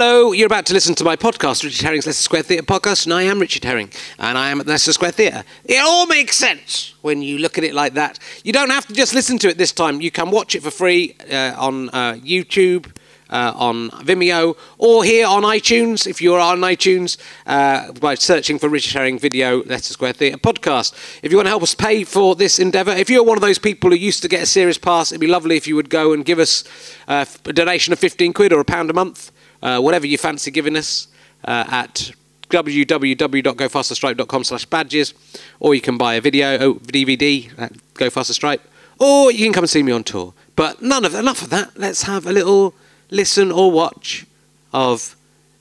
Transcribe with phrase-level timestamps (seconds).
[0.00, 3.12] Hello, you're about to listen to my podcast, Richard Herring's Leicester Square Theatre podcast, and
[3.12, 3.90] I am Richard Herring,
[4.20, 5.42] and I am at Leicester Square Theatre.
[5.64, 8.20] It all makes sense when you look at it like that.
[8.44, 10.70] You don't have to just listen to it this time, you can watch it for
[10.70, 12.94] free uh, on uh, YouTube.
[13.30, 18.70] Uh, on Vimeo or here on iTunes if you're on iTunes uh, by searching for
[18.70, 20.94] Richard Herring Video Leicester Square Theatre podcast.
[21.22, 23.58] If you want to help us pay for this endeavour, if you're one of those
[23.58, 26.14] people who used to get a series pass, it'd be lovely if you would go
[26.14, 26.64] and give us
[27.06, 29.30] uh, a donation of 15 quid or a pound a month
[29.62, 31.08] uh, whatever you fancy giving us
[31.44, 32.12] uh, at
[32.50, 35.14] www.gofasterstripe.com slash badges
[35.60, 38.62] or you can buy a video oh, DVD at Go Faster Stripe
[38.98, 40.34] or you can come and see me on tour.
[40.56, 41.78] But none of enough of that.
[41.78, 42.74] Let's have a little
[43.10, 44.26] listen or watch
[44.72, 45.14] of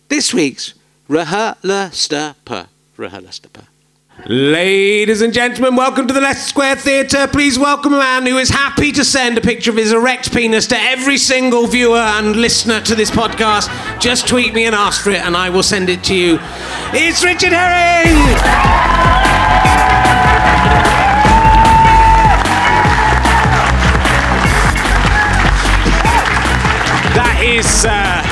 [0.09, 0.73] this week's
[1.07, 2.35] Rehearsal
[2.97, 3.41] Rehearsal
[4.25, 7.27] Ladies and gentlemen, welcome to the Leicester Square Theatre.
[7.27, 10.65] Please welcome a man who is happy to send a picture of his erect penis
[10.67, 13.69] to every single viewer and listener to this podcast.
[14.01, 16.39] Just tweet me and ask for it, and I will send it to you.
[16.93, 18.15] It's Richard Herring!
[27.13, 27.85] That is.
[27.85, 28.23] Uh,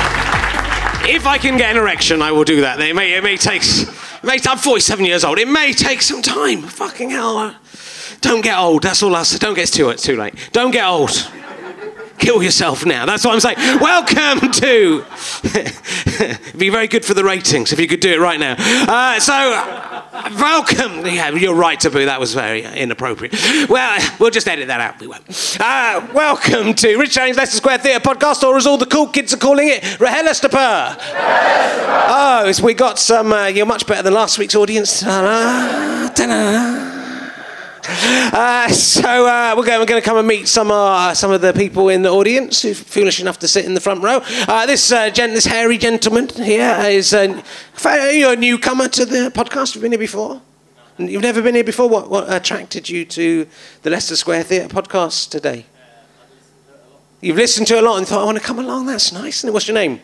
[1.08, 2.80] if I can get an erection, I will do that.
[2.80, 3.62] It may, it may take.
[4.26, 5.38] Mate, I'm 47 years old.
[5.38, 6.62] It may take some time.
[6.62, 7.54] Fucking hell.
[8.22, 8.82] Don't get old.
[8.82, 9.38] That's all I say.
[9.38, 10.34] Don't get too, it's too late.
[10.50, 11.30] Don't get old.
[12.18, 13.06] Kill yourself now.
[13.06, 13.80] That's what I'm saying.
[13.80, 15.04] Welcome to.
[15.44, 18.54] It'd be very good for the ratings if you could do it right now.
[18.58, 19.32] Uh, so,
[20.40, 21.04] welcome.
[21.06, 22.06] Yeah, you're right to boo.
[22.06, 23.34] That was very inappropriate.
[23.68, 25.00] Well, we'll just edit that out.
[25.00, 25.24] We won't.
[25.60, 29.34] Uh, welcome to Rich James Leicester Square Theatre podcast, or as all the cool kids
[29.34, 30.96] are calling it, Rehelestapur.
[32.08, 33.32] Oh, we got some.
[33.32, 35.00] Uh, you're much better than last week's audience.
[35.00, 36.95] Ta-da, ta-da.
[37.88, 41.40] Uh, so uh, we're going, we're going to come and meet some uh, some of
[41.40, 44.20] the people in the audience who're foolish enough to sit in the front row.
[44.48, 47.42] Uh, this uh, gent, this hairy gentleman here is uh,
[48.12, 49.74] you're a newcomer to the podcast.
[49.74, 50.40] You've been here before.
[50.98, 51.88] You've never been here before.
[51.88, 53.46] What, what attracted you to
[53.82, 55.66] the Leicester Square Theatre podcast today?
[57.20, 58.86] You've listened to a lot and thought, I want to come along.
[58.86, 59.44] That's nice.
[59.44, 60.00] And what's your name?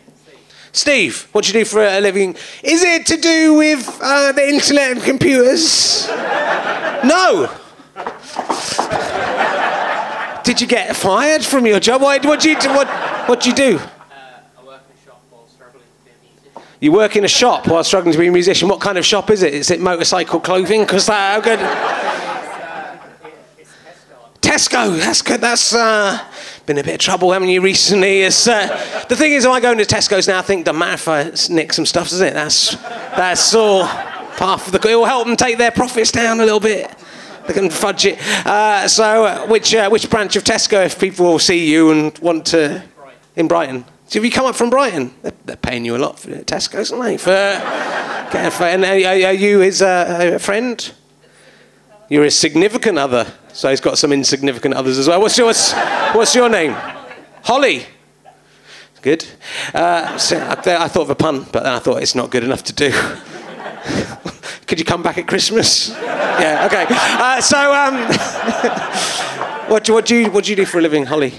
[0.72, 2.34] Steve, what do you do for a living?
[2.62, 6.08] Is it to do with uh, the internet and computers?
[6.08, 7.50] no.
[10.44, 12.02] Did you get fired from your job?
[12.02, 12.68] What what do you do?
[12.70, 12.88] What
[13.28, 13.78] what do you do?
[13.80, 16.78] I work in a shop while struggling to be a musician.
[16.80, 18.68] You work in a shop while struggling to be a musician.
[18.68, 19.54] What kind of shop is it?
[19.54, 20.80] Is it motorcycle clothing?
[20.82, 21.60] Because that how good.
[23.58, 23.70] It's
[24.40, 24.90] Tesco.
[24.90, 25.40] Tesco, that's good.
[25.40, 26.18] That's uh,
[26.66, 28.24] been a bit of trouble, haven't you, recently?
[28.24, 28.30] Uh,
[29.08, 31.08] the thing is, if I go into Tesco's now, I think, doesn't matter if
[31.50, 32.34] I nick some stuff, does it?
[32.34, 34.88] That's, that's all part of the.
[34.88, 36.92] It will help them take their profits down a little bit.
[37.46, 38.20] They can fudge it.
[38.46, 42.16] Uh, so, uh, which, uh, which branch of Tesco, if people will see you and
[42.18, 42.82] want to.
[43.34, 43.84] In Brighton.
[44.08, 45.14] So, have you come up from Brighton?
[45.22, 47.16] They're, they're paying you a lot for Tesco's, aren't they?
[47.16, 47.30] For,
[48.64, 50.92] and are, are you his uh, friend?
[52.08, 55.20] You're a significant other, so he's got some insignificant others as well.
[55.20, 55.72] What's your, what's,
[56.12, 56.76] what's your name?
[57.42, 57.86] Holly.
[59.00, 59.26] Good.
[59.74, 62.44] Uh, so I, I thought of a pun, but then I thought it's not good
[62.44, 62.92] enough to do.
[64.72, 65.90] Could you come back at Christmas?
[65.90, 66.64] Yeah.
[66.64, 66.86] Okay.
[66.88, 67.94] Uh, so, um,
[69.70, 71.34] what, do, what do you what do you do for a living, Holly?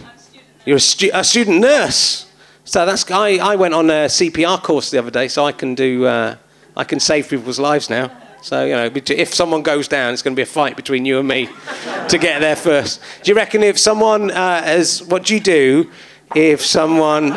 [0.65, 2.31] You're a, stu- a student nurse.
[2.63, 5.73] So that's I, I went on a CPR course the other day, so I can
[5.73, 6.35] do uh,
[6.77, 8.11] I can save people's lives now.
[8.43, 11.17] So you know, if someone goes down, it's going to be a fight between you
[11.17, 11.49] and me
[12.09, 13.01] to get there first.
[13.23, 15.89] Do you reckon if someone uh, has what do you do
[16.35, 17.31] if someone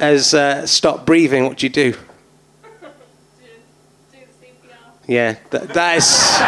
[0.00, 1.44] has uh, stopped breathing?
[1.44, 1.94] What do you do?
[5.10, 6.38] Yeah, that, is.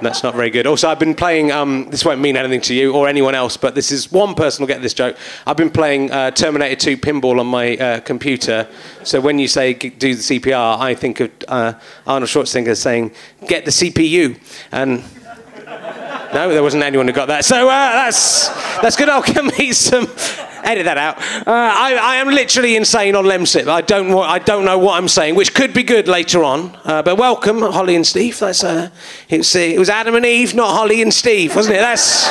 [0.00, 0.66] That's not very good.
[0.66, 1.52] Also, I've been playing.
[1.52, 4.62] Um, this won't mean anything to you or anyone else, but this is one person
[4.62, 5.18] will get this joke.
[5.46, 8.66] I've been playing uh, Terminator 2 pinball on my uh, computer.
[9.02, 11.74] So when you say do the CPR, I think of uh,
[12.06, 13.12] Arnold Schwarzenegger saying
[13.46, 14.40] "get the CPU,"
[14.72, 15.04] and
[16.32, 17.44] no, there wasn't anyone who got that.
[17.44, 18.48] So uh, that's
[18.80, 19.10] that's good.
[19.10, 19.22] I'll
[19.74, 20.06] some.
[20.64, 21.18] Edit that out.
[21.46, 23.68] Uh, I, I am literally insane on Lemsip.
[23.68, 26.76] I don't I don't know what I'm saying, which could be good later on.
[26.84, 28.38] Uh, but welcome, Holly and Steve.
[28.38, 28.88] That's uh,
[29.28, 31.80] it was Adam and Eve, not Holly and Steve, wasn't it?
[31.80, 32.26] That's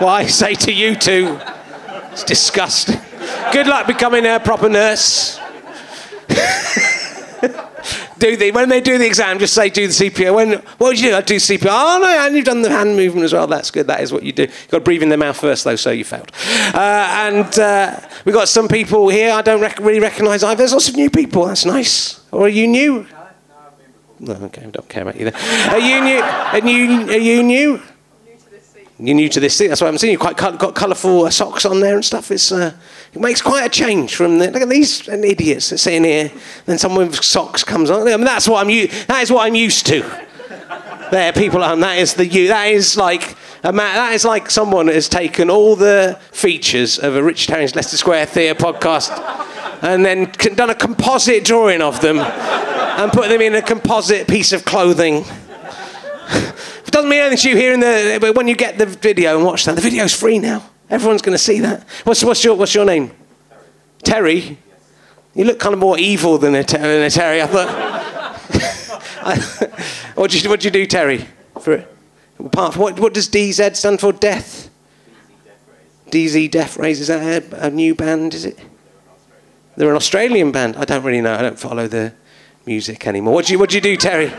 [0.00, 1.38] what I say to you two.
[2.12, 3.00] It's disgusting.
[3.52, 5.38] Good luck becoming a proper nurse.
[8.18, 10.34] do the when they do the exam, just say do the CPR.
[10.34, 11.16] When what would you do?
[11.16, 11.68] I do CPR.
[11.70, 13.46] Oh no, and you've done the hand movement as well.
[13.46, 13.86] That's good.
[13.86, 14.42] That is what you do.
[14.42, 16.30] You've got to breathe in the mouth first, though, so you failed.
[16.74, 20.58] Uh, and uh, we've got some people here I don't rec- really recognise either.
[20.58, 21.46] There's lots of new people.
[21.46, 22.20] That's nice.
[22.32, 23.06] Or are you new?
[24.20, 25.70] No, okay, I don't care about you then.
[25.70, 26.20] Are you new?
[26.20, 27.72] Are you, are you new?
[28.26, 28.86] new to this seat.
[29.00, 29.68] You're new to this thing.
[29.68, 32.32] That's why I'm seeing you quite got colourful uh, socks on there and stuff.
[32.32, 32.72] It's uh,
[33.12, 36.32] it makes quite a change from the, look at these idiots sitting here.
[36.66, 38.08] Then someone with socks comes on.
[38.08, 38.70] I mean, that's what I'm.
[38.70, 40.00] u- That is what I'm used to.
[41.12, 41.76] There, people are.
[41.76, 42.48] That is the you.
[42.48, 47.14] That is like a ma- that is like someone has taken all the features of
[47.14, 49.10] a Richard Herring's Leicester Square Theatre podcast
[49.82, 50.24] and then
[50.56, 55.24] done a composite drawing of them and put them in a composite piece of clothing.
[56.88, 58.16] It doesn't mean anything to you here in the.
[58.18, 60.64] But when you get the video and watch that, the video's free now.
[60.88, 61.86] Everyone's going to see that.
[62.04, 63.10] What's, what's your What's your name?
[64.02, 64.56] Terry.
[65.34, 67.42] You look kind of more evil than a, than a Terry.
[67.42, 67.68] I thought.
[70.16, 71.26] what do you What do you do, Terry?
[71.60, 71.84] For
[72.38, 74.14] apart from what What does DZ stand for?
[74.14, 74.70] Death.
[76.10, 77.00] DZ Death Rays.
[77.00, 78.32] Is that a, a new band?
[78.32, 78.58] Is it?
[79.76, 80.76] They're an Australian band.
[80.76, 81.34] I don't really know.
[81.34, 82.14] I don't follow the
[82.64, 83.34] music anymore.
[83.34, 84.32] What do you What do you do, Terry?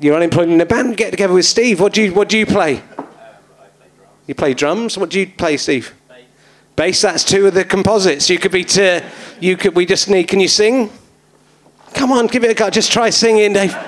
[0.00, 0.96] You're unemployed in a band.
[0.96, 1.78] Get together with Steve.
[1.78, 2.82] What do you What do you play?
[4.26, 4.96] You play drums.
[4.96, 5.94] What do you play, Steve?
[6.74, 7.02] Bass.
[7.02, 8.30] That's two of the composites.
[8.30, 8.64] You could be.
[8.64, 9.00] T-
[9.40, 9.76] you could.
[9.76, 10.28] We just need.
[10.28, 10.90] Can you sing?
[11.92, 12.70] Come on, give it a go.
[12.70, 13.76] Just try singing, Dave.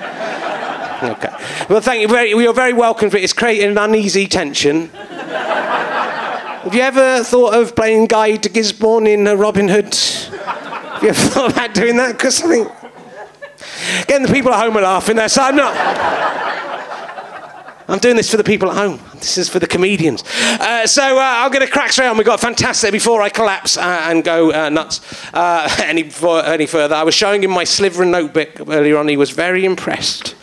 [1.03, 1.35] Okay.
[1.69, 2.07] Well, thank you.
[2.07, 3.25] Very, you're very welcome for it.
[3.25, 4.87] It's creating an uneasy tension.
[4.89, 9.93] Have you ever thought of playing Guy of Gisborne in uh, Robin Hood?
[9.93, 12.13] Have you ever thought about doing that?
[12.13, 12.82] Because I think
[14.07, 15.77] getting the people at home are laughing there, so I'm not.
[17.89, 19.01] I'm doing this for the people at home.
[19.15, 20.25] This is for the comedians.
[20.43, 22.17] Uh, so uh, I'm going to crack straight on.
[22.17, 25.01] We've got a fantastic before I collapse uh, and go uh, nuts
[25.35, 26.11] uh, any,
[26.45, 26.95] any further.
[26.95, 29.09] I was showing him my Slytherin notebook earlier on.
[29.09, 30.35] He was very impressed.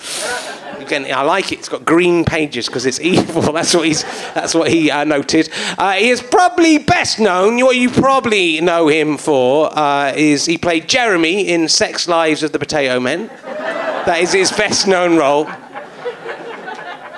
[0.79, 1.59] Again, I like it.
[1.59, 3.41] It's got green pages because it's evil.
[3.53, 4.03] That's what he's.
[4.33, 5.49] That's what he uh, noted.
[5.77, 7.57] Uh, he is probably best known.
[7.57, 12.51] What you probably know him for uh, is he played Jeremy in Sex Lives of
[12.53, 13.27] the Potato Men.
[13.27, 15.49] That is his best known role.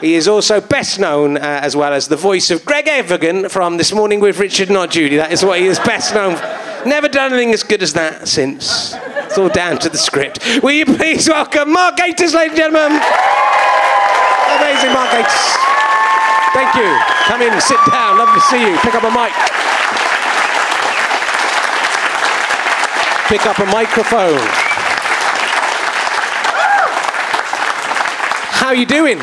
[0.02, 3.78] He is also best known uh, as well as the voice of Greg Evigan from
[3.78, 5.18] This Morning with Richard Not Judy.
[5.18, 6.88] That is what he is best known for.
[6.88, 8.96] Never done anything as good as that since.
[9.32, 10.40] It's all down to the script.
[10.62, 12.92] Will you please welcome Mark Gatiss, ladies and gentlemen?
[14.60, 15.56] Amazing Mark Gatiss.
[16.52, 17.00] Thank you.
[17.32, 18.18] Come in, sit down.
[18.18, 18.78] Lovely to see you.
[18.80, 19.32] Pick up a mic.
[23.30, 24.38] Pick up a microphone.
[28.52, 29.22] How are you doing?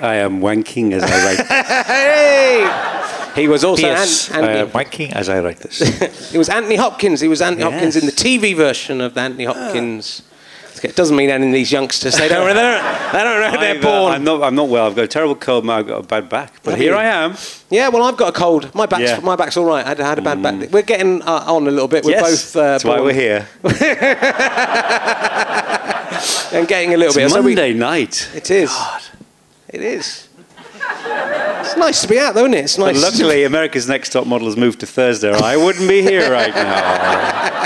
[0.00, 1.46] I am wanking as I write.
[1.86, 2.95] Hey!
[3.36, 4.58] He was also Yes, An- Anthony.
[4.60, 5.80] am wanking as I write this.
[6.34, 7.20] It was Anthony Hopkins.
[7.20, 10.22] He was Anthony Hopkins in the TV version of the Anthony Hopkins.
[10.82, 12.16] It doesn't mean anything to these youngsters.
[12.16, 12.46] They don't.
[12.46, 14.12] They don't, they don't know they're uh, born.
[14.12, 14.42] I'm not.
[14.42, 14.86] I'm not well.
[14.86, 15.68] I've got a terrible cold.
[15.70, 16.52] I've got a bad back.
[16.62, 16.98] But Have here you?
[16.98, 17.34] I am.
[17.70, 18.74] yeah, well, I've got a cold.
[18.74, 19.20] My back's Yeah.
[19.20, 19.84] my back's all right.
[19.84, 20.70] I had, I had a bad back.
[20.70, 22.04] We're getting uh, on a little bit.
[22.04, 23.48] We're yes, both uh, that's why we're here.
[26.52, 27.30] and getting a little It's bit.
[27.30, 28.28] So we- Monday night.
[28.34, 28.70] it is.
[29.68, 30.25] It is.
[31.66, 32.64] It's nice to be out, though, isn't it?
[32.64, 33.02] It's But nice.
[33.02, 35.30] luckily, America's Next Top Model has moved to Thursday.
[35.30, 37.62] or I wouldn't be here right now.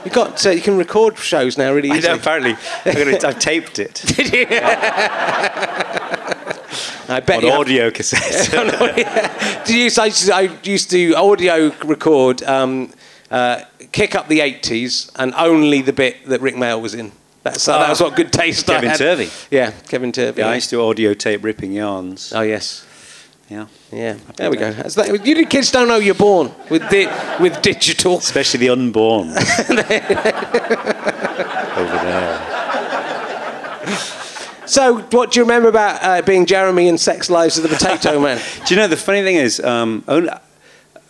[0.04, 0.44] you got.
[0.44, 2.14] Uh, you can record shows now really I easily.
[2.14, 4.46] know, apparently, gonna, I've taped it Did you?
[7.08, 7.50] I bet on you.
[7.50, 8.50] have- audio cassette.
[9.64, 12.92] Did you used, I, used to, I used to audio record um,
[13.30, 13.62] uh,
[13.92, 17.12] Kick Up the 80s and only the bit that Rik Mayall was in.
[17.50, 18.98] That's, uh, that was what good taste I Kevin had.
[18.98, 19.30] Turvey.
[19.50, 20.40] Yeah, Kevin Turvey.
[20.40, 22.32] yeah, I used to audio tape ripping yarns.
[22.34, 22.84] Oh, yes.
[23.48, 24.72] Yeah, Yeah, there we go.
[24.72, 25.24] That.
[25.24, 27.06] You kids don't know you're born with, di-
[27.40, 28.18] with digital.
[28.18, 29.44] especially the unborn over
[32.04, 32.42] there.
[34.66, 38.18] So, what do you remember about uh, being Jeremy in Sex Lives of the Potato
[38.24, 38.40] Man?
[38.66, 40.28] Do you know the funny thing is, um, only,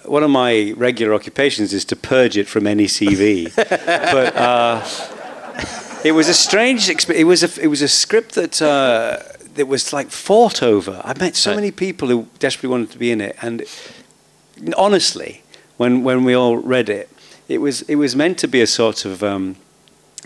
[0.04, 3.50] one of my regular occupations is to purge it from any CV.
[3.56, 4.82] but uh,
[6.04, 7.20] it was a strange experience.
[7.20, 9.18] It was a, it was a script that uh,
[9.54, 11.00] that was like fought over.
[11.04, 13.64] I met so many people who desperately wanted to be in it, and
[14.76, 15.42] honestly,
[15.76, 17.08] when when we all read it,
[17.48, 19.22] it was it was meant to be a sort of.
[19.22, 19.56] Um,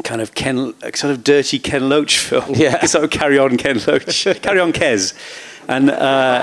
[0.04, 2.54] Kind of Ken, sort of dirty Ken Loach film.
[2.56, 2.86] Yeah.
[2.86, 5.12] sort of carry on Ken Loach, carry on Kes,
[5.68, 6.42] and uh,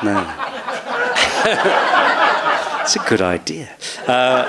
[0.04, 0.12] no,
[2.86, 3.68] it's a good idea.
[4.06, 4.46] Uh,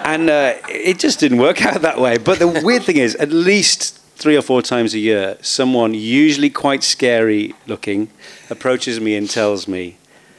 [0.04, 2.18] and uh, it just didn't work out that way.
[2.18, 6.50] But the weird thing is, at least three or four times a year, someone, usually
[6.50, 8.10] quite scary looking,
[8.50, 9.96] approaches me and tells me,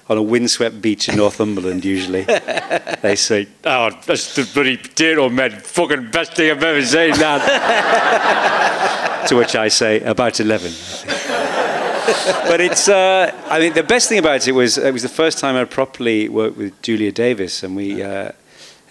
[0.10, 2.24] on a windswept beach in Northumberland, usually,
[3.02, 7.42] they say, Oh, that's the bloody potato man, fucking best thing I've ever seen, lad.
[9.28, 10.72] to which I say, About 11
[12.48, 12.88] but it's.
[12.88, 15.66] Uh, I think the best thing about it was it was the first time I
[15.66, 18.32] properly worked with Julia Davis, and we uh,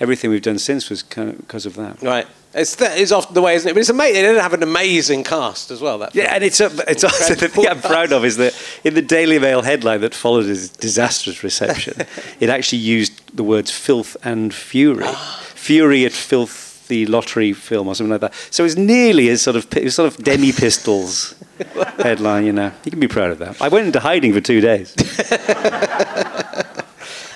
[0.00, 2.02] everything we've done since was kind of because of that.
[2.02, 2.26] right.
[2.54, 3.74] It's that is often the way, isn't it?
[3.74, 4.22] But it's amazing.
[4.22, 5.98] They did have an amazing cast as well.
[5.98, 8.94] That Yeah, and it's, a, it's also the thing I'm proud of is that in
[8.94, 11.94] the Daily Mail headline that followed his disastrous reception,
[12.40, 15.04] it actually used the words filth and fury.
[15.54, 18.34] fury at filth, the lottery film or something like that.
[18.50, 21.34] So it's nearly as sort of, it was sort of demi pistols
[21.98, 22.72] headline, you know.
[22.84, 23.60] You can be proud of that.
[23.60, 24.94] I went into hiding for two days.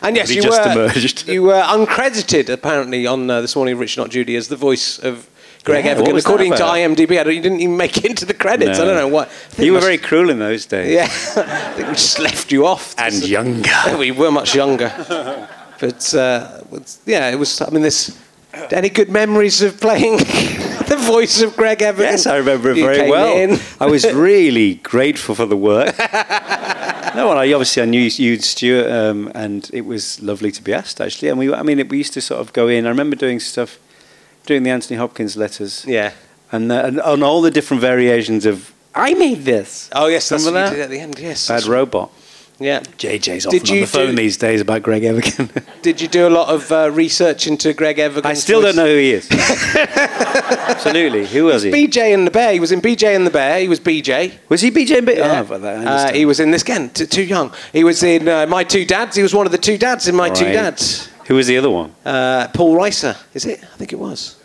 [0.02, 1.28] And yes, you just were emerged.
[1.28, 5.30] you were uncredited apparently on uh, this morning, Rich Not Judy, as the voice of
[5.62, 6.16] Greg Yeah, Evigan.
[6.18, 6.62] According to?
[6.62, 8.80] IMDb, I don't, you didn't even make it into the credits.
[8.80, 9.30] I don't know what.
[9.58, 10.92] You were very cruel in those days.
[10.92, 11.04] Yeah,
[11.40, 12.96] I think we just left you off.
[12.98, 13.96] And younger.
[13.96, 14.92] we were much younger,
[15.80, 16.62] but uh,
[17.06, 17.60] yeah, it was.
[17.60, 18.18] I mean, this.
[18.70, 20.18] Any good memories of playing
[20.96, 22.12] the voice of Greg Evigan.
[22.12, 23.36] Yes, I remember it You very well.
[23.36, 23.58] in.
[23.80, 25.96] I was really grateful for the work.
[27.14, 30.72] no, well, I obviously I knew you, Stuart, um, and it was lovely to be
[30.72, 31.28] asked actually.
[31.28, 32.86] And we, I mean, we used to sort of go in.
[32.86, 33.78] I remember doing stuff,
[34.46, 36.12] doing the Anthony Hopkins letters, Yeah.
[36.50, 39.88] and, uh, and on all the different variations of I made this.
[39.92, 40.76] Oh yes, that's Remember what that?
[40.76, 41.18] you did at the end.
[41.18, 41.48] Yes.
[41.48, 42.10] Bad robot.
[42.62, 42.80] Yeah.
[42.80, 45.50] JJ's Did often on you the phone do- these days about Greg Evigan.
[45.82, 48.24] Did you do a lot of uh, research into Greg Evigan?
[48.30, 49.28] I still don't know who he is.
[49.30, 51.70] Absolutely, who was he?
[51.70, 52.52] BJ and the Bear.
[52.52, 53.60] He was in BJ and the Bear.
[53.60, 54.32] He was BJ.
[54.48, 55.14] Was he BJ and B?
[55.16, 55.40] Yeah.
[55.40, 56.16] Oh, but that, I uh, understand.
[56.16, 56.90] he was in this again.
[56.90, 57.52] T- too young.
[57.72, 59.16] He was in uh, My Two Dads.
[59.16, 60.52] He was one of the two dads in My Two Right.
[60.52, 61.08] Dads.
[61.26, 61.94] Who was the other one?
[62.04, 63.62] Uh, Paul Reiser, is it?
[63.62, 64.36] I think it was.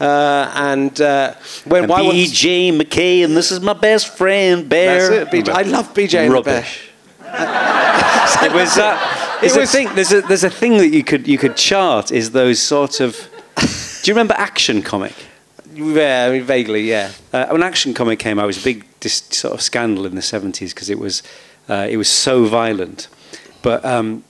[0.00, 5.08] Uh, and uh, when why was BJ McKay, and this is my best friend, Bear.
[5.24, 5.48] That's it, BJ.
[5.52, 6.54] I love BJ and the Bear.
[6.56, 6.88] Rubbish.
[8.42, 8.76] it was.
[8.78, 8.98] Uh,
[9.40, 9.94] there's It a was- thing.
[9.94, 13.28] There's a there's a thing that you could you could chart is those sort of.
[13.56, 15.14] Do you remember Action Comic?
[15.74, 17.12] Yeah, I mean, vaguely, yeah.
[17.32, 20.14] Uh, when Action Comic came out, it was a big dis- sort of scandal in
[20.14, 21.22] the 70s because it was
[21.68, 23.08] uh, it was so violent.
[23.62, 24.24] But um,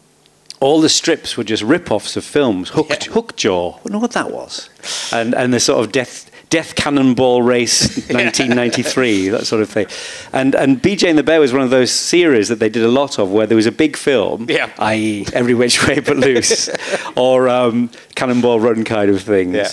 [0.60, 2.68] all the strips were just rip-offs of films.
[2.68, 2.96] Hook, Yeah.
[2.96, 4.68] Hookjaw, I don't know what that was,
[5.12, 9.86] and and the sort of death Death Cannonball Race 1993, that sort of thing.
[10.34, 12.88] And and BJ and the Bear was one of those series that they did a
[12.88, 14.68] lot of, where there was a big film, Yeah.
[14.78, 16.68] i.e., Every Which Way But Loose,
[17.16, 19.54] or um, Cannonball Run kind of things.
[19.56, 19.68] Yeah.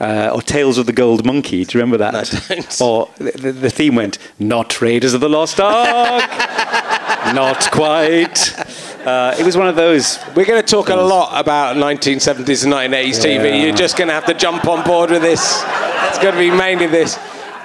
[0.00, 1.64] Uh, or Tales of the Gold Monkey.
[1.64, 2.14] Do you remember that?
[2.50, 2.86] No.
[2.86, 6.24] Or the, the, the theme went, not Raiders of the Lost Ark.
[7.34, 8.56] not quite.
[9.04, 10.18] Uh, it was one of those.
[10.36, 13.62] We're going to talk a lot about 1970s and 1980s TV.
[13.62, 15.62] You're just going to have to jump on board with this.
[16.08, 17.16] It's going to be mainly this.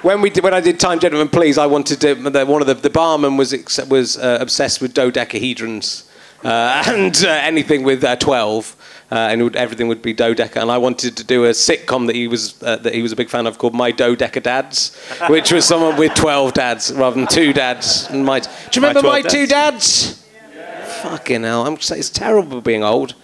[0.02, 2.14] When we did, when I did Time Gentlemen Please, I wanted to.
[2.14, 3.54] The, one of the the barman was
[3.88, 6.04] was uh, obsessed with dodecahedrons
[6.42, 8.76] uh, and uh, anything with uh, 12.
[8.76, 12.14] Uh, and would, everything would be dodeca, and I wanted to do a sitcom that
[12.14, 14.96] he was uh, that he was a big fan of called My Dodeca Dads,
[15.28, 18.08] which was someone with twelve dads rather than two dads.
[18.10, 20.22] And my, do you remember My, 12 Two Dads?
[20.52, 21.02] Dads?
[21.02, 21.66] Fucking hell!
[21.66, 23.14] I'm, it's terrible being old.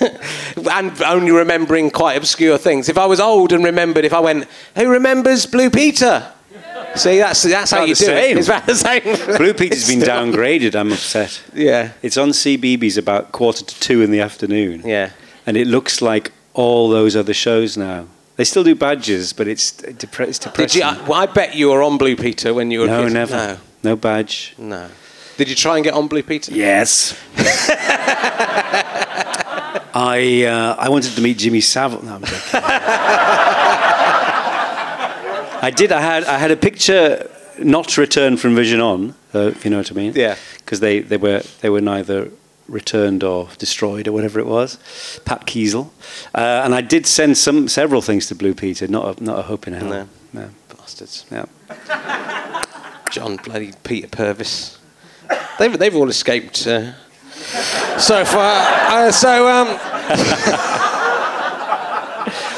[0.70, 2.88] and only remembering quite obscure things.
[2.88, 6.32] If I was old and remembered, if I went, who remembers Blue Peter?
[6.96, 8.36] See, that's that's how you do it.
[8.38, 9.02] It's about the same.
[9.36, 11.42] Blue Peter's been downgraded, I'm upset.
[11.54, 14.82] Yeah, It's on CBBC about quarter to two in the afternoon.
[14.84, 15.10] yeah.
[15.46, 18.06] And it looks like all those other shows now.
[18.36, 20.82] They still do badges, but it's, depre- it's Did depressing.
[20.82, 20.86] you?
[20.88, 22.86] I, well, I bet you were on Blue Peter when you were.
[22.86, 23.12] a no, kid.
[23.12, 23.36] never.
[23.36, 24.54] No, No badge.
[24.58, 24.88] no.
[25.38, 26.52] Did you try and get on Blue Peter?
[26.52, 27.14] Yes.
[29.98, 32.02] I uh, I wanted to meet Jimmy Savile.
[32.02, 32.40] No, I'm joking.
[35.66, 35.90] I did.
[35.90, 39.78] I had I had a picture not returned from Vision On, uh, if you know
[39.78, 40.12] what I mean.
[40.14, 40.36] Yeah.
[40.58, 42.30] Because they, they were they were neither
[42.68, 44.78] returned or destroyed or whatever it was.
[45.24, 45.90] Pat Keysell,
[46.36, 48.86] uh, and I did send some several things to Blue Peter.
[48.86, 49.88] Not a, not a hope in hell.
[49.88, 50.08] No.
[50.32, 50.50] No.
[50.68, 51.26] Bastards.
[51.32, 51.46] Yeah.
[53.10, 54.78] John bloody Peter Purves.
[55.58, 56.64] They've they've all escaped.
[56.64, 56.92] Uh,
[57.98, 59.66] so far, uh, so um,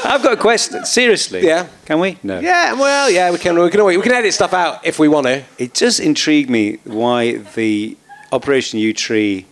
[0.09, 0.85] I've got a question.
[0.85, 1.45] Seriously.
[1.45, 1.67] Yeah.
[1.85, 2.17] Can we?
[2.23, 2.39] No.
[2.39, 5.07] yeah, well, yeah, we can we can always, we can edit stuff out if we
[5.07, 5.43] want to.
[5.59, 7.95] It does intrigue me why the
[8.31, 9.45] Operation Yewtree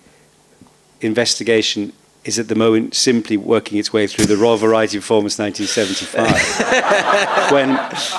[1.02, 1.94] investigation
[2.28, 7.52] is at the moment simply working its way through the Royal Variety Performance 1975.
[7.52, 7.78] when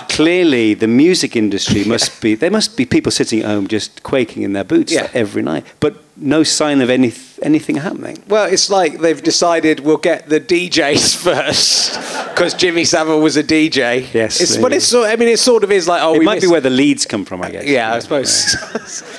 [0.09, 4.43] clearly the music industry must be, there must be people sitting at home just quaking
[4.43, 5.11] in their boots Yeah.
[5.13, 7.13] every night, but no sign of any,
[7.43, 8.23] anything happening.
[8.29, 11.95] Well, it's like they've decided we'll get the DJs first
[12.31, 14.13] because Jimmy Savile was a DJ.
[14.13, 15.11] Yes, it's, but it's sort.
[15.11, 17.07] I mean, it sort of is like oh, it we might be where the leads
[17.07, 17.67] come from, I uh, guess.
[17.67, 18.57] Yeah, I suppose.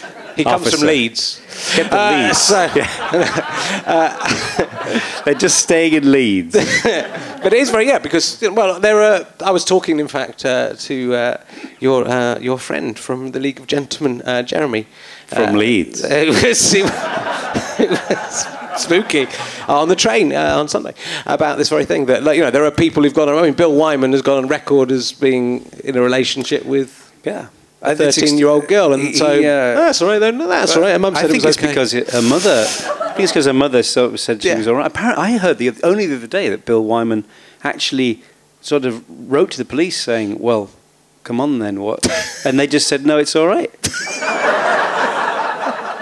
[0.39, 0.77] he comes Officer.
[0.77, 1.39] from Leeds.
[1.75, 2.37] Get the Uh, leads.
[2.39, 2.67] so-
[5.25, 6.53] They're just staying in Leeds.
[7.43, 10.73] but it is very yeah because well there are I was talking in fact uh,
[10.87, 11.37] to uh,
[11.79, 14.85] your uh, your friend from the League of Gentlemen uh, Jeremy
[15.27, 16.03] From Uh, Leeds.
[16.03, 16.89] uh, it was- it-
[18.77, 19.27] spooky
[19.67, 20.93] on the train uh, on Sunday
[21.25, 22.05] about this very thing.
[22.07, 23.27] That like, you know, there are people who've gone.
[23.29, 27.47] I mean, Bill Wyman has gone on record as being in a relationship with Yeah.
[27.81, 30.19] A thirteen-year-old girl, and so he, uh, that's all right.
[30.19, 30.91] Then that's all right.
[30.91, 31.73] Her mum I said think it was it's okay.
[31.73, 32.65] because her mother.
[32.67, 34.57] I think it's because her mother so, said she Yeah.
[34.57, 34.87] was all right.
[34.87, 37.23] Apparently, I heard the only the other day that Bill Wyman
[37.63, 38.21] actually
[38.61, 40.69] sort of wrote to the police saying, "Well,
[41.23, 42.05] come on then, what?"
[42.45, 43.71] and they just said, "No, it's all right."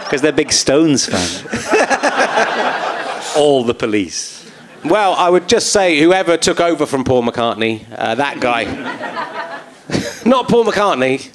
[0.08, 1.44] Because they're big Stones fans.
[3.36, 4.50] All the police.
[4.86, 8.64] Well, I would just say whoever took over from Paul McCartney, uh, that guy,
[10.26, 11.30] not Paul McCartney,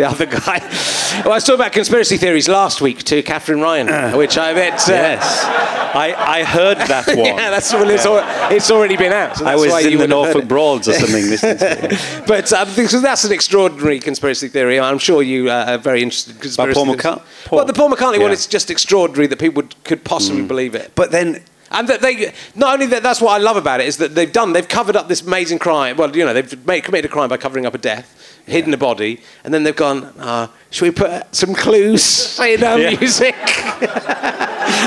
[0.00, 0.60] the other guy.
[1.10, 4.74] Well, I was talking about conspiracy theories last week to Katherine Ryan, which I bet.
[4.88, 5.44] Uh, Yes,
[5.92, 7.18] I, I heard that one.
[7.18, 9.36] yeah, that's well, it's, al- it's already been out.
[9.36, 10.48] so I was in the would have heard Norfolk.
[10.48, 11.24] Broads or something.
[11.28, 12.24] listening to it.
[12.28, 14.78] But um, because that's an extraordinary conspiracy theory.
[14.78, 17.22] I'm sure you uh, are very interested in conspiracy Paul McCartney.
[17.22, 18.26] McCart- Well, the Paul McCartney one Yeah.
[18.28, 18.32] Hmm.
[18.34, 20.92] is just extraordinary that people would, could possibly believe it.
[20.94, 21.42] But then
[21.72, 24.32] And that they not only that that's what I love about it is that they've
[24.32, 25.96] done they've covered up this amazing crime.
[25.96, 28.06] Well, you know they've made, committed a crime by covering up a death,
[28.46, 30.04] hidden a body, and then they've gone.
[30.18, 32.98] Uh, should we put some clues in our Yeah.
[32.98, 33.34] music?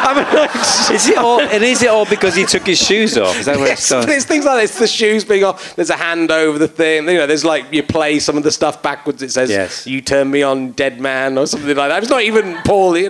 [0.05, 1.41] I mean, is it all?
[1.41, 3.37] And is it all because he took his shoes off?
[3.37, 4.77] Is that what Yes, it's it's things like this.
[4.79, 5.75] The shoes being off.
[5.75, 7.07] There's a hand over the thing.
[7.07, 9.21] You know, there's like you play some of the stuff backwards.
[9.21, 9.85] It says, Yes.
[9.87, 12.01] "You turn me on, dead man," or something like that.
[12.03, 12.91] It's not even Paul.
[12.93, 13.09] The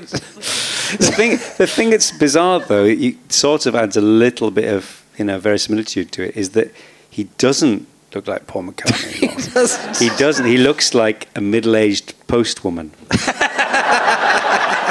[0.97, 5.25] thing, the thing that's bizarre though, it sort of adds a little bit of you
[5.25, 6.35] know verisimilitude to it.
[6.37, 6.71] Is that
[7.09, 9.95] he doesn't look like Paul McCartney anymore.
[9.99, 10.45] he doesn't.
[10.45, 12.91] He looks like a middle-aged postwoman.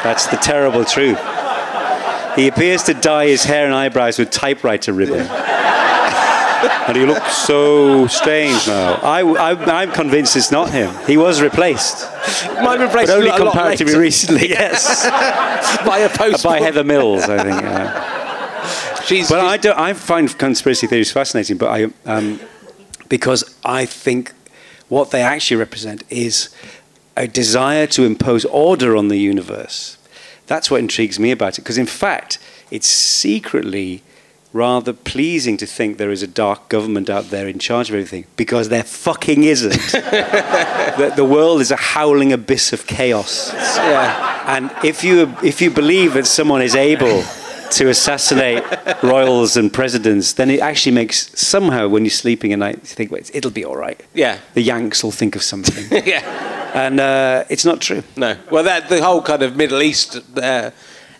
[0.02, 1.18] That's the terrible truth.
[2.36, 5.26] He appears to dye his hair and eyebrows with typewriter ribbon.
[6.88, 8.94] And he looks so strange now.
[8.94, 10.92] I, am convinced it's not him.
[11.06, 12.02] He was replaced,
[12.62, 14.48] Might have replaced but only a comparatively recently.
[14.52, 15.06] Yes,
[15.86, 16.42] by a post.
[16.44, 17.60] by Heather Mills, I think.
[17.62, 19.02] yeah.
[19.04, 19.78] She's, But I she's- don't.
[19.78, 22.40] I find conspiracy theories fascinating, but I um,
[23.12, 24.32] because I think
[24.88, 26.48] what they actually represent is
[27.14, 29.98] a desire to impose order on the universe.
[30.46, 32.38] That's what intrigues me about it, because in fact,
[32.70, 34.02] it's secretly
[34.54, 38.24] rather pleasing to think there is a dark government out there in charge of everything,
[38.36, 39.72] because there fucking isn't.
[39.92, 43.52] the, the world is a howling abyss of chaos.
[43.52, 44.56] yeah.
[44.56, 47.24] And if you if you believe that someone is able
[47.72, 48.62] to assassinate
[49.02, 53.10] royals and presidents, then it actually makes somehow when you're sleeping at night, you think,
[53.10, 54.00] wait, it'll be all right.
[54.14, 54.38] Yeah.
[54.54, 56.72] The Yanks will think of something, yeah.
[56.74, 58.02] and uh, it's not true.
[58.16, 58.36] No.
[58.50, 60.70] Well, that the whole kind of Middle East uh,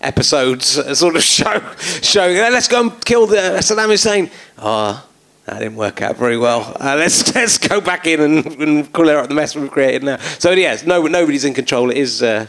[0.00, 1.60] episodes uh, sort of show
[2.02, 2.38] showing.
[2.38, 4.30] Uh, let's go and kill the Saddam Hussein.
[4.58, 5.06] Oh,
[5.46, 6.76] that didn't work out very well.
[6.78, 10.18] Uh, let's let's go back in and, and clear up the mess we've created now.
[10.38, 11.90] So yes, no, nobody's in control.
[11.90, 12.22] It is.
[12.22, 12.46] Uh,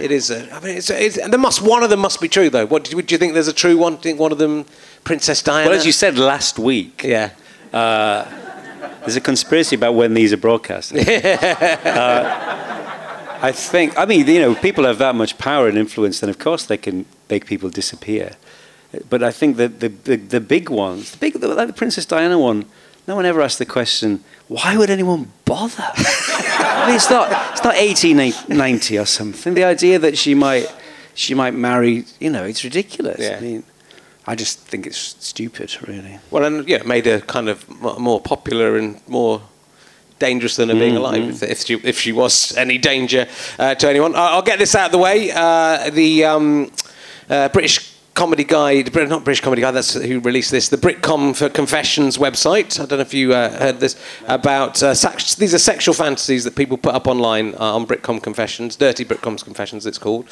[0.00, 0.30] it is.
[0.30, 2.66] Uh, I mean, it's, it's, there must one of them must be true though.
[2.66, 3.34] What do you, do you think?
[3.34, 3.94] There's a true one.
[3.94, 4.66] Do you think one of them,
[5.04, 5.70] Princess Diana?
[5.70, 7.30] Well, as you said last week, yeah.
[7.70, 10.92] there's a conspiracy about when these are broadcast.
[11.88, 12.58] Uh,
[13.40, 13.96] I think.
[13.96, 16.76] I mean, you know, people have that much power and influence, then of course they
[16.76, 18.32] can make people disappear.
[19.08, 22.38] But I think that the, the, the big ones, the big, like the Princess Diana
[22.38, 22.64] one,
[23.08, 25.82] no one ever asked the question, why would anyone bother?
[25.96, 29.54] I mean, it's not, it's not 1890 or something.
[29.54, 30.70] The idea that she might,
[31.14, 33.18] she might marry, you know, it's ridiculous.
[33.18, 33.38] Yeah.
[33.38, 33.64] I mean,
[34.26, 36.18] I just think it's stupid, really.
[36.30, 37.66] Well, and yeah, it made her kind of
[37.98, 39.40] more popular and more
[40.18, 40.98] dangerous than her being Mm-hmm.
[40.98, 43.26] alive, if, if she if she was any danger
[43.58, 44.14] uh, to anyone.
[44.14, 45.30] I'll get this out of the way.
[45.34, 46.70] Uh, the um,
[47.30, 50.68] uh, British comedy guide, not British comedy guide, that's who released this.
[50.68, 52.80] The Britcom for Confessions website.
[52.80, 53.94] I don't know if you uh, heard this
[54.26, 58.20] about uh, sex- these are sexual fantasies that people put up online uh, on Britcom
[58.20, 60.28] Confessions, Dirty Britcom's Confessions, it's called.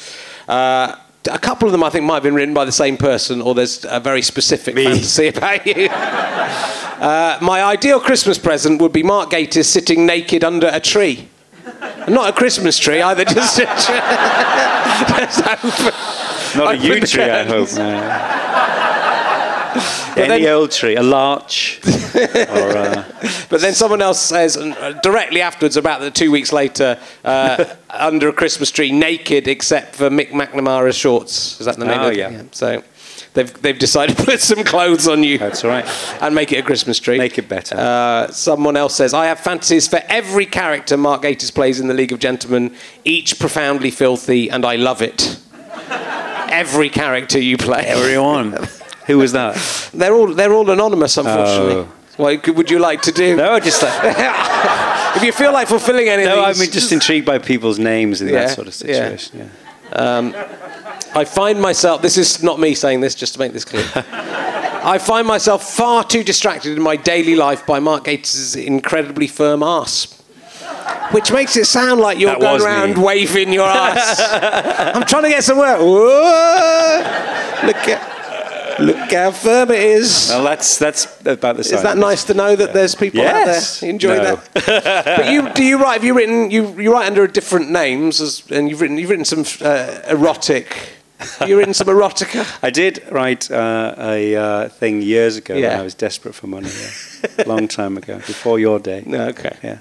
[0.49, 0.97] Uh,
[1.31, 3.55] a couple of them, I think, might have been written by the same person, or
[3.55, 5.87] there's a very specific fantasy about you.
[5.89, 11.29] Uh, my ideal Christmas present would be Mark Gatiss sitting naked under a tree.
[12.09, 14.01] Not a Christmas tree either, just a tree.
[15.19, 16.26] Just open-
[16.57, 17.69] Not a yew tree, I hope.
[17.75, 19.03] no.
[20.17, 21.79] Any then- old tree, a larch.
[21.85, 23.03] or, uh,
[23.49, 28.27] But then someone else says uh, directly afterwards, about the two weeks later, uh, under
[28.27, 31.59] a Christmas tree, naked except for Mick McNamara's shorts.
[31.59, 32.17] Is that the name Oh, of it?
[32.17, 32.41] yeah.
[32.51, 32.81] So
[33.35, 35.37] they've, they've decided to put some clothes on you.
[35.37, 35.85] that's all right.
[36.23, 37.19] and make it a Christmas tree.
[37.19, 37.75] Make it better.
[37.77, 41.93] Uh, someone else says, I have fantasies for every character Mark Gatiss plays in the
[41.93, 45.37] League of Gentlemen, each profoundly filthy, and I love it.
[46.51, 47.83] Every character you play.
[47.85, 48.57] Everyone.
[49.07, 49.55] Who was that?
[49.93, 51.75] They're all they're all anonymous, unfortunately.
[51.75, 51.93] Oh.
[52.17, 53.35] What would you like to do?
[53.35, 53.93] No, just like,
[55.15, 56.43] if you feel like fulfilling any no.
[56.43, 59.15] I'm mean, just intrigued by people's names in Yeah, that sort of yeah.
[59.15, 59.51] situation.
[59.91, 59.97] Yeah.
[60.17, 60.35] Um,
[61.15, 63.85] I find myself, this is not me saying this, just to make this clear.
[63.95, 69.61] I find myself far too distracted in my daily life by Mark Gatiss' incredibly firm
[69.61, 70.16] arse.
[71.11, 72.69] Which makes it sound like you're That going was me.
[72.69, 74.19] around waving your ass.
[74.95, 75.77] I'm trying to get somewhere.
[75.77, 76.97] Whoa!
[77.65, 80.27] Look at, look how firm it is.
[80.29, 81.77] Well, that's that's about the size.
[81.79, 83.77] Is that nice to know that there's people Yes.
[83.77, 83.87] out there?
[83.87, 84.35] You enjoy No.
[84.35, 85.05] that?
[85.17, 85.93] but you do you write?
[85.93, 86.51] Have you written?
[86.51, 90.67] You you write under different names, as, and you've written you've written some uh, erotic.
[91.39, 92.45] Have you written some erotica?
[92.63, 96.69] I did write uh, a uh, thing years ago when I was desperate for money.
[96.69, 97.43] Yeah.
[97.45, 99.01] Long time ago, before your day.
[99.05, 99.55] No, okay.
[99.63, 99.79] Yeah.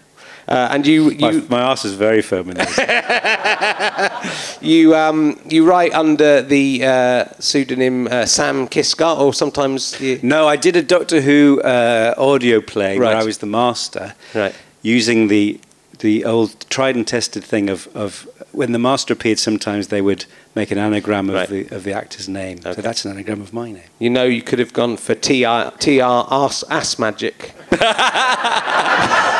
[0.48, 2.78] Uh, and you My, you my arse is very firm in this.
[4.62, 10.46] you um, you write under the uh, pseudonym uh, Sam Kisgart, or sometimes you, no,
[10.46, 14.54] I did a Doctor Who uh, audio play where I was the master, Right.
[14.82, 15.58] using the
[15.98, 19.38] the old tried and tested thing of, of when the master appeared.
[19.40, 21.48] Sometimes they would make an anagram of Right.
[21.48, 22.58] the of the actor's name.
[22.58, 22.74] Okay.
[22.74, 23.88] So that's an anagram of my name.
[23.98, 27.52] you know you could have gone for TR TR ass, ass magic.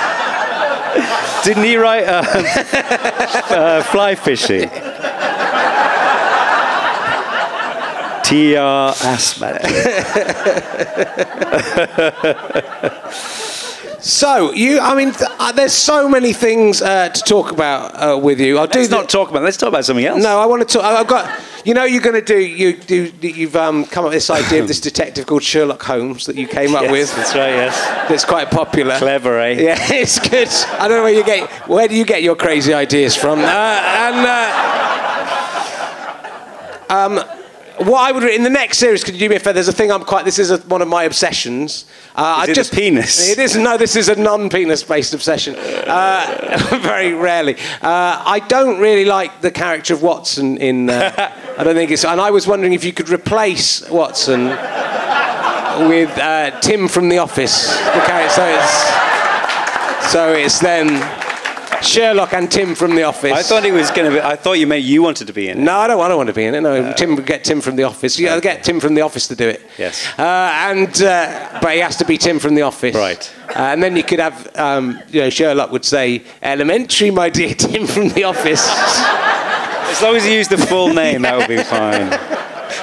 [1.47, 2.25] Didn't he write uh,
[3.55, 4.69] uh, fly fishing?
[8.25, 9.63] TR Asmat.
[14.07, 18.17] So you, I mean, th- uh, there's so many things uh, to talk about uh,
[18.17, 18.57] with you.
[18.57, 19.43] I'll do Let's the- not talk about.
[19.43, 20.23] Let's talk about something else.
[20.23, 20.85] No, I want to talk.
[20.85, 21.41] I've got.
[21.65, 22.39] You know, you're going to do.
[22.39, 23.11] You do.
[23.21, 26.47] You've um, come up with this idea of this detective called Sherlock Holmes that you
[26.47, 27.17] came up Yes, with.
[27.17, 27.49] That's right.
[27.51, 28.09] Yes.
[28.09, 28.97] That's quite popular.
[28.99, 29.55] Clever, eh?
[29.61, 30.47] Yeah, it's good.
[30.81, 31.51] I don't know where you get.
[31.69, 33.41] Where do you get your crazy ideas from?
[33.41, 34.25] Uh, and.
[34.25, 34.73] Uh,
[36.89, 37.36] um,
[37.79, 39.55] what I would in the next series, could you do me a favour?
[39.55, 40.25] There's a thing I'm quite.
[40.25, 41.85] This is a, one of my obsessions.
[42.15, 43.31] Uh, Is I it a just penis?
[43.31, 43.63] It isn't.
[43.63, 45.55] No, this is a non-penis-based obsession.
[45.57, 47.57] Uh, very rarely.
[47.83, 50.89] Uh, I don't really like the character of Watson in.
[50.89, 51.13] Uh,
[51.59, 52.05] I don't think it's.
[52.05, 54.47] And I was wondering if you could replace Watson
[55.89, 57.69] with uh, Tim from The Office.
[57.69, 58.31] The character.
[58.31, 60.13] So it's.
[60.13, 61.26] So it's then
[61.83, 63.33] Sherlock and Tim from The Office.
[63.33, 64.21] I thought it was going to be.
[64.23, 65.63] I thought you meant you wanted to be in it.
[65.63, 66.61] No, I don't, I don't want to be in it.
[66.61, 68.19] No, Tim would get Tim from the office.
[68.19, 69.63] Yeah, I'll get Tim from the office to do it.
[69.79, 70.07] Yes.
[70.19, 72.95] Uh, and uh, but he has to be Tim from the office.
[72.95, 73.35] Right.
[73.49, 77.55] Uh, and then you could have, um, you know, Sherlock would say, "Elementary, my dear
[77.59, 81.57] Tim from the office." As long as you use the full name, that would be
[81.63, 82.11] fine.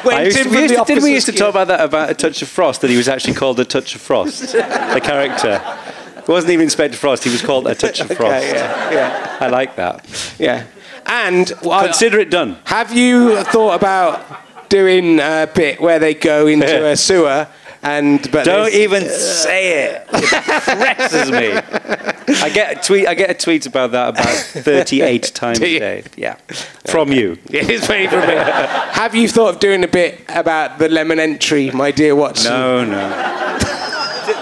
[0.04, 2.10] when Tim to, used the to- office didn't we used to talk about that about
[2.10, 2.82] a touch of frost?
[2.82, 5.62] That he was actually called a touch of frost, the character.
[6.24, 7.24] It wasn't even Inspector Frost.
[7.24, 8.46] He was called a touch of frost.
[8.46, 10.06] Okay, yeah, yeah, I like that.
[10.40, 10.66] yeah.
[11.06, 12.58] And well, I- Consider it done.
[12.66, 14.24] have you thought about
[14.70, 17.48] doing a bit where they go into a sewer
[17.84, 20.08] and but Don't there's- even say it.
[20.14, 21.52] It depresses me.
[22.42, 23.06] I get a tweet.
[23.08, 24.26] I get a tweet about that about
[24.64, 26.04] 38 times a day.
[26.16, 26.36] Yeah,
[26.86, 27.38] from you.
[27.50, 28.36] It is very from me.
[28.36, 32.54] Have you thought of doing a bit about the lemon entry, my dear Watson?
[32.54, 33.10] No, no.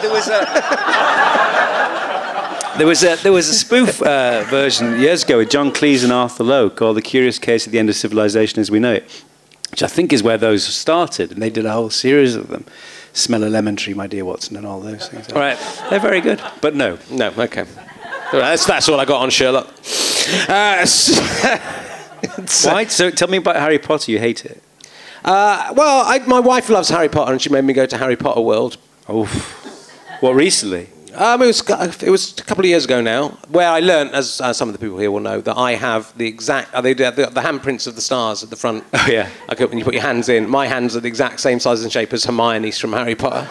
[0.02, 1.51] there was a.
[2.82, 6.12] There was a there was a spoof uh, version years ago with John Cleese and
[6.12, 9.24] Arthur Lowe called "The Curious Case of the End of Civilization as We Know It,"
[9.70, 12.66] which I think is where those started, and they did a whole series of them.
[13.14, 15.32] Smell a lemon tree, my dear Watson, and all those things.
[15.32, 15.60] All right.
[15.92, 16.98] they're very good, but no.
[17.12, 17.62] No, okay.
[17.62, 19.68] All right, that's, that's all I got on Sherlock.
[20.50, 20.88] Uh,
[22.64, 22.86] Why?
[22.90, 24.12] So tell me about Harry Potter.
[24.12, 24.60] You hate it.
[25.24, 28.16] uh, well, I, my wife loves Harry Potter, and she made me go to Harry
[28.16, 28.78] Potter World.
[29.08, 29.26] Oh,
[30.20, 30.90] what recently?
[31.16, 31.62] Um, it was
[32.02, 34.74] it was a couple of years ago now, where I learnt, as uh, some of
[34.74, 37.88] the people here will know, that I have the exact uh, they the, the handprints
[37.88, 38.84] of the stars at the front.
[38.94, 39.30] Oh, yeah.
[39.58, 42.14] When you put your hands in, my hands are the exact same size and shape
[42.14, 43.48] as Hermione's from Harry Potter.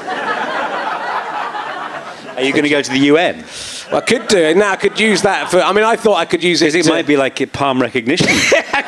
[2.41, 3.45] Are you going to go to the UN?
[3.89, 4.73] Well, I could do it now.
[4.73, 5.61] I could use that for.
[5.61, 6.75] I mean, I thought I could use it.
[6.75, 8.29] It to- might be like palm recognition.
[8.31, 8.83] I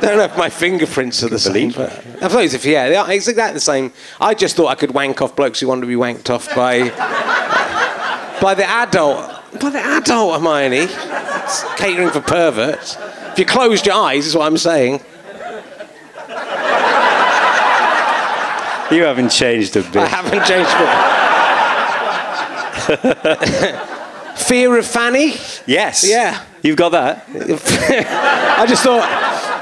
[0.00, 1.70] don't know if my fingerprints are the same.
[1.70, 3.92] But I suppose if yeah, they are- it's exactly the same.
[4.20, 6.88] I just thought I could wank off blokes who wanted to be wanked off by
[8.40, 10.88] by the adult by the adult Hermione.
[10.88, 12.96] It's catering for perverts.
[13.32, 15.00] If you closed your eyes, is what I'm saying.
[18.90, 19.96] You haven't changed a bit.
[19.96, 20.70] I haven't changed
[24.38, 24.38] it.
[24.38, 25.34] Fear of Fanny.
[25.66, 26.04] Yes.
[26.08, 26.44] Yeah.
[26.62, 27.24] You've got that.
[28.58, 29.08] I just thought.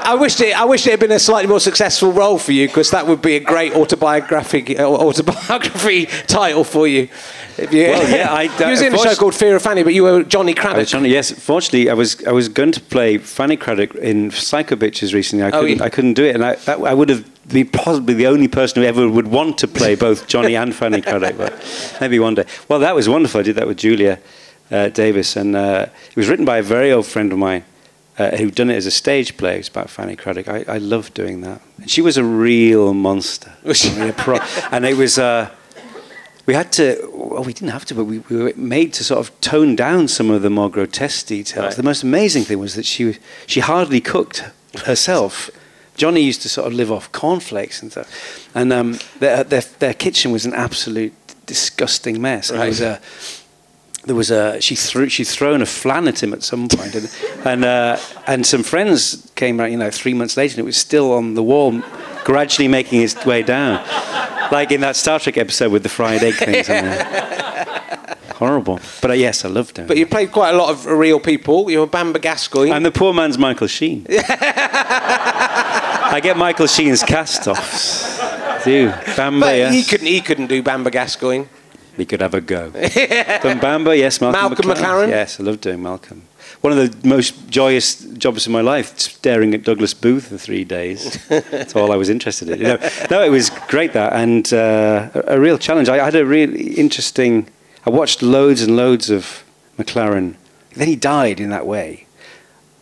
[0.03, 0.59] I wished it.
[0.59, 3.21] I wished it had been a slightly more successful role for you because that would
[3.21, 7.09] be a great autobiographic uh, autobiography title for you.
[7.57, 10.03] You Well, yeah, I- you was in a show called Fear of Fanny, but you
[10.03, 10.87] were Johnny Craddock.
[10.87, 15.13] to- yes, fortunately, I was I was going to play Fanny Craddock in Psycho Bitches
[15.13, 15.43] recently.
[15.45, 15.83] I Oh, couldn't, yeah.
[15.83, 18.81] I couldn't do it, and I, that, I would have been possibly the only person
[18.81, 21.37] who ever would want to play both Johnny and Fanny Craddock.
[21.37, 22.45] But maybe one day.
[22.67, 23.39] Well, that was wonderful.
[23.39, 24.19] I did that with Julia
[24.71, 27.63] uh, Davis, and uh, it was written by a very old friend of mine.
[28.19, 29.55] Uh, who'd done it as a stage play.
[29.55, 30.47] It was about Fanny Craddock.
[30.47, 31.61] I, I loved doing that.
[31.77, 33.53] And she was a real monster.
[33.63, 34.39] A pro-
[34.71, 35.17] and it was.
[35.17, 35.49] Uh,
[36.45, 39.19] we had to, well, we didn't have to, but we, we were made to sort
[39.19, 41.63] of tone down some of the more grotesque details.
[41.63, 41.75] Right.
[41.75, 44.43] The most amazing thing was that she, she hardly cooked
[44.85, 45.51] herself.
[45.95, 48.49] Johnny used to sort of live off cornflakes and stuff.
[48.55, 51.13] And um, their, their, their kitchen was an absolute
[51.45, 52.49] disgusting mess.
[52.49, 52.99] And There was a,
[54.09, 57.07] there was a she threw she'd thrown a flan at him at some point, and
[57.45, 57.95] and, uh,
[58.25, 61.35] and some friends came out, you know, three months later, and it was still on
[61.35, 61.79] the wall,
[62.23, 63.75] gradually making its way down,
[64.51, 66.67] like in that Star Trek episode with the fried egg things.
[66.71, 68.17] on there.
[68.33, 69.87] Horrible, but uh, yes, I loved it.
[69.87, 71.69] But you played quite a lot of real people.
[71.69, 72.71] You were Bamber Gascoigne.
[72.71, 74.07] I'm the poor man's Michael Sheen.
[74.09, 78.17] I get Michael Sheen's cast-offs.
[78.63, 79.73] Do Bamber, but yes.
[79.73, 80.07] he couldn't.
[80.07, 81.45] He couldn't do Bamber Gascoigne.
[81.99, 82.71] We could have a go.
[83.43, 85.09] Bamber, yes, Malcolm, Malcolm McLaren?
[85.09, 86.21] Yes, I love doing Malcolm.
[86.61, 90.63] One of the most joyous jobs in my life, staring at Douglas Booth for three
[90.63, 91.21] days.
[91.27, 92.59] That's all I was interested in.
[92.59, 95.89] You know, no, it was great that, and uh, a, a real challenge.
[95.89, 97.49] I had a really interesting.
[97.85, 99.43] I watched loads and loads of
[99.77, 100.35] McLaren.
[100.77, 102.05] Then he died in that way.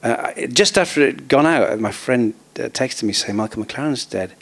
[0.04, 4.06] Uh, just after it had gone out, my friend uh, texted me saying Malcolm McLaren's
[4.06, 4.36] dead.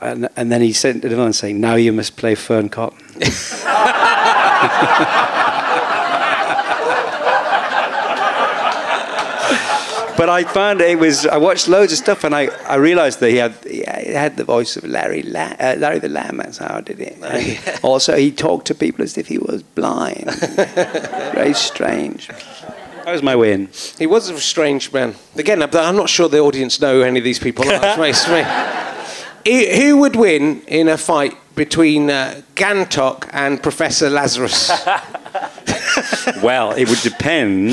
[0.00, 2.98] And, and then he sent another one saying, "Now you must play Fearne Cotton."
[10.16, 13.30] but I found it was I watched loads of stuff and I, I realised that
[13.30, 16.38] he had he had the voice of Larry La- uh, Larry the Lamb.
[16.38, 17.14] That's how I did it.
[17.84, 20.30] Also, he talked to people as if he was blind.
[21.34, 22.28] Very strange.
[22.28, 23.68] That was my win.
[23.98, 25.14] He was a strange man.
[25.36, 28.06] Again, I'm I'm not sure the audience know who any of these people are.
[28.06, 28.44] It's me.
[29.78, 34.70] Who would win in a fight between uh, Gantok and Professor Lazarus?
[36.42, 37.72] Well, it would depend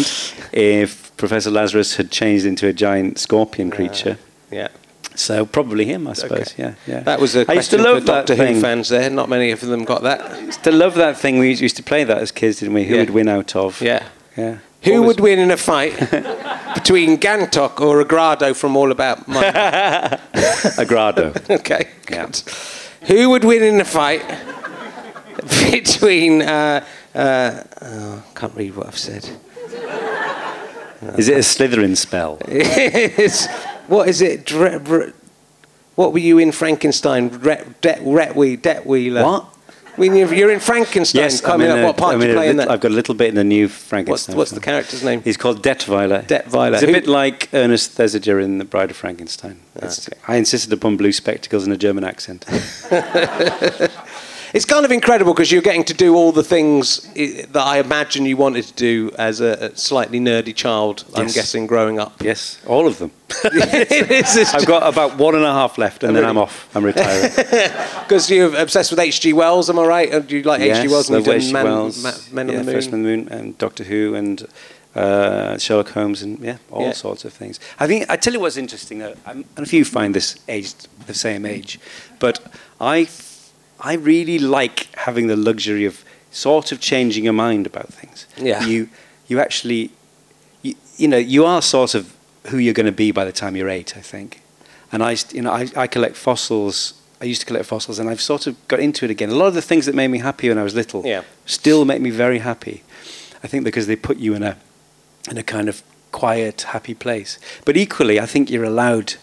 [0.52, 4.18] if Professor Lazarus had changed into a giant scorpion creature.
[4.52, 4.68] yeah.
[5.16, 6.54] So probably him, I suppose.
[6.58, 7.02] Yeah, yeah.
[7.02, 9.10] That was a I used to question love for that Doctor Who fans there.
[9.10, 10.22] Not many of them got that.
[10.22, 11.38] I used to love that thing.
[11.40, 12.86] We used to play that as kids, didn't we?
[12.86, 13.02] Who Yeah.
[13.02, 13.82] would win out of?
[13.82, 14.08] Yeah.
[14.38, 14.60] Yeah.
[14.84, 16.00] Who would win in a fight
[16.76, 19.48] between Gantok or Agrado from All About Money?
[20.78, 21.34] Agrado.
[21.50, 21.90] okay.
[22.10, 22.26] Yeah.
[22.28, 22.42] good.
[23.04, 24.24] Who would win in a fight
[25.72, 26.42] between?
[26.42, 26.86] Uh,
[27.16, 29.30] uh, oh, can't read what I've said.
[31.18, 32.38] Is it a Slytherin spell?
[33.88, 34.46] What is it?
[34.46, 35.12] Dre,
[35.96, 37.30] what were you in Frankenstein?
[37.30, 39.24] Ret, det, Retwe, Detweiler.
[39.24, 39.46] What?
[39.98, 41.80] When you're, you're in Frankenstein, Yes, coming in up.
[41.80, 42.74] a- What part I'm do you in play in lit- that?
[42.74, 44.36] I've got a little bit in the new Frankenstein.
[44.38, 45.22] what's the character's name?
[45.22, 46.26] He's called Detweiler.
[46.28, 46.74] Detweiler.
[46.76, 49.58] He's a Who- bit like Ernest Thesiger in The Bride of Frankenstein.
[49.76, 50.34] It's- ah, okay.
[50.34, 52.46] I insisted upon blue spectacles and a German accent.
[54.54, 57.80] It's kind of incredible because you're getting to do all the things i- that I
[57.80, 61.06] imagine you wanted to do as a, a slightly nerdy child.
[61.16, 61.36] I'm Yes.
[61.36, 62.22] guessing growing up.
[62.22, 63.12] yes, all of them.
[63.46, 66.68] Is I've got about one and a half left, and then I'm off.
[66.76, 67.32] I'm retiring.
[68.04, 69.32] because you're obsessed with H.G.
[69.34, 69.70] Wells.
[69.70, 70.14] Am I right?
[70.14, 70.88] Uh, Do you like H.G.
[70.90, 71.10] Wells?
[71.10, 71.54] And love you've done H.G.
[71.54, 72.04] Man, Wells.
[72.04, 73.02] Ma- Men yeah, on the First Moon.
[73.04, 74.46] Man on the Moon, and Doctor Who, and
[74.96, 76.92] uh, Sherlock Holmes, and yeah, all Yeah.
[76.92, 77.60] sorts of things.
[77.80, 79.00] I think I tell you what's interesting.
[79.00, 80.74] Though, I'm, I don't know if you find this age
[81.08, 81.80] the same age,
[82.20, 82.40] but
[82.82, 83.08] I,
[83.82, 88.26] I really like having the luxury of sort of changing your mind about things.
[88.38, 88.64] Yeah.
[88.66, 88.90] you
[89.28, 89.92] you actually,
[90.62, 92.14] you, you know, you are sort of
[92.48, 93.98] who you're going to be by the time you're eight.
[93.98, 94.42] I think,
[94.92, 96.94] and I, you know, I, I collect fossils.
[97.22, 99.30] I used to collect fossils, and I've sort of got into it again.
[99.30, 101.22] A lot of the things that made me happy when I was little Yeah.
[101.46, 102.84] still make me very happy.
[103.44, 104.58] I think because they put you in a
[105.30, 107.40] in a kind of quiet, happy place.
[107.66, 109.16] But equally, I think you're allowed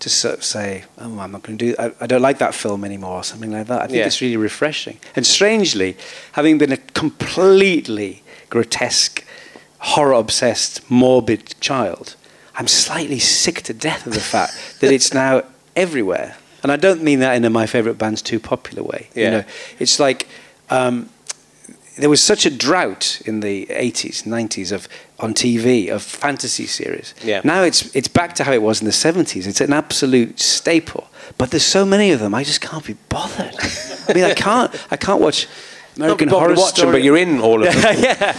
[0.00, 1.74] to sort of say, "Oh, I'm not going to do.
[1.78, 3.82] I, I don't like that film anymore," or something like that.
[3.82, 4.06] I think Yeah.
[4.06, 4.98] it's really refreshing.
[5.16, 5.96] And strangely,
[6.32, 9.24] having been a completely grotesque,
[9.78, 12.16] horror-obsessed, morbid child,
[12.56, 15.42] I'm slightly sick to death of the fact that it's now
[15.76, 16.36] everywhere.
[16.62, 19.08] And I don't mean that in a my favorite band's too popular way.
[19.14, 19.24] Yeah.
[19.24, 19.44] You know,
[19.78, 20.26] it's like.
[20.70, 21.10] Um,
[21.96, 24.88] there was such a drought in the 80s, 90s of
[25.20, 27.14] on TV of fantasy series.
[27.22, 27.40] Yeah.
[27.44, 29.46] Now it's it's back to how it was in the 70s.
[29.46, 31.08] It's an absolute staple.
[31.38, 33.54] But there's so many of them, I just can't be bothered.
[34.08, 35.46] I mean, I can't I can't watch
[35.96, 36.90] American Not Horror Story.
[36.90, 37.96] but you're in all of them.
[38.02, 38.32] yeah,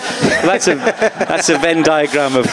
[0.43, 2.43] that's a that's a Venn diagram of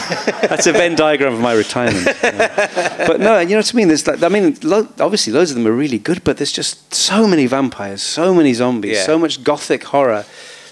[0.41, 2.07] that's a Venn diagram of my retirement.
[2.23, 3.07] Yeah.
[3.07, 3.89] But no, you know what I mean.
[3.89, 6.93] There's like, I mean, lo- obviously loads of them are really good, but there's just
[6.93, 9.03] so many vampires, so many zombies, Yeah.
[9.05, 10.23] so much gothic horror.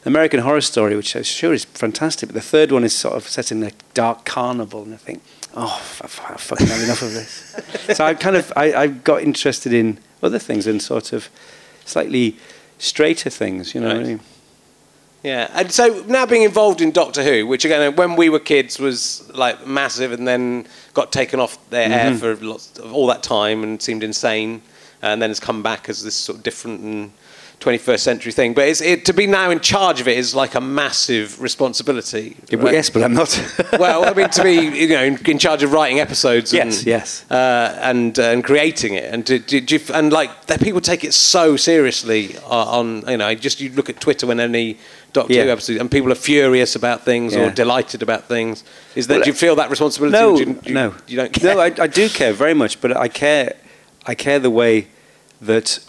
[0.06, 3.28] American Horror Story, which I'm sure is fantastic, but the third one is sort of
[3.28, 5.22] set in a dark carnival, and I think,
[5.56, 7.56] oh, I, I fucking have enough of this.
[7.98, 11.30] so I kind of I, I got interested in other things and sort of
[11.86, 12.38] slightly
[12.80, 13.90] straighter things, you know.
[13.90, 14.20] what I mean?
[15.24, 18.80] Yeah, and so now being involved in Doctor Who, which again, when we were kids,
[18.80, 22.18] was like massive, and then got taken off their air mm-hmm.
[22.18, 24.64] for lots of all that time and seemed insane,
[25.04, 27.12] and then has come back as this sort of different and
[27.62, 28.54] 21st century thing.
[28.54, 32.36] But it's, it, to be now in charge of it is like a massive responsibility.
[32.52, 32.74] right?
[32.74, 33.32] Yes, but I'm not.
[33.80, 36.54] well, I mean, to be you know in, in charge of writing episodes.
[36.54, 37.26] And, Yes, yes.
[37.32, 41.14] Uh, and uh, and creating it, and did you and like that people take it
[41.14, 44.78] so seriously uh, on you know just you look at Twitter when any
[45.14, 45.44] Doctor Yeah.
[45.44, 48.64] Who episode, and people are furious about things or delighted about things.
[48.96, 50.18] Is that Well, do you feel that responsibility?
[50.18, 51.54] No, do you, do you- no, you don't care.
[51.56, 53.56] No, I, I do care very much, but I care.
[54.06, 54.88] I care the way
[55.42, 55.80] that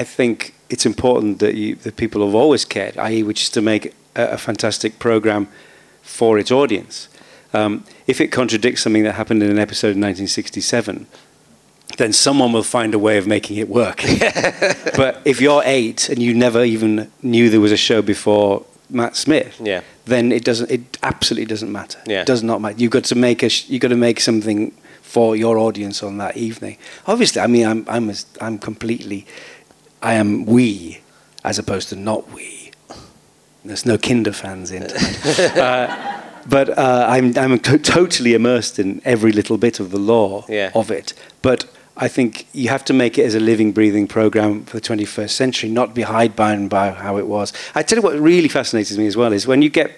[0.00, 3.60] I think it's important that you, that people have always cared, i.e., which is to
[3.62, 5.46] make a, a fantastic program
[6.02, 7.08] for its audience.
[7.52, 11.06] Um, if it contradicts something that happened in an episode in 1967,
[11.98, 13.98] then someone will find a way of making it work.
[14.96, 19.14] but if you're eight and you never even knew there was a show before Matt
[19.16, 19.82] Smith, Yeah.
[20.06, 20.70] then it doesn't.
[20.70, 22.00] It absolutely doesn't matter.
[22.06, 22.22] Yeah.
[22.22, 22.76] It does not matter.
[22.78, 23.48] You've got to make a.
[23.48, 26.76] sh- You've got to make something for your audience on that evening.
[27.06, 27.84] Obviously, I mean, I'm.
[27.88, 28.10] I'm.
[28.10, 29.26] As, I'm completely.
[30.04, 31.00] I am we,
[31.42, 32.70] as opposed to not we.
[33.64, 34.86] There's no Kinder fans in.
[34.86, 35.56] tonight.
[35.56, 37.36] uh, but uh, I'm.
[37.38, 40.70] I'm to- totally immersed in every little bit of the lore Yeah.
[40.74, 41.14] of it.
[41.40, 41.64] But
[41.96, 45.30] I think you have to make it as a living, breathing program for the 21st
[45.30, 47.52] century, not be hidebound by how it was.
[47.74, 49.90] I tell you what really fascinates me as well is when you get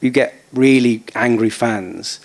[0.00, 2.18] you get really angry fans.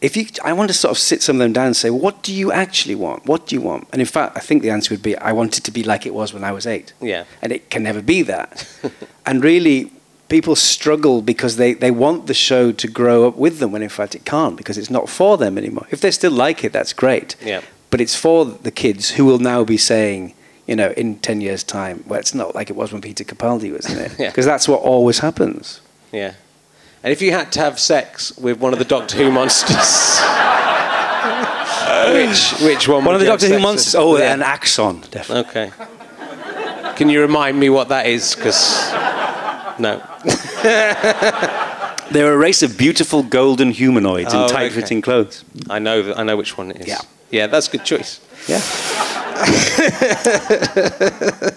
[0.00, 2.22] If you, I want to sort of sit some of them down and say, what
[2.22, 3.26] do you actually want?
[3.26, 3.88] What do you want?
[3.92, 6.06] And in fact, I think the answer would be, I want it to be like
[6.06, 6.92] it was when I was eight.
[7.00, 7.24] Yeah.
[7.42, 8.68] And it can never be that.
[9.26, 9.90] and really,
[10.28, 13.88] people struggle because they, they want the show to grow up with them when in
[13.88, 15.86] fact it can't because it's not for them anymore.
[15.90, 17.34] If they still like it, that's great.
[17.42, 17.62] Yeah.
[17.90, 20.34] But it's for the kids who will now be saying,
[20.66, 23.72] you know, in 10 years' time, well, it's not like it was when Peter Capaldi
[23.72, 24.12] was in it.
[24.18, 24.28] Yeah.
[24.28, 25.80] Because that's what always happens.
[26.12, 26.34] Yeah.
[27.02, 30.18] And if you had to have sex with one of the Doctor Who monsters,
[32.12, 33.04] which which one?
[33.04, 33.94] One would of the you Doctor Who monsters.
[33.94, 34.02] with?
[34.02, 34.34] Oh, Yeah.
[34.34, 35.68] an Axon, definitely.
[35.68, 35.70] Okay.
[36.96, 38.34] Can you remind me what that is?
[38.34, 38.90] Because
[39.78, 40.02] no.
[42.10, 45.44] They're a race of beautiful golden humanoids Oh, in tight-fitting clothes.
[45.68, 46.14] I know.
[46.16, 46.88] I know which one it is.
[46.88, 47.00] Yeah.
[47.30, 48.18] Yeah, that's a good choice.
[48.48, 48.62] Yeah.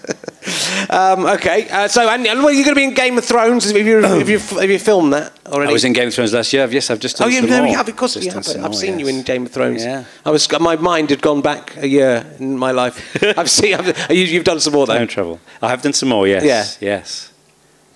[0.90, 1.70] Um, okay.
[1.70, 3.66] Uh, so, and, and well, you're going to be in Game of Thrones.
[3.66, 5.70] Have you have you have you filmed that already?
[5.70, 6.68] I was in Game of Thrones last year.
[6.68, 7.68] Yes, I've just done Oh, no, more.
[7.68, 8.46] you have, of course, you have.
[8.48, 9.86] I've more, seen you in Game of Thrones.
[9.86, 10.04] Yeah.
[10.26, 13.16] I was, my mind had gone back a year in my life.
[13.38, 14.98] I've seen, I've, you, you've done some more though.
[14.98, 15.40] Time travel.
[15.62, 16.44] I have done some more, yes.
[16.82, 16.98] Yeah.
[16.98, 17.32] Yes.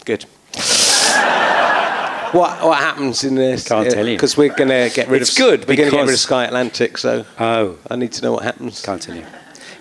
[0.05, 0.25] Good.
[2.35, 3.67] What what happens in this?
[3.67, 4.15] Can't tell you.
[4.15, 5.37] because we're going to get rid It's of.
[5.37, 8.33] good We're going to get rid of Sky Atlantic, so Oh, I need to know
[8.33, 8.81] what happens.
[8.81, 9.25] can't tell you.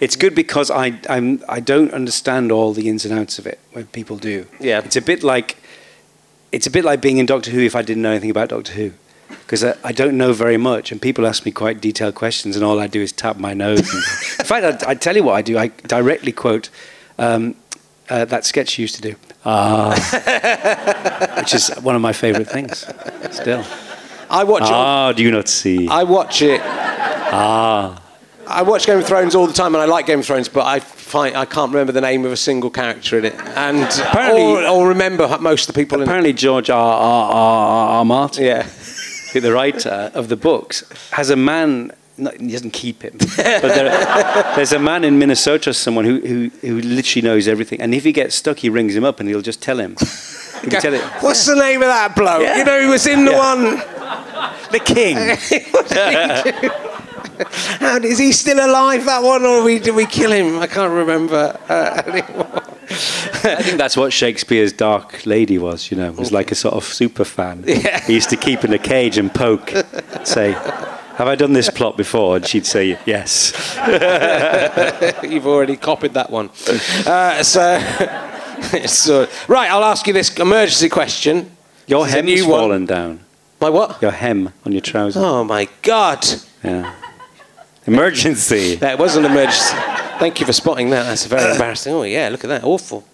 [0.00, 3.58] It's good because I I'm, I don't understand all the ins and outs of it
[3.72, 4.46] when people do.
[4.60, 4.80] Yeah.
[4.84, 5.56] It's a bit like
[6.52, 8.72] it's a bit like being in Doctor Who if I didn't know anything about Doctor
[8.72, 8.92] Who.
[9.28, 12.64] Because I, I don't know very much, and people ask me quite detailed questions, and
[12.64, 13.80] all I do is tap my nose.
[13.80, 14.02] And,
[14.40, 15.58] in fact, I, I tell you what I do.
[15.58, 16.70] I directly quote
[17.18, 17.54] um,
[18.10, 19.14] uh, that sketch you used to do,
[19.44, 19.94] ah,
[21.38, 22.86] which is one of my favourite things.
[23.30, 23.64] Still,
[24.30, 24.62] I watch.
[24.62, 25.88] it- ah, do you not see?
[25.88, 26.60] I watch it.
[26.62, 28.00] ah,
[28.46, 30.66] I watch Game of Thrones all the time, and I like Game of Thrones, but
[30.66, 34.42] I find I can't remember the name of a single character in it, and Apparently-
[34.42, 36.76] or, or remember most of the people in apparently George R.
[36.78, 37.32] R.
[37.32, 37.88] R.
[37.98, 38.04] R.
[38.04, 38.44] Martin.
[38.44, 38.66] Yeah.
[39.34, 41.90] the writer of the books, has a man.
[42.16, 43.90] No, he doesn't keep him, but there,
[44.54, 47.80] there's a man in Minnesota, someone who, who who literally knows everything.
[47.80, 49.96] And if he gets stuck, he rings him up and he'll just tell him.
[50.62, 51.02] He can tell it.
[51.22, 52.42] What's the name of that bloke?
[52.42, 52.58] Yeah.
[52.58, 53.54] You know, he was in the Yeah.
[53.54, 53.82] one.
[54.70, 55.16] The king.
[57.80, 59.04] How is he still alive?
[59.06, 60.58] That one, or we, did we kill him?
[60.60, 62.62] I can't remember uh, anymore.
[63.46, 65.90] I think that's what Shakespeare's Dark Lady was.
[65.90, 67.64] You know, was like a sort of super fan.
[67.66, 68.00] Yeah.
[68.04, 69.72] He used to keep in a cage and poke,
[70.24, 70.52] say,
[71.16, 73.52] "Have I done this plot before?" And she'd say, "Yes."
[75.22, 76.50] You've already copied that one.
[77.06, 77.78] Uh, so,
[78.86, 81.50] so, right, I'll ask you this emergency question.
[81.86, 82.86] Your This hem's new one.
[82.86, 83.20] down.
[83.60, 84.00] My what?
[84.02, 85.22] Your hem on your trousers.
[85.22, 86.24] Oh my God!
[86.62, 86.94] Yeah.
[87.86, 88.76] Emergency.
[88.80, 89.74] That was an emergency.
[90.18, 91.04] Thank you for spotting that.
[91.04, 91.92] That's very embarrassing.
[91.94, 92.64] Oh yeah, look at that.
[92.64, 93.04] Awful.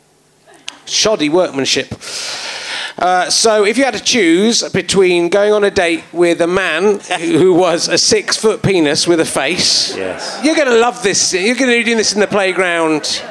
[0.86, 1.88] Shoddy workmanship.
[2.98, 6.98] Uh, so, if you had to choose between going on a date with a man
[7.20, 10.40] who was a six foot penis with a face, Yes.
[10.44, 11.32] you're going to love this.
[11.32, 13.22] You're going to be doing this in the playground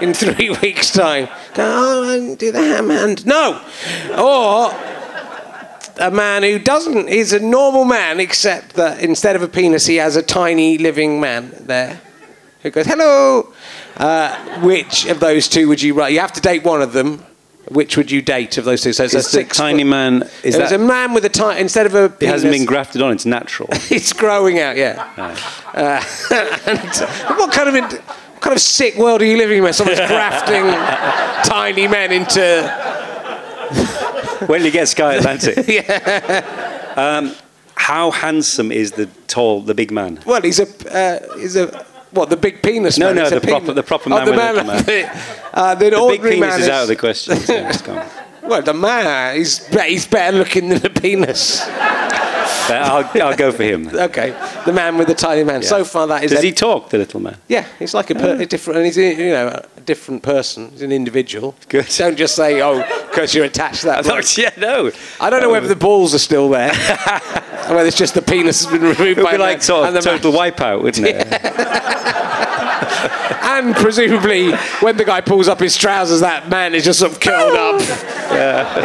[0.00, 1.28] in three weeks' time.
[1.54, 3.26] Go oh, and do the ham hand.
[3.26, 3.60] No.
[4.18, 4.70] Or
[6.00, 7.08] a man who doesn't.
[7.08, 11.20] He's a normal man, except that instead of a penis, he has a tiny living
[11.20, 12.00] man there
[12.62, 13.52] who goes, hello.
[13.96, 16.12] Uh, which of those two would you write?
[16.12, 17.24] You have to date one of them.
[17.70, 18.92] Which would you date of those two?
[18.92, 20.30] So it's a Is six tiny foot- man?
[20.42, 20.72] Is that?
[20.72, 22.04] a man with a tiny instead of a.
[22.20, 23.12] it hasn't been grafted on.
[23.12, 23.68] It's natural.
[23.90, 25.06] It's growing out, yeah.
[25.72, 26.02] Uh,
[26.66, 29.72] and what kind of in, what kind of sick world are you living in where
[29.72, 30.64] someone's grafting
[31.48, 32.40] tiny men into?
[34.46, 35.66] when you get Sky Atlantic.
[35.68, 36.92] yeah.
[36.96, 37.34] Um,
[37.76, 40.20] how handsome is the tall, the big man?
[40.26, 42.98] Well, he's a uh, he's a what the big penis?
[42.98, 43.16] No, man.
[43.16, 44.84] no, a the proper- the proper Oh, man the with man, man.
[44.84, 45.10] the,
[45.54, 47.36] uh, the, The big penis man is out of the question.
[47.36, 48.04] so.
[48.50, 51.62] Well, the man, he's be- he's better looking than the penis.
[52.68, 53.88] I'll, I'll go for him.
[53.88, 54.30] Okay,
[54.66, 55.62] the man with the tiny man.
[55.62, 56.32] So far, that is.
[56.32, 57.36] Does a- he talk, the little man?
[57.46, 60.70] Yeah, he's like a, per- a different, and he's a, you know a different person.
[60.72, 61.54] He's an individual.
[61.68, 61.86] Good.
[61.96, 64.36] Don't just say, oh, because you're attached to that.
[64.38, 64.90] yeah, no.
[65.20, 66.72] I don't know whether the balls are still there,
[67.68, 69.64] or whether it's just the penis has been removed It would by be like the,
[69.64, 71.86] sort and of the total man- wipeout, wouldn't it?
[73.42, 77.20] And presumably, when the guy pulls up his trousers, that man is just sort of
[77.20, 77.80] curled up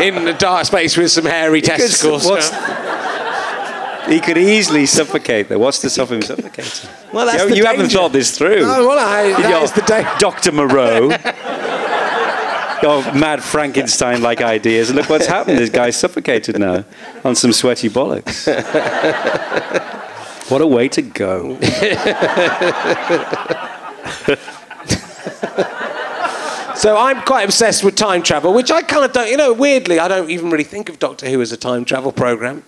[0.02, 2.26] in a dark space with some hairy testicles.
[2.26, 2.52] what's-
[4.08, 5.58] He could easily suffocate, though.
[5.58, 6.90] What's to stop him suffocating?
[7.12, 8.60] Well, that's you, the you haven't thought this through.
[8.62, 10.06] Oh, well, I, that Your is the day.
[10.20, 10.52] Dr.
[10.52, 11.10] Moreau.
[12.84, 14.90] Your mad Frankenstein like ideas.
[14.92, 15.58] And look what's happened.
[15.58, 16.84] This guy's suffocated now
[17.24, 18.46] on some sweaty bollocks.
[20.52, 21.58] what a way to go.
[26.78, 29.30] So I'm quite obsessed with time travel, which I kind of don't.
[29.30, 32.12] You know, weirdly, I don't even really think of Doctor Who as a time travel
[32.12, 32.64] program,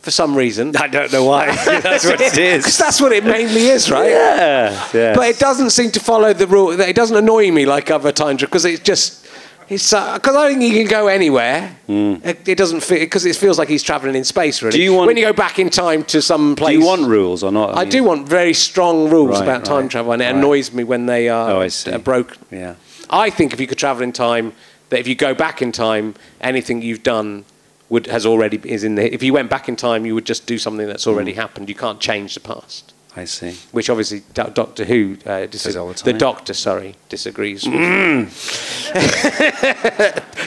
[0.00, 0.74] for some reason.
[0.76, 1.46] I don't know why.
[1.80, 4.10] That's what it Because that's what it mainly is, right?
[4.10, 4.88] Yeah.
[4.94, 5.14] yeah.
[5.14, 6.78] But it doesn't seem to follow the rule.
[6.80, 9.26] It doesn't annoy me like other time travel because it's just.
[9.68, 11.76] It's because I think he can go anywhere.
[11.86, 14.62] It, it doesn't feel because it feels like he's traveling in space.
[14.62, 14.76] Really.
[14.76, 16.74] Do you want- when you go back in time to some place?
[16.74, 17.78] Do you want rules or not?
[17.78, 20.34] I do want very strong rules Right, about time travel, and it right.
[20.34, 21.92] annoys me when they are Oh, I see.
[21.92, 22.38] uh, broken.
[22.50, 22.74] Yeah.
[23.10, 24.52] I think if you could travel in time,
[24.90, 27.44] that if you go back in time, anything you've done
[27.88, 29.06] would has already is in there.
[29.06, 31.40] If you went back in time, you would just do something that's already Hmm.
[31.40, 31.68] happened.
[31.68, 32.92] You can't change the past.
[33.16, 33.56] I see.
[33.72, 36.14] Which obviously Do- Doctor Who uh, dis- the.
[36.16, 37.66] Doctor, sorry, disagrees.
[37.66, 37.74] with.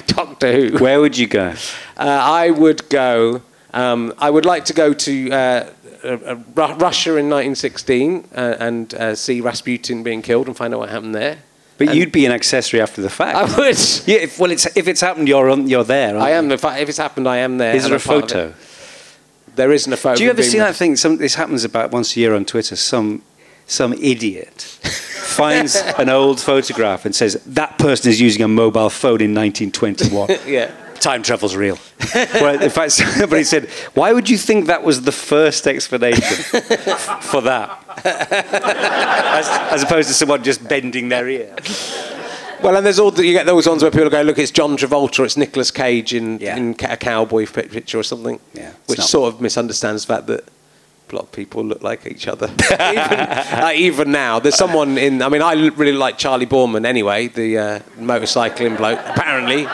[0.08, 0.78] Doctor Who.
[0.78, 1.54] Where would you go?
[1.98, 2.04] Uh,
[2.44, 3.42] I would go.
[3.74, 5.70] Um, I would like to go to uh,
[6.04, 10.82] uh, uh, Russia in 1916 uh, and uh, see Rasputin being killed and find out
[10.82, 11.40] what happened there.
[11.78, 13.36] But And- you'd be an accessory after the fact.
[13.36, 13.78] I would.
[14.06, 16.18] yeah, if, well, it's, if it's happened, you're on, you're there.
[16.18, 16.36] I you?
[16.36, 16.52] am.
[16.52, 17.76] If, I, if it's happened, I am there.
[17.76, 18.54] Is there a I'm part of photo?
[19.56, 20.18] There isn't a photo.
[20.18, 20.96] Do you ever see that thing?
[20.96, 22.76] Some, this happens about once a year on Twitter.
[22.76, 23.22] Some
[23.66, 29.22] some idiot finds an old photograph and says that person is using a mobile phone
[29.22, 30.30] in 1921.
[30.48, 30.72] Yeah.
[31.00, 31.78] Time travel's real.
[32.36, 36.22] well, in fact, somebody said, "Why would you think that was the first explanation
[37.22, 41.56] for that, as, as opposed to someone just bending their ear?"
[42.62, 44.78] Well, and there's all the, you get those ones where people go, look, it's John
[44.78, 46.56] Travolta, it's Nicolas Cage in, Yeah.
[46.56, 48.40] in a cowboy picture or something.
[48.54, 50.46] Yeah, Which not- sort of misunderstands the fact that
[51.12, 52.48] a lot of people look like each other.
[52.72, 55.22] even, uh, even now, there's someone in.
[55.22, 59.00] I mean, I really like Charley Boorman anyway, the uh, motorcycling bloke.
[59.00, 59.68] Apparently.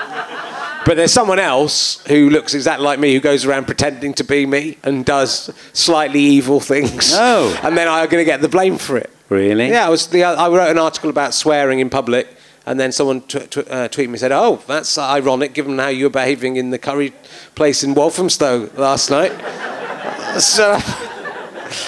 [0.85, 4.45] But there's someone else who looks exactly like me who goes around pretending to be
[4.45, 7.11] me and does slightly evil things.
[7.13, 7.57] Oh.
[7.63, 9.09] And then I'm going to get the blame for it.
[9.29, 9.69] Really?
[9.69, 12.27] Yeah, I was the, I wrote an article about swearing in public,
[12.65, 15.89] and then someone t- t- uh, tweeted me and said, "Oh, that's ironic, given how
[15.89, 17.13] you were behaving in the curry
[17.53, 19.31] place in Walthamstow last night."
[20.39, 20.79] so,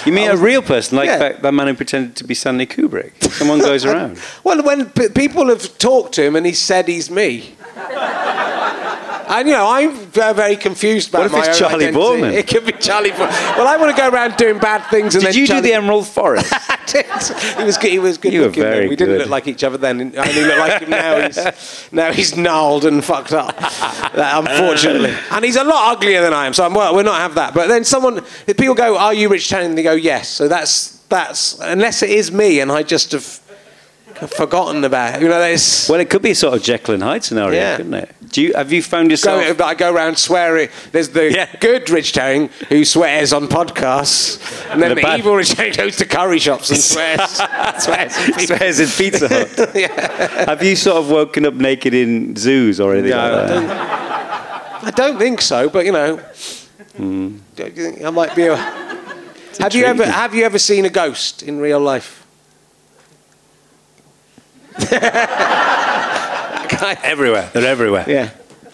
[0.06, 1.18] You mean a real person, like Yeah.
[1.18, 3.20] that, that man who pretended to be Stanley Kubrick?
[3.32, 4.20] Someone goes around.
[4.44, 7.56] well, when p- people have talked to him and he said he's me.
[9.28, 11.98] And you know, I'm very confused about What if my it's Charley identity.
[11.98, 12.32] Boorman?
[12.32, 13.56] It could be Charley Boorman.
[13.56, 15.14] Well, I want to go around doing bad things.
[15.14, 16.52] And Did then you do the Emerald Forest?
[16.70, 17.06] I did.
[17.58, 17.90] He was good.
[17.92, 19.20] He was good You were very we didn't good.
[19.22, 20.14] look like each other then.
[20.18, 21.26] I only look like him now.
[21.26, 23.54] He's now he's gnarled and fucked up.
[24.14, 26.52] Unfortunately, and he's a lot uglier than I am.
[26.54, 27.54] So I'm, well, we'll not have that.
[27.54, 31.58] But then someone, people go, "Are you Rich Channing?" They go, "Yes." So that's that's
[31.60, 33.40] unless it is me, and I just have
[34.30, 35.20] forgotten about.
[35.20, 35.88] You know, there's.
[35.88, 37.76] Well, it could be a sort of Jekyll and Hyde scenario, Yeah.
[37.76, 38.14] couldn't it?
[38.30, 39.58] Do you have you found yourself?
[39.58, 40.68] Go, I go around swearing.
[40.92, 41.48] There's the Yeah.
[41.60, 44.38] good Rich Herring who swears on podcasts,
[44.72, 47.20] and then The the, bad- evil Rich Herring goes to curry shops and swears.
[47.78, 48.14] swears.
[48.46, 49.48] Swears in Pizza Hut.
[50.48, 53.70] Have you sort of woken up naked in zoos or anything No, like I don't,
[54.84, 55.68] I don't think so.
[55.68, 56.16] But you know,
[56.96, 57.36] hmm.
[57.54, 58.56] think I might be a.
[58.56, 62.21] Have you ever have you ever seen a ghost in real life?
[67.02, 67.48] Everywhere.
[67.52, 68.04] They're everywhere.
[68.08, 68.30] Yeah.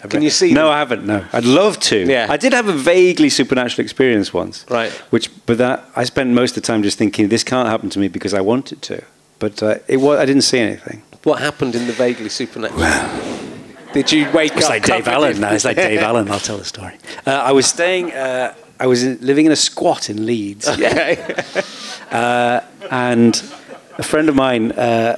[0.08, 0.52] Can you see?
[0.52, 0.72] No, them?
[0.72, 1.06] I haven't.
[1.06, 1.98] No, I'd love to.
[2.06, 2.26] Yeah.
[2.30, 4.64] I did have a vaguely supernatural experience once.
[4.70, 4.92] Right.
[5.10, 7.98] Which, but that I spent most of the time just thinking this can't happen to
[7.98, 9.02] me because I want it to.
[9.38, 10.18] But uh, it was.
[10.18, 11.02] I didn't see anything.
[11.24, 12.80] What happened in the vaguely supernatural?
[12.80, 14.70] The Did you wake It's up?
[14.70, 15.40] like Dave Allen.
[15.40, 16.30] No, it's like Dave Allen.
[16.30, 16.96] I'll tell the story.
[17.26, 18.12] Uh, I was staying.
[18.12, 23.42] Uh, I was in, living in a squat in Leeds, uh, and
[23.98, 25.16] a friend of mine uh,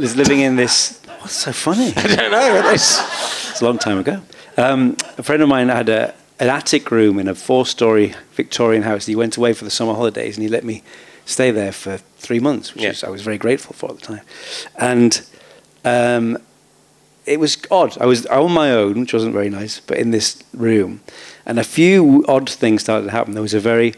[0.00, 1.00] was living in this.
[1.20, 1.92] What's so funny?
[1.96, 2.70] I don't know.
[2.72, 4.22] It's, It's a long time ago.
[4.56, 9.06] Um, a friend of mine had a, an attic room in a four-story Victorian house.
[9.06, 10.82] He went away for the summer holidays, and he let me
[11.24, 12.90] stay there for three months, which Yeah.
[12.90, 14.20] is, I was very grateful for at the time.
[14.76, 15.20] And
[15.84, 16.38] um,
[17.26, 17.98] it was odd.
[18.00, 21.00] I was on my own, which wasn't very nice, but in this room,
[21.44, 23.34] and a few odd things started to happen.
[23.34, 23.94] There was a very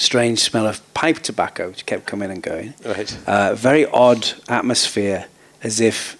[0.00, 2.74] strange smell of pipe tobacco, which kept coming and going.
[2.84, 3.18] Right.
[3.26, 5.26] Uh, very odd atmosphere,
[5.62, 6.16] as if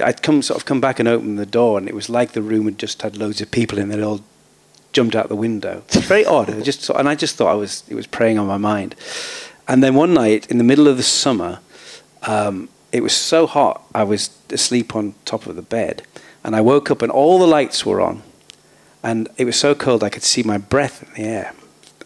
[0.00, 2.42] I'd come sort of come back and open the door, and it was like the
[2.42, 3.88] room had just had loads of people in.
[3.88, 4.20] They'd all
[4.92, 5.82] jumped out the window.
[5.88, 6.64] Very odd.
[6.64, 8.94] Just, and I just thought I was it was preying on my mind.
[9.68, 11.58] And then one night in the middle of the summer,
[12.22, 13.82] um, it was so hot.
[13.92, 16.02] I was asleep on top of the bed,
[16.44, 18.22] and I woke up and all the lights were on,
[19.02, 21.52] and it was so cold I could see my breath in the air.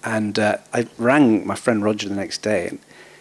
[0.03, 2.79] And uh, I rang my friend Roger the next day, and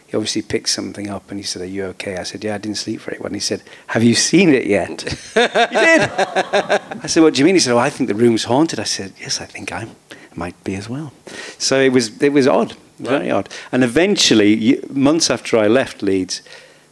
[0.08, 2.58] he obviously picked something up, and he said, "Are you okay?" I said, "Yeah, I
[2.58, 5.02] didn't sleep very well." And he said, "Have you seen it yet?"
[5.34, 6.10] he did.
[6.10, 8.86] I said, "What do you mean?" He said, "Oh, I think the room's haunted." I
[8.86, 9.88] said, "Yes, I think I
[10.36, 11.14] might be as well."
[11.58, 13.50] So it was it was odd, very odd.
[13.72, 16.42] And eventually, months after I left Leeds,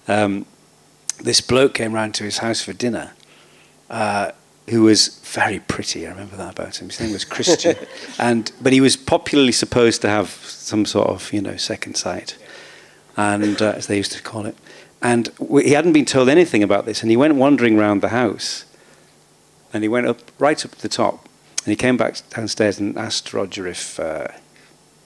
[0.08, 0.46] um,
[1.20, 3.14] this bloke came round to his house for dinner,
[3.90, 4.32] uh,
[4.70, 6.06] who was very pretty.
[6.06, 6.90] I remember that about him.
[6.90, 7.76] His name was Christian,
[8.20, 12.38] and but he was popularly supposed to have some sort of you know second sight,
[13.16, 14.58] and uh, as they used to call it.
[15.02, 18.10] And we, he hadn't been told anything about this, and he went wandering round the
[18.10, 18.66] house,
[19.74, 21.30] and he went up right up to the top,
[21.64, 24.28] and he came back downstairs and asked Roger if uh,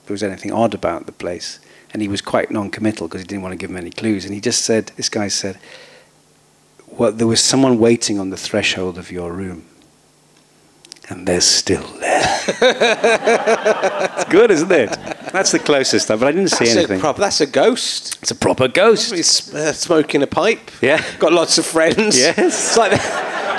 [0.06, 1.60] there was anything odd about the place,
[1.92, 4.34] and he was quite non-committal because he didn't want to give him any clues, and
[4.34, 5.58] he just said, this guy said,
[6.98, 9.64] well, there was someone waiting on the threshold of your room.
[11.08, 12.40] And they're still there.
[12.46, 14.90] it's good, isn't it?
[15.32, 17.00] That's the closest, but I didn't see that's, a anything.
[17.00, 18.18] prop, that's a ghost.
[18.22, 19.12] it's a proper ghost.
[19.12, 20.70] He's uh, smoking a pipe.
[20.80, 21.04] Yeah.
[21.18, 22.16] Got lots of friends.
[22.18, 22.38] Yes.
[22.38, 22.92] It's like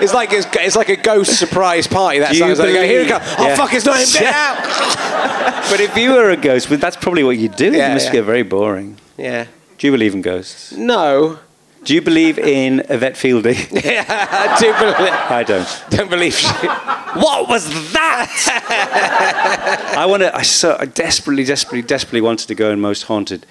[0.01, 2.19] it's like it's, it's like a ghost surprise party.
[2.19, 3.19] That Do sounds like here we go.
[3.21, 3.55] Oh Yeah.
[3.55, 3.73] fuck!
[3.73, 4.07] It's not him.
[4.11, 4.34] Get Yeah.
[4.36, 5.63] out.
[5.69, 7.71] But if you were a ghost, well, that's probably what you'd do.
[7.71, 8.13] Yeah, it must yeah.
[8.13, 8.97] get very boring.
[9.17, 9.47] Yeah.
[9.77, 10.71] Do you believe in ghosts?
[10.73, 11.39] No.
[11.84, 13.55] Do you believe in Yvette Fielding?
[13.84, 15.13] Yeah, I do believe.
[15.13, 15.84] I don't.
[15.89, 16.47] Don't believe she.
[16.47, 19.93] What was that?
[19.97, 20.34] I want to.
[20.36, 23.45] I so I desperately, desperately, desperately wanted to go in Most Haunted,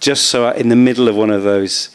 [0.00, 1.90] just so I, in the middle of one of those,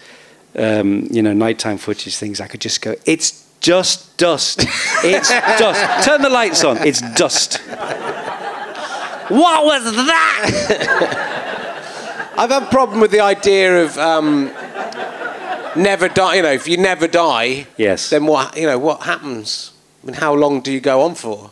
[0.55, 2.95] um, you know, nighttime footage things, I could just go.
[3.05, 4.65] It's just dust.
[5.03, 6.05] It's dust.
[6.05, 6.77] Turn the lights on.
[6.77, 7.57] It's dust.
[9.27, 11.27] What was that?
[12.37, 14.51] I've had a problem with the idea of um,
[15.75, 16.35] never die.
[16.35, 18.09] You know, if you never die, Yes.
[18.09, 18.55] then what?
[18.57, 19.71] You know, what happens?
[20.03, 21.51] I mean, how long do you go on for?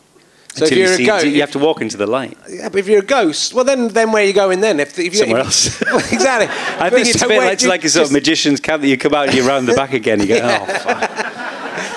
[0.55, 2.35] So Until if you're you, a ghost, you have to walk into the light.
[2.49, 4.79] Yeah, but if you're a ghost, well, then then where are you going then?
[4.79, 5.81] If, if you Somewhere if- else.
[5.81, 6.47] Well, exactly.
[6.85, 8.97] I think it's So a bit like, like a sort of magician's camp that you
[8.97, 10.19] come out and you're round the back again.
[10.19, 11.09] You go, oh, fuck.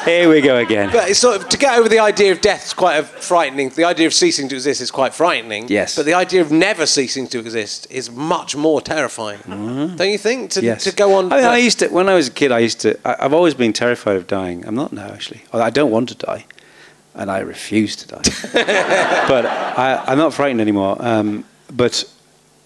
[0.05, 0.91] Here we go again.
[0.93, 3.69] But it's sort of to get over the idea of death is quite a frightening.
[3.71, 5.69] The idea of ceasing to exist is quite frightening.
[5.69, 5.97] Yes.
[5.97, 9.41] But the idea of never ceasing to exist is much more terrifying.
[9.47, 10.51] Don't you think?
[10.53, 10.63] To.
[10.63, 10.85] Yes.
[10.85, 11.33] to go on.
[11.33, 12.51] I, mean, I used to when I was a kid.
[12.53, 12.99] I used to.
[13.07, 14.67] I, I've always been terrified of dying.
[14.67, 15.43] I'm not now actually.
[15.53, 16.47] I don't want to die,
[17.15, 18.23] and I refuse to die.
[19.29, 20.97] but I, I'm not frightened anymore.
[20.99, 22.05] Um, but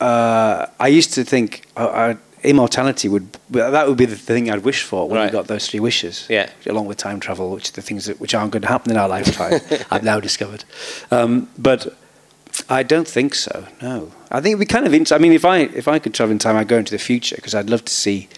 [0.01, 2.17] uh, I used to think uh, I,
[2.47, 5.27] immortality would that would be the thing I'd wish for when Right.
[5.27, 6.27] we got those three wishes.
[6.29, 6.49] Yeah.
[6.67, 8.97] along with time travel, which are the things that which aren't going to happen in
[8.99, 9.61] our lifetime.
[9.91, 10.65] I've now discovered.
[11.11, 11.97] Um, but
[12.71, 13.67] I don't think so.
[13.83, 14.95] No, I think it'd be kind of.
[14.95, 16.99] Int- I mean, if I if I could travel in time, I'd go into the
[17.11, 18.29] future because I'd love to see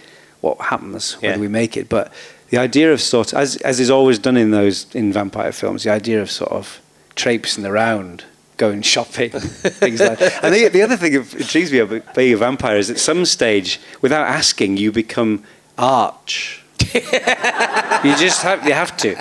[0.40, 1.40] what happens whether Yeah.
[1.40, 1.88] we make it.
[1.88, 2.12] But
[2.50, 5.90] the idea of sort, as as is always done in those in vampire films, the
[5.90, 6.80] idea of sort of
[7.14, 8.24] traipsing around,
[8.58, 9.30] going shopping,
[9.80, 10.20] things like.
[10.20, 13.24] And the, the other thing that intrigues me about being a vampire is at some
[13.24, 15.44] stage, without asking, you become
[15.78, 16.62] arch.
[16.94, 19.20] you just have you have to.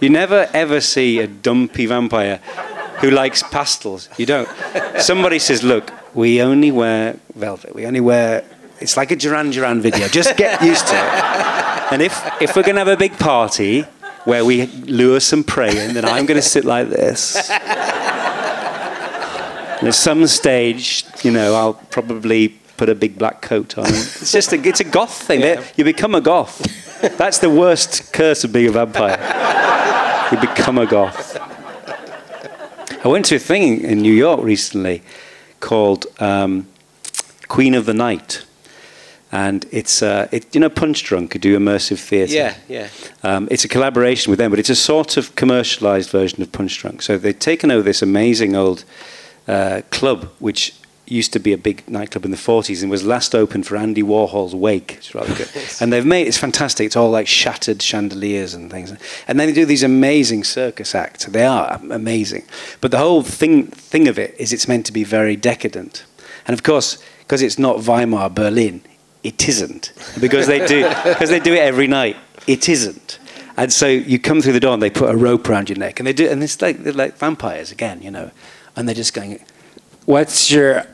[0.00, 2.36] You never ever see a dumpy vampire
[3.00, 4.08] who likes pastels.
[4.18, 4.48] You don't.
[4.98, 7.74] Somebody says, "Look, we only wear velvet.
[7.74, 8.44] We only wear."
[8.80, 10.06] It's like a Duran Duran video.
[10.08, 11.92] Just get used to it.
[11.92, 13.82] And if if we're gonna have a big party
[14.24, 17.50] where we lure some prey in, then I'm gonna sit like this.
[19.78, 23.86] And at some stage, you know, I'll probably put a big black coat on.
[23.86, 25.40] It's just a, it's a goth thing.
[25.40, 25.64] Yeah.
[25.76, 26.60] You become a goth.
[27.16, 29.18] That's the worst curse of being a vampire.
[30.32, 31.36] You become a goth.
[33.04, 35.02] I went to a thing in New York recently
[35.60, 36.66] called um,
[37.46, 38.44] Queen of the Night.
[39.30, 42.32] and it's uh, it, you know Punchdrunk do immersive theatre.
[42.34, 42.88] Yeah, yeah.
[43.22, 47.02] Um, it's a collaboration with them, but it's a sort of commercialized version of Punchdrunk.
[47.02, 48.84] So they've taken over this amazing old
[49.48, 50.74] uh, club, which
[51.10, 54.02] used to be a big nightclub in the 40s and was last opened for Andy
[54.02, 54.96] Warhol's wake.
[54.98, 55.48] It's rather good.
[55.80, 56.86] and they've made it's fantastic.
[56.86, 58.90] It's all like shattered chandeliers and things.
[59.26, 61.24] And then they do these amazing circus acts.
[61.24, 62.44] They are amazing.
[62.80, 66.04] But the whole thing thing of it is it's meant to be very decadent.
[66.46, 68.82] And of course, because it's not Weimar Berlin,
[69.22, 69.92] it isn't.
[70.20, 72.16] Because they do because they do it every night.
[72.46, 73.18] It isn't.
[73.56, 75.98] And so you come through the door and they put a rope around your neck
[75.98, 78.30] and they do and it's like they're like vampires again, you know.
[78.78, 79.40] And they're just going
[80.06, 80.86] What's your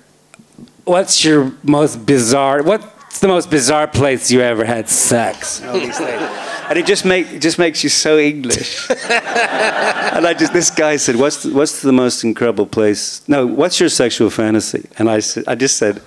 [0.85, 2.63] What's your most bizarre?
[2.63, 5.61] What's the most bizarre place you ever had sex?
[5.63, 8.91] And it just make it just makes you so English.
[8.91, 13.23] and I just this guy said, "What's the, what's the most incredible place?
[13.29, 16.03] No, what's your sexual fantasy?" And I said, I just said,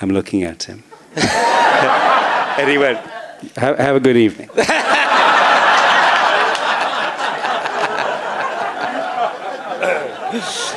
[0.00, 0.84] "I'm looking at him."
[1.16, 2.98] and he went,
[3.56, 4.48] Have, have a good evening.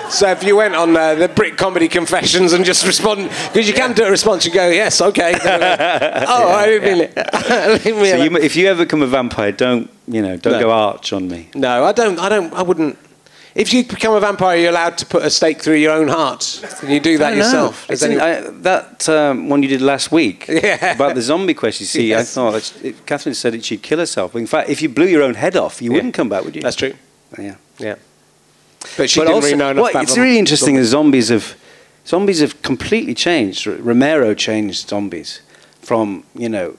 [0.10, 3.74] So if you went on uh, the Brit Comedy Confessions and just respond, because you
[3.74, 5.34] can do a response, you go, yes, okay.
[5.44, 7.86] oh, I didn't mean it.
[7.86, 10.38] Mean so you, if you ever become a vampire, don't you know?
[10.38, 10.60] Don't No.
[10.62, 11.50] go arch on me.
[11.56, 12.20] No, I don't.
[12.20, 12.54] I don't.
[12.54, 12.98] I wouldn't.
[13.56, 16.62] If you become a vampire, you're allowed to put a stake through your own heart.
[16.80, 17.90] Can you do that yourself?
[17.90, 20.94] Any- I, that um, one you did last week Yeah.
[20.94, 21.84] about the zombie question.
[21.84, 22.38] You see, Yes.
[22.38, 24.36] I thought it, Katherine said that she'd kill herself.
[24.36, 25.96] In fact, if you blew your own head off, you Yeah.
[25.96, 26.62] wouldn't come back, would you?
[26.62, 26.94] That's true.
[27.40, 27.56] Yeah.
[27.80, 27.96] Yeah.
[28.98, 30.24] But she but didn't also, really know enough well, it's them.
[30.24, 31.56] really interesting that zombies have
[32.06, 33.66] zombies have completely changed.
[33.68, 35.42] Romero changed zombies
[35.82, 36.78] from you know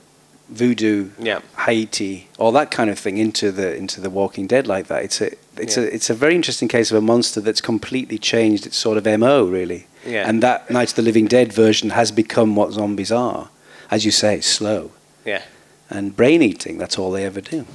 [0.49, 1.41] voodoo, Yeah.
[1.65, 5.03] Haiti, all that kind of thing into the into the Walking Dead like that.
[5.03, 5.83] It's a it's Yeah.
[5.83, 9.05] a it's a very interesting case of a monster that's completely changed its sort of
[9.19, 9.85] mo really.
[10.05, 10.27] Yeah.
[10.27, 13.49] And that Night of the Living Dead version has become what zombies are,
[13.91, 14.91] as you say, slow
[15.25, 15.41] Yeah.
[15.89, 16.77] and brain eating.
[16.79, 17.65] That's all they ever do.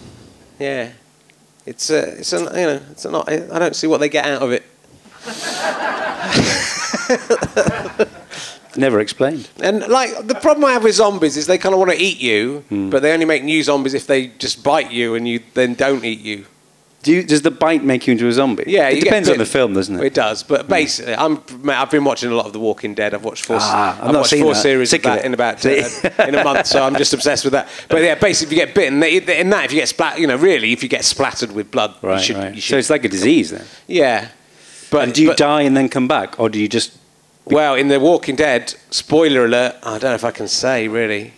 [0.59, 0.89] Yeah.
[1.67, 2.19] It's a.
[2.19, 2.39] It's a.
[2.39, 2.81] You know.
[2.91, 3.29] It's a not.
[3.29, 4.63] I don't see what they get out of it.
[8.77, 9.49] Never explained.
[9.63, 12.21] And like the problem I have with zombies is they kind of want to eat
[12.21, 12.91] you, Hmm.
[12.91, 16.05] but they only make new zombies if they just bite you and you then don't
[16.05, 16.47] eat you.
[17.05, 18.65] Do you, does the bite make you into a zombie?
[18.67, 20.03] Yeah, it depends on the film, doesn't it?
[20.05, 21.35] It does, but basically, I'm.
[21.63, 23.13] mate, I've been watching a lot of The Walking Dead.
[23.13, 23.59] I've watched four.
[23.61, 24.61] Ah, I've watched four that.
[24.63, 25.27] series Sick of of that it.
[25.27, 27.69] in about uh, in a month, so I'm just obsessed with that.
[27.91, 30.37] But yeah, basically, if you get bitten, in that, if you get splat, you know,
[30.37, 32.37] really, if you get splattered with blood, Right, you should.
[32.37, 32.55] right.
[32.55, 33.65] You so it's like a disease then.
[33.87, 34.29] yeah.
[34.91, 36.97] But And do you but- die and then come back, or do you just?
[37.45, 41.35] Well, in The Walking Dead, spoiler alert, I don't know if I can say really.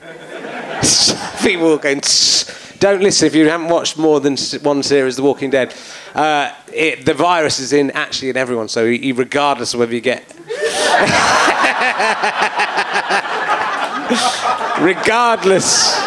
[1.42, 5.22] People are going, "Tss." Don't listen if you haven't watched more than one series, The
[5.22, 5.74] Walking Dead.
[6.14, 10.02] Uh, it, the virus is in actually in everyone, so you- regardless of whether you
[10.02, 10.22] get.
[14.80, 15.98] regardless.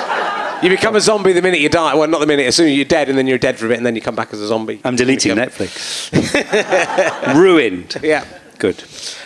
[0.61, 1.95] You become a zombie the minute you die.
[1.95, 3.69] Well, not the minute, as soon as you're dead, and then you're dead for a
[3.69, 4.79] bit, and then you come back as a zombie.
[4.83, 7.33] I'm deleting Become- Netflix.
[7.35, 7.97] Ruined.
[8.03, 8.23] Yeah.
[8.59, 8.83] Good.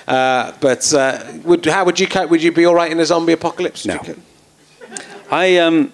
[0.08, 2.30] Uh, but uh, would, how would you cope?
[2.30, 3.86] Would you be all right in a zombie apocalypse?
[3.86, 3.98] No.
[3.98, 4.24] Would you cope?
[5.32, 5.92] I um.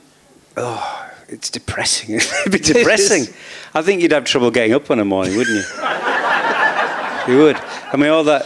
[0.55, 2.15] Oh, it's depressing.
[2.15, 3.34] It'd be depressing.
[3.73, 5.63] I think you'd have trouble getting up in the morning, wouldn't you?
[7.34, 7.57] you would.
[7.57, 8.45] I mean, all that.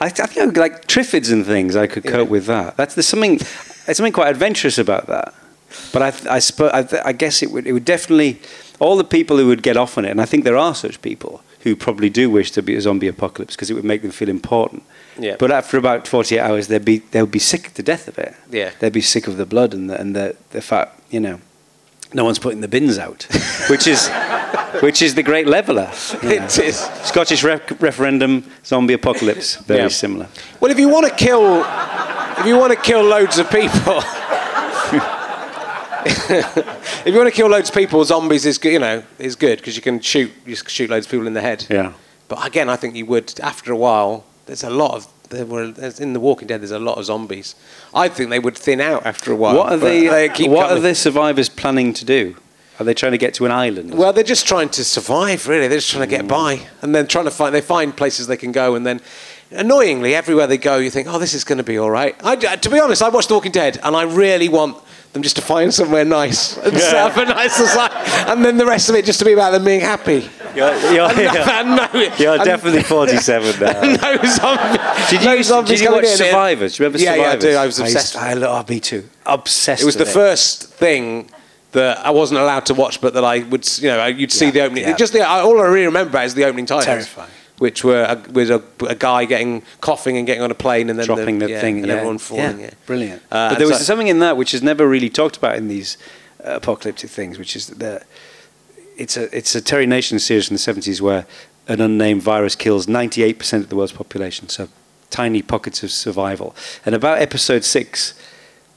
[0.00, 1.76] I, I think I would like triffids and things.
[1.76, 2.76] I could cope with that.
[2.76, 3.38] That's there's something.
[3.38, 5.34] There's something quite adventurous about that.
[5.92, 8.40] But I, I, spo- I, th- I guess it would, it would definitely,
[8.78, 11.00] all the people who would get off on it, and I think there are such
[11.02, 14.10] people who probably do wish to be a zombie apocalypse because it would make them
[14.10, 14.82] feel important.
[15.18, 15.36] Yeah.
[15.38, 18.34] But after about 48 hours, they'd be, they'd be sick to death of it.
[18.50, 18.70] Yeah.
[18.78, 21.40] They'd be sick of the blood and the, and the, the fact, you know,
[22.14, 23.26] no one's putting the bins out,
[23.68, 24.08] which is,
[24.80, 25.90] which is the great leveler.
[26.22, 26.44] you know.
[26.44, 26.78] It is.
[27.04, 29.88] Scottish ref- referendum, zombie apocalypse, very Yeah.
[29.88, 30.28] similar.
[30.60, 31.64] Well, if you want to kill,
[32.38, 34.00] if you want to kill loads of people,
[36.10, 38.72] if you want to kill loads of people, zombies is good.
[38.72, 41.34] You know, is good because you can shoot, you can shoot loads of people in
[41.34, 41.66] the head.
[41.68, 41.92] Yeah.
[42.28, 44.24] But again, I think you would after a while.
[44.46, 46.60] There's a lot of there were in the Walking Dead.
[46.60, 47.54] There's a lot of zombies.
[47.94, 49.56] I think they would thin out after a while.
[49.56, 52.36] What are the they uh, keep What are the survivors planning to do?
[52.80, 53.96] Are they trying to get to an island?
[53.96, 55.66] Well, they're just trying to survive, really.
[55.66, 56.28] They're just trying to get mm.
[56.28, 57.52] by, and then trying to find.
[57.54, 59.00] They find places they can go, and then,
[59.50, 62.34] annoyingly, everywhere they go, you think, "Oh, this is going to be all right." I,
[62.34, 64.80] uh, to be honest, I watched The Walking Dead, and I really want
[65.12, 68.66] them just to find somewhere nice and set up a nice society, and then the
[68.66, 70.28] rest of it just to be about them being happy.
[70.58, 73.80] You're, you're, And no- and no- you're and definitely 47 now.
[73.82, 75.10] no zombies.
[75.10, 76.16] Did no you, zombies did you watch in.
[76.16, 76.76] Survivors?
[76.76, 77.42] Do you remember Yeah, yeah, I Survivors?
[77.44, 77.56] do.
[77.56, 79.08] I was used- obsessed I, love me too.
[79.26, 79.82] Obsessed.
[79.82, 81.30] It was the with first thing
[81.72, 84.50] that I wasn't allowed to watch, but that I would, you know, you'd see Yeah,
[84.52, 84.84] the opening.
[84.84, 84.96] yeah.
[84.96, 86.86] Just the, all I really remember about is the opening titles.
[86.86, 87.30] Terrifying.
[87.58, 90.98] which were a, was a, a guy getting coughing and getting on a plane and
[90.98, 91.94] then dropping the, yeah, thing, and yeah.
[91.94, 92.60] everyone falling.
[92.60, 93.22] Yeah, Yeah, brilliant.
[93.30, 95.68] Uh, but there was so- something in that which is never really talked about in
[95.68, 95.98] these
[96.42, 98.04] uh, apocalyptic things, which is that
[98.98, 101.26] it's a it's a Terry Nation series from the seventies where
[101.66, 104.48] an unnamed virus kills ninety eight percent of the world's population.
[104.48, 104.68] So
[105.10, 106.54] tiny pockets of survival.
[106.84, 108.14] And about episode six,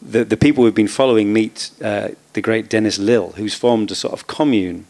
[0.01, 3.95] the the people we've been following meet uh, the great Dennis Lill, who's formed a
[3.95, 4.85] sort of commune.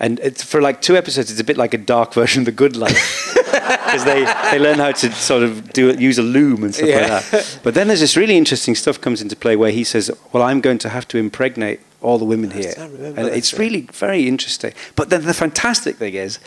[0.00, 2.52] And it's, for like two episodes, it's a bit like a dark version of The
[2.52, 3.28] Good Life.
[3.52, 7.00] Because they, they learn how to sort of do use a loom and stuff Yeah.
[7.14, 7.58] like that.
[7.62, 10.60] But then there's this really interesting stuff comes into play where he says, "Well, I'm
[10.62, 13.58] going to have to impregnate all the women here," and it's yeah.
[13.58, 14.72] really very interesting.
[14.96, 16.38] But then the fantastic thing is,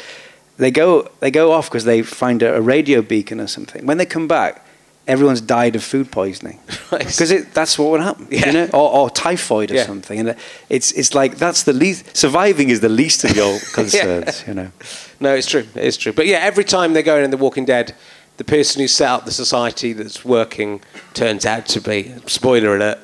[0.58, 3.86] they go they go off because they find a, a radio beacon or something.
[3.86, 4.66] When they come back,
[5.08, 6.60] everyone's died of food poisoning
[6.91, 7.06] Right.
[7.06, 8.45] because that's what would happen, Yeah.
[8.47, 9.86] you know, or, or typhoid or Yeah.
[9.86, 10.20] something.
[10.20, 10.34] And uh,
[10.70, 14.72] it's it's like that's the least surviving is the least of your concerns, you know.
[15.20, 15.66] No, it's true.
[15.76, 16.14] It's true.
[16.14, 17.93] But yeah, every time they go in The Walking Dead,
[18.38, 20.82] the person who set up the society that's working
[21.14, 22.99] turns out to be spoiler alert.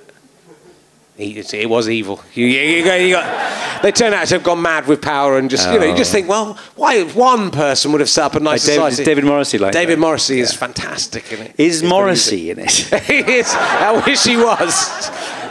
[1.21, 2.21] He, it was evil.
[2.33, 5.37] You, you, you go, you got, they turn out to have gone mad with power
[5.37, 6.13] and just you know you just Oh.
[6.13, 9.05] think, well, why one person would have set up a nice Like David-?
[9.05, 10.01] David Morrissey like David that.
[10.01, 11.55] Morrissey is fantastic in it.
[11.57, 12.71] Is He's Morrissey in it?
[13.05, 13.53] he is.
[13.55, 14.73] I wish he was.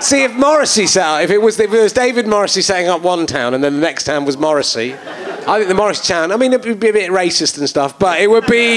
[0.05, 3.03] See, if Morrissey set up, if it was, if it was David Morrissey setting up
[3.03, 4.95] one town and then the next town was Morrissey,
[5.47, 7.99] I think the Morris town, I mean, it would be a bit racist and stuff,
[7.99, 8.77] but it would be,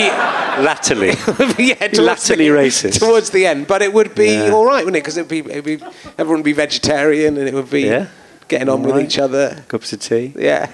[0.53, 1.07] Latterly.
[1.57, 2.99] yeah, Latterly the, racist.
[2.99, 4.51] Towards the end, but it would be Yeah.
[4.51, 5.01] all right, wouldn't it?
[5.01, 5.73] Because it'd be, it'd be,
[6.17, 8.07] everyone would be vegetarian and it would be Yeah.
[8.47, 9.63] getting on with each other.
[9.67, 10.34] Cups of tea.
[10.36, 10.69] Yeah.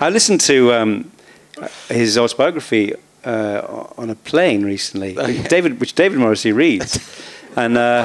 [0.00, 1.10] I listened to um,
[1.88, 2.94] his autobiography
[3.24, 5.48] uh, on a plane recently, Oh, yeah.
[5.48, 6.98] David, which David Morrissey reads,
[7.56, 8.04] and uh,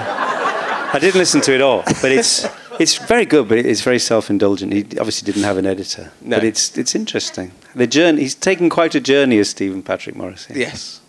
[0.94, 2.46] I didn't listen to it all, but it's
[2.80, 4.72] it's very good, but it's very self-indulgent.
[4.74, 6.38] He obviously didn't have an editor, No.
[6.38, 7.52] but it's it's interesting.
[7.76, 10.54] The journey he's taken quite a journey as Stephen Patrick Morrissey.
[10.56, 11.02] Yes.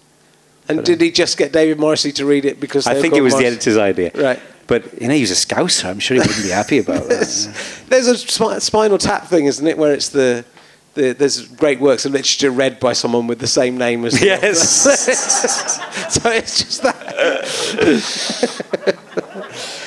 [0.69, 3.35] And did he just get David Morrissey to read it because I think it was
[3.35, 4.41] the editor's idea, Right.
[4.71, 5.87] But you know, he was a scouser.
[5.91, 7.85] I'm sure he wouldn't be happy about that.
[7.89, 10.45] There's a spi- spinal tap thing, isn't it, where it's the,
[10.95, 14.63] the there's great works of literature read by someone with the same name as Yes.
[16.15, 16.95] so it's just that.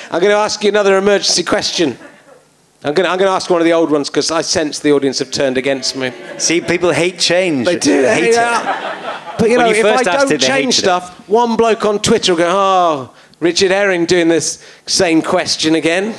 [0.11, 1.97] I'm going to ask you another emergency question.
[2.83, 4.79] I'm going to, I'm going to ask one of the old ones because I sense
[4.79, 6.11] the audience have turned against me.
[6.37, 7.65] See, people hate change.
[7.67, 8.01] They do.
[8.01, 8.35] They hate it.
[9.39, 10.73] But you When know, you if I don't it, change hated it.
[10.73, 16.15] stuff, one bloke on Twitter will go, "Oh, Richard Herring doing this same question again,"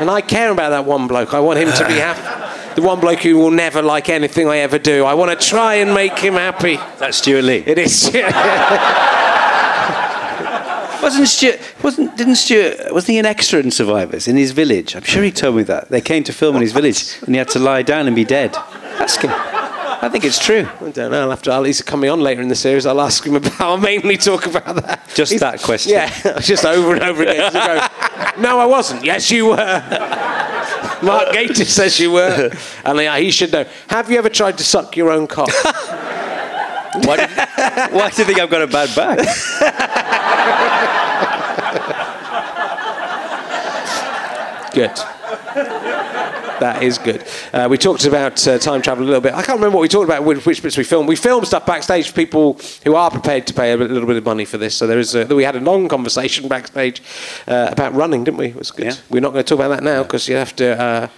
[0.00, 1.32] and I care about that one bloke.
[1.32, 2.74] I want him to be happy.
[2.74, 5.04] The one bloke who will never like anything I ever do.
[5.04, 6.76] I want to try and make him happy.
[6.98, 7.64] That's Stewart Lee.
[7.66, 8.10] It is.
[11.02, 11.60] Wasn't Stewart?
[11.82, 12.92] Wasn't didn't Stewart?
[12.92, 14.94] Wasn't he an extra in Survivors in his village?
[14.94, 17.38] I'm sure he told me that they came to film in his village and he
[17.38, 18.54] had to lie down and be dead.
[18.98, 19.59] Ask him.
[20.02, 20.66] I think it's true.
[20.80, 21.22] I don't know.
[21.22, 21.52] I'll have to.
[21.52, 22.86] I'll, he's coming on later in the series.
[22.86, 23.60] I'll ask him about.
[23.60, 25.00] I'll mainly talk about that.
[25.14, 25.92] Just He's- that question.
[25.92, 27.52] Yeah, just over and over again.
[28.38, 29.04] No, I wasn't.
[29.04, 29.56] Yes, you were.
[31.02, 32.50] Mark Gatiss says you were,
[32.84, 33.64] and yeah, he should know.
[33.88, 35.50] Have you ever tried to suck your own cock?
[37.04, 37.30] Why, did,
[37.92, 39.18] why do you think I've got a bad back?
[44.74, 44.90] Good.
[46.60, 47.24] That is good.
[47.52, 49.32] Uh, we talked about uh, time travel a little bit.
[49.32, 51.08] I can't remember what we talked about, which, which bits we filmed.
[51.08, 54.24] We filmed stuff backstage for people who are prepared to pay a little bit of
[54.24, 54.76] money for this.
[54.76, 57.02] So there is a, we had a long conversation backstage
[57.48, 58.48] uh, about running, didn't we?
[58.48, 58.86] It was good.
[58.86, 58.94] Yeah.
[59.08, 60.80] We're not going to talk about that now because you have to.
[60.80, 61.08] Uh,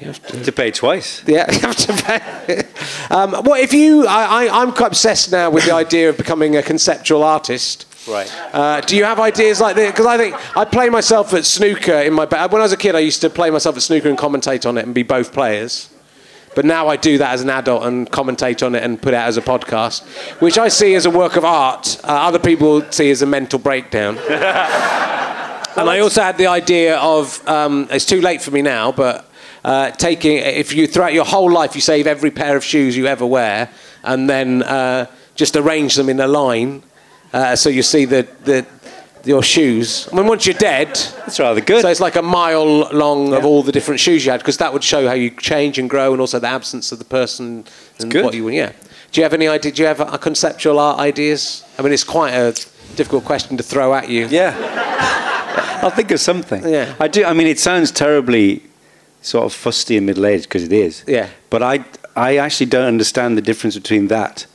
[0.00, 0.44] you have to.
[0.44, 1.22] to pay twice.
[1.26, 2.62] Yeah, you have to pay.
[3.10, 6.56] um, well, if you, I, I, I'm quite obsessed now with the idea of becoming
[6.56, 7.87] a conceptual artist.
[8.08, 8.54] Right.
[8.54, 9.90] Uh, do you have ideas like this?
[9.90, 12.24] Because I think I play myself at snooker in my.
[12.24, 14.66] Ba- when I was a kid, I used to play myself at snooker and commentate
[14.66, 15.90] on it and be both players.
[16.54, 19.16] But now I do that as an adult and commentate on it and put it
[19.18, 20.02] out as a podcast,
[20.40, 22.00] which I see as a work of art.
[22.02, 24.16] Uh, other people see as a mental breakdown.
[24.28, 24.30] and
[25.90, 29.30] I also had the idea of um, it's too late for me now, but
[29.64, 33.06] uh, taking if you throughout your whole life you save every pair of shoes you
[33.06, 33.68] ever wear
[34.02, 36.82] and then uh, just arrange them in a line
[37.32, 38.66] uh, so you see the, the
[39.24, 40.08] your shoes.
[40.12, 41.82] I mean, once you're dead, That's rather good.
[41.82, 44.72] so it's like a mile long of all the different shoes you had because that
[44.72, 47.64] would show how you change and grow and also the absence of the person
[48.00, 48.24] and good.
[48.24, 48.72] what you yeah.
[49.12, 49.72] Do you have any idea?
[49.72, 51.64] Do you have a conceptual art ideas?
[51.78, 52.52] I mean, it's quite a
[52.96, 54.26] difficult question to throw at you.
[54.28, 54.54] Yeah.
[55.82, 56.66] I'll think of something.
[56.68, 56.94] Yeah.
[57.00, 57.24] I do.
[57.24, 58.62] I mean, it sounds terribly
[59.22, 61.04] sort of fusty and middle aged because it is.
[61.06, 61.28] Yeah.
[61.50, 61.84] But I,
[62.16, 64.46] I actually don't understand the difference between that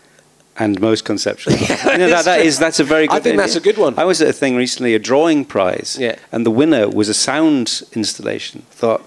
[0.58, 1.54] and most conceptual.
[1.54, 1.62] art.
[1.70, 3.14] you know, that, that is that's a very good.
[3.14, 3.22] One.
[3.22, 3.98] I think that's a good one.
[3.98, 5.98] I was at a thing recently, a drawing prize.
[6.00, 6.18] Yeah.
[6.32, 8.62] And the winner was a sound installation.
[8.72, 9.04] Thought.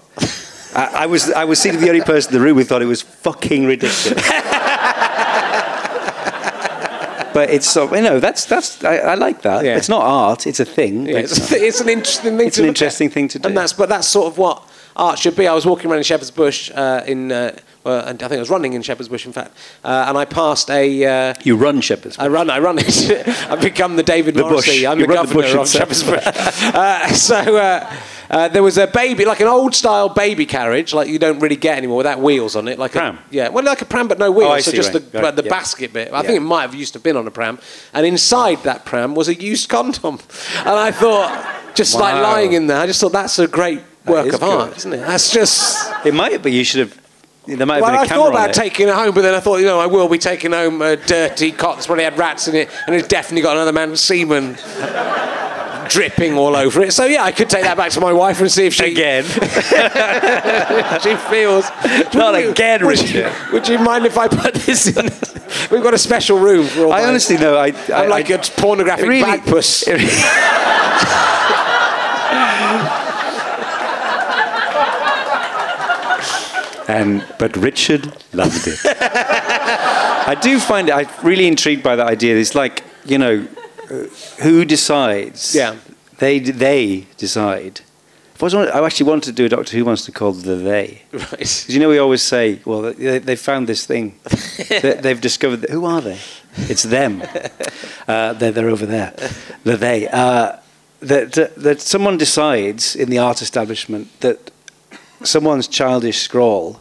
[0.75, 2.85] I, I was I was seated the only person in the room who thought it
[2.85, 4.13] was fucking ridiculous.
[7.33, 9.63] but it's sort of, you know that's that's I, I like that.
[9.63, 9.77] Yeah.
[9.77, 11.05] It's not art; it's a thing.
[11.05, 12.47] Yeah, it's, it's th- it's an interesting thing.
[12.47, 12.81] It's to an look at.
[12.81, 13.47] interesting thing to do.
[13.47, 14.63] and that's but that's sort of what
[14.97, 15.47] art should be.
[15.47, 17.55] I was walking around in Shepherd's Bush uh, in, uh,
[17.87, 20.25] well, and I think I was running in Shepherd's Bush, in fact, uh, and I
[20.25, 21.05] passed a.
[21.05, 22.19] Uh, you run Shepherd's.
[22.19, 23.27] I run, I run it.
[23.49, 24.81] I've become the David The Morrissey.
[24.81, 24.85] bush.
[24.85, 25.67] I'm You the the governor bush of.
[25.69, 26.23] Shepherd's Bush.
[26.25, 27.93] uh, so uh,
[28.29, 31.55] uh, there was a baby, like an old style baby carriage, like you don't really
[31.55, 32.77] get anymore without wheels on it.
[32.77, 33.15] Like Pram?
[33.15, 34.51] A, yeah, well, like a pram, but no wheels.
[34.51, 35.49] Oh, so see, just right, the, right, the yeah.
[35.49, 36.11] basket bit.
[36.11, 36.21] I Yeah.
[36.23, 37.59] think it might have used to have been on a pram.
[37.93, 40.19] And inside that pram was a used condom.
[40.59, 44.33] And I thought, just like lying in there, I just thought that's a great work
[44.33, 44.97] of art, isn't it?
[44.97, 45.91] That's just.
[46.05, 47.06] It might, but you should have.
[47.47, 48.55] There might have Well, been a I thought about it.
[48.55, 50.97] taking it home, but then I thought, you know, I will be taking home a
[50.97, 54.57] dirty cot that's probably had rats in it, and it's definitely got another man's semen
[55.89, 56.91] dripping all over it.
[56.91, 59.23] So yeah, I could take that back to my wife and see if she Again,
[61.01, 61.69] she feels.
[62.13, 65.05] Not Would you- again, would you- Would you mind if I put this in?
[65.71, 67.55] We've got a special room for all I honestly know.
[67.55, 69.87] I, I I'm like I, a pornographic really- Bagpuss.
[76.87, 78.79] And but Richard loved it.
[78.85, 80.93] I do find it.
[80.95, 82.35] I'm really intrigued by that idea.
[82.37, 83.47] It's like you know,
[83.89, 83.93] uh,
[84.41, 85.55] who decides?
[85.55, 85.75] Yeah.
[86.19, 87.81] they they decide.
[88.39, 91.01] I, was, I actually wanted to do a Doctor Who monster called the They.
[91.11, 91.29] Right.
[91.31, 94.19] Because you know we always say, well, they, they found this thing.
[94.69, 95.61] They- They've discovered.
[95.61, 96.19] That, who are they?
[96.69, 97.23] It's them.
[98.07, 99.11] Uh, they're, they're over there.
[99.65, 100.07] The they.
[100.07, 100.55] Uh,
[101.01, 104.49] that that someone decides in the art establishment that
[105.23, 106.79] someone's childish scroll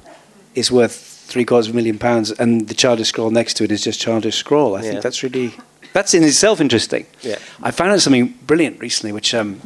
[0.54, 3.72] is worth three quarters of a million pounds, and the childish scroll next to it
[3.72, 4.76] is just childish scroll.
[4.76, 4.90] I Yeah.
[4.90, 5.54] think that's really
[5.92, 7.06] that's in itself interesting.
[7.22, 7.38] Yeah.
[7.62, 9.60] I found out something brilliant recently, which um,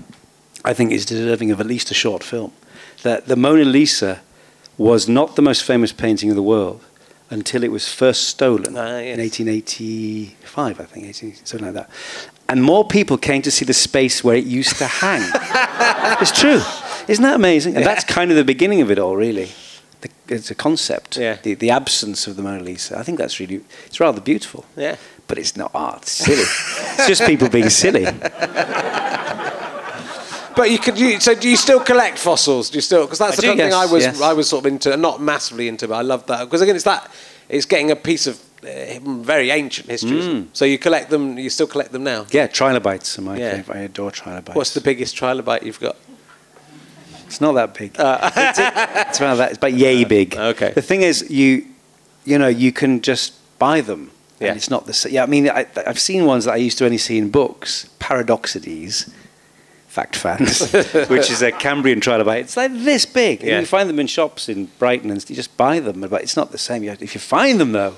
[0.65, 2.53] I think is deserving of at least a short film.
[3.03, 4.21] That the Mona Lisa
[4.79, 6.81] was not the most famous painting in the world
[7.31, 9.15] until it was first stolen Ah, yes.
[9.15, 11.91] in 1885, I think, 18, something like that.
[12.49, 15.23] And more people came to see the space where it used to hang.
[16.21, 16.61] it's true.
[17.11, 17.77] Isn't that amazing?
[17.77, 19.51] And that's kind of the beginning of it all, really.
[20.01, 21.17] The, it's a concept.
[21.17, 21.37] Yeah.
[21.43, 22.97] The, the absence of the Mona Lisa.
[22.99, 24.65] I think that's really, it's rather beautiful.
[24.77, 24.97] Yeah.
[25.27, 26.03] But it's not art.
[26.03, 26.43] It's silly.
[26.43, 28.07] it's just people being silly.
[30.57, 30.99] But you could.
[30.99, 32.69] You, so do you still collect fossils?
[32.69, 33.05] Do you still?
[33.07, 34.03] Because that's I the do, kind of thing I was.
[34.05, 34.21] yes.
[34.21, 36.85] I was sort of into, not massively into, but I love that because again, it's
[36.85, 37.11] that.
[37.49, 40.19] It's getting a piece of uh, very ancient history.
[40.19, 40.49] Mm.
[40.53, 41.39] So you collect them.
[41.39, 42.27] You still collect them now.
[42.31, 43.63] Yeah, trilobites are my Yeah.
[43.71, 44.55] I adore trilobites.
[44.57, 45.97] What's the biggest trilobite you've got?
[47.31, 47.93] It's not that big.
[47.99, 48.59] it's,
[49.11, 49.51] it's around that.
[49.51, 50.37] It's about yay big.
[50.37, 50.49] Uh.
[50.55, 50.73] Okay.
[50.75, 51.65] The thing is, you,
[52.25, 54.11] you know, you can just buy them.
[54.41, 54.49] Yeah.
[54.49, 55.13] And it's not the same.
[55.13, 57.89] Yeah, I mean, I, I've seen ones that I used to only see in books.
[57.99, 59.11] Paradoxides,
[59.87, 60.73] fact fans,
[61.09, 62.41] which is a Cambrian trilobite.
[62.41, 63.41] It's like this big.
[63.41, 63.61] And Yeah.
[63.61, 66.01] you find them in shops in Brighton, and you just buy them.
[66.01, 66.83] But it's not the same.
[66.85, 67.97] Have- If you find them though,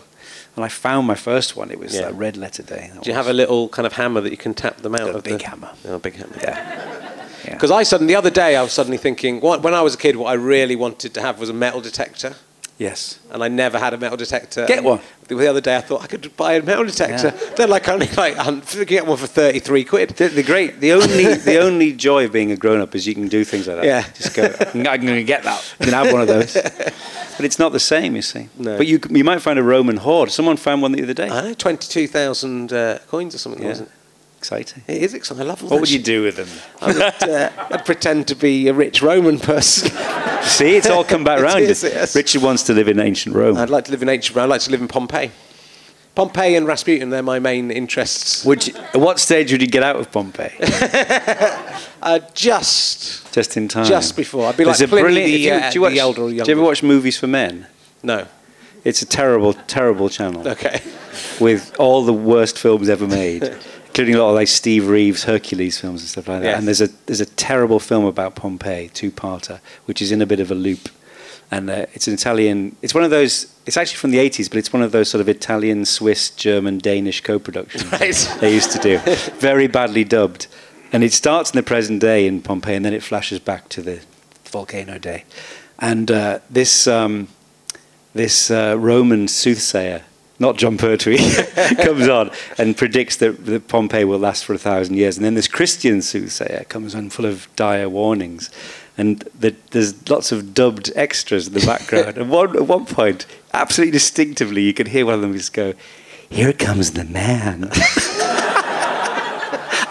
[0.56, 2.08] and I found my first one, it was Yeah.
[2.08, 2.88] uh, red letter day.
[2.88, 5.06] Do you was- have a little kind of hammer that you can tap them out
[5.12, 5.70] Got a big the, hammer.
[5.86, 6.36] Oh, a big hammer.
[6.42, 6.98] Yeah.
[7.44, 7.54] Yeah.
[7.54, 9.98] Because I suddenly the other day I was suddenly thinking what, when I was a
[9.98, 12.34] kid what I really wanted to have was a metal detector
[12.78, 13.18] Yes.
[13.30, 14.66] and I never had a metal detector.
[14.66, 14.98] Get one.
[15.28, 17.30] The other day I thought I could buy a metal detector.
[17.56, 20.10] They're like only like I could get one for thirty three quid.
[20.10, 23.14] The, the great, the only, the only joy of being a grown up is you
[23.14, 23.84] can do things like that.
[23.84, 24.02] Yeah.
[24.14, 24.52] Just go.
[24.74, 25.74] I'm going to get that.
[25.80, 26.56] I'm going to have one of those.
[27.36, 28.48] But it's not the same, you see.
[28.58, 28.76] No.
[28.76, 30.30] But you, you might find a Roman hoard.
[30.30, 31.30] Someone found one the other day.
[31.30, 33.68] I know twenty two thousand uh, coins or something, Yeah.
[33.68, 33.94] wasn't it?
[34.42, 34.82] Exciting.
[34.88, 35.44] It is exciting.
[35.44, 36.04] I love all What would you shit.
[36.04, 36.48] do with them?
[36.80, 39.88] I would, uh, I'd pretend to be a rich Roman person.
[40.42, 41.60] See, it's all come back round.
[41.60, 42.16] is, yes.
[42.16, 43.56] Richard wants to live in ancient Rome.
[43.56, 44.34] I'd like to live in ancient.
[44.34, 44.42] Rome.
[44.46, 45.30] I'd like to live in Pompeii.
[46.16, 48.44] Pompeii and Rasputin, they're my main interests.
[48.44, 50.50] Would you, at what stage would you get out of Pompeii?
[52.02, 53.84] Uh, just, Just in time.
[53.84, 54.48] just before.
[54.48, 55.32] I'd be There's like Pliny brilliant.
[55.32, 57.28] the, you- uh, do, you watch, the elder or do you ever watch movies for
[57.28, 57.68] men?
[58.02, 58.26] No.
[58.82, 60.48] It's a terrible, terrible channel.
[60.48, 60.80] Okay.
[61.40, 63.54] with all the worst films ever made,
[63.92, 66.46] including a lot of like Steve Reeves Hercules films and stuff like that.
[66.48, 66.58] Yes.
[66.58, 70.40] And there's a there's a terrible film about Pompeii, two-parter, which is in a bit
[70.40, 70.88] of a loop,
[71.50, 72.74] and uh, it's an Italian.
[72.80, 73.52] It's one of those.
[73.66, 76.78] It's actually from the 80s, but it's one of those sort of Italian, Swiss, German,
[76.78, 78.38] Danish co-productions Right.
[78.40, 78.98] they used to do,
[79.38, 80.46] very badly dubbed.
[80.90, 83.82] And it starts in the present day in Pompeii, and then it flashes back to
[83.82, 84.00] the
[84.46, 85.24] volcano day.
[85.78, 86.86] And uh, this.
[86.86, 87.28] Um,
[88.14, 90.02] this uh, Roman soothsayer,
[90.38, 91.18] not Jon Pertwee,
[91.84, 95.16] comes on and predicts that, that Pompeii will last for a thousand years.
[95.16, 98.50] And then this Christian soothsayer comes on full of dire warnings.
[98.98, 102.16] And the, there's lots of dubbed extras in the background.
[102.18, 105.74] and one, at one point, absolutely distinctively, you could hear one of them just go,
[106.28, 107.68] Here comes the man.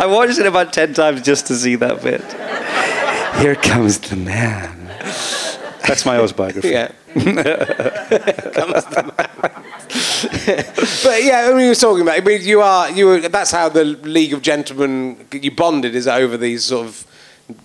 [0.02, 2.22] I watched it about 10 times just to see that bit.
[3.42, 4.82] Here comes the man.
[5.92, 6.70] That's my autobiography.
[6.70, 6.92] Yeah.
[7.14, 9.30] Comes the man.
[11.04, 12.18] but yeah, I mean, you were talking about.
[12.18, 13.06] I mean, you are you.
[13.08, 17.06] Were, that's how the League of Gentlemen you bonded is over these sort of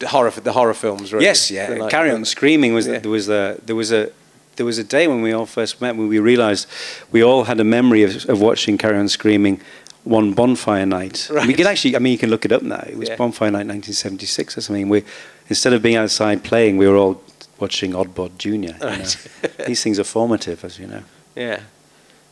[0.06, 1.12] horror the horror films.
[1.12, 1.24] Really.
[1.24, 1.68] Yes, yeah.
[1.68, 2.98] Like, Carry on screaming was Yeah.
[2.98, 4.10] there was a there was a
[4.56, 6.66] there was a day when we all first met when we realised
[7.12, 9.60] we all had a memory of, of watching Carry On Screaming
[10.04, 11.28] one bonfire night.
[11.32, 11.46] Right.
[11.48, 12.80] We can actually, I mean, you can look it up now.
[12.88, 13.16] It was Yeah.
[13.16, 14.88] bonfire night 1976 or something.
[14.88, 15.02] We
[15.48, 17.20] instead of being outside playing, we were all
[17.58, 18.76] watching Oddbod Junior.
[18.80, 19.16] you Right.
[19.58, 19.64] know.
[19.66, 21.02] These things are formative, as you know.
[21.34, 21.60] Yeah.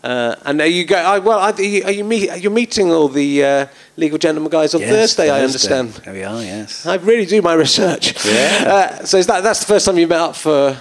[0.02, 0.96] Uh, and are you go?
[0.96, 3.66] I, well, are you, are you meet, you're meeting all the uh,
[3.96, 5.90] of Gentlemen guys on Yes, Thursday, I understand.
[6.04, 6.42] There we are.
[6.42, 6.84] Yes.
[6.84, 8.14] I really do my research.
[8.26, 8.98] Yeah.
[9.00, 10.76] Uh, so is that that's the first time you met up for?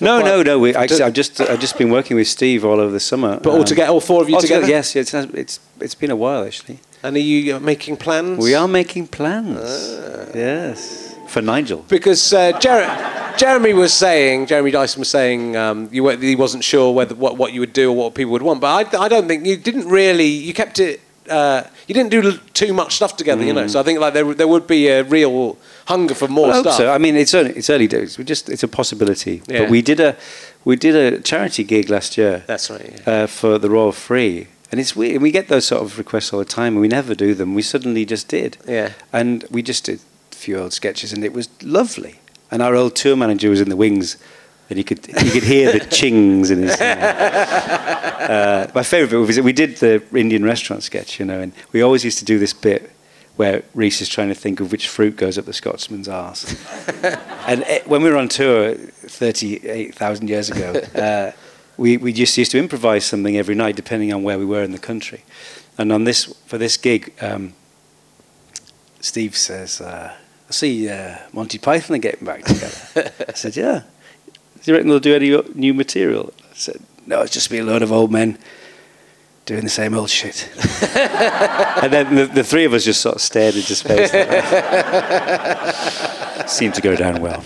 [0.00, 0.58] No, no, no.
[0.58, 3.38] We, actually, I've just I've just been working with Steve all over the summer.
[3.40, 4.66] But all together- all four of you together?
[4.66, 6.80] Yes, it's it's it's been a while actually.
[7.02, 8.38] And are you uh, making plans?
[8.42, 9.58] We are making plans.
[9.62, 10.26] Ah.
[10.34, 11.84] Yes, for Nigel.
[11.88, 12.88] because uh, Jer-
[13.36, 17.36] Jeremy was saying, Jeremy Dyson was saying, um, you were, he wasn't sure whether what,
[17.36, 18.60] what you would do or what people would want.
[18.62, 20.28] But I, I don't think you didn't really.
[20.48, 21.00] You kept it.
[21.28, 23.66] Uh, you didn't do too much stuff together, you know.
[23.66, 26.76] So I think like there there would be a real hunger for more stuff.
[26.76, 26.90] so.
[26.90, 28.16] I mean, it's early, it's early days.
[28.16, 29.42] We just it's a possibility.
[29.48, 29.58] Yeah.
[29.58, 30.14] But we did a
[30.64, 32.44] we did a charity gig last year.
[32.46, 33.02] That's right.
[33.06, 33.12] Yeah.
[33.24, 34.46] uh, for the Royal Free.
[34.70, 35.20] And it's weird.
[35.22, 37.54] We get those sort of requests all the time, and we never do them.
[37.54, 38.56] We suddenly just did.
[38.68, 38.92] Yeah.
[39.12, 40.00] And we just did
[40.36, 42.20] few old sketches, and it was lovely.
[42.50, 44.16] And our old tour manager was in the wings,
[44.70, 46.80] and you could you could hear the chings in his.
[46.80, 51.52] uh, my favourite bit was that we did the Indian restaurant sketch, you know, and
[51.72, 52.92] we always used to do this bit
[53.36, 56.56] where Reece is trying to think of which fruit goes up the Scotsman's arse.
[57.46, 61.32] and eh, when we were on tour 38,000 years ago, uh,
[61.76, 64.72] we, we just used to improvise something every night depending on where we were in
[64.72, 65.22] the country.
[65.76, 67.52] And on this, for this gig, um,
[69.00, 70.14] Steve says, uh,
[70.48, 73.12] I see uh, Monty Python are getting back together.
[73.28, 73.82] I said, yeah.
[74.62, 76.32] Do you reckon they'll do any new material?
[76.50, 78.38] I said, no, it's just be a load of old men
[79.44, 80.48] doing the same old shit.
[80.96, 84.10] and then the, the three of us just sort of stared into space.
[86.52, 87.42] Seemed to go down well.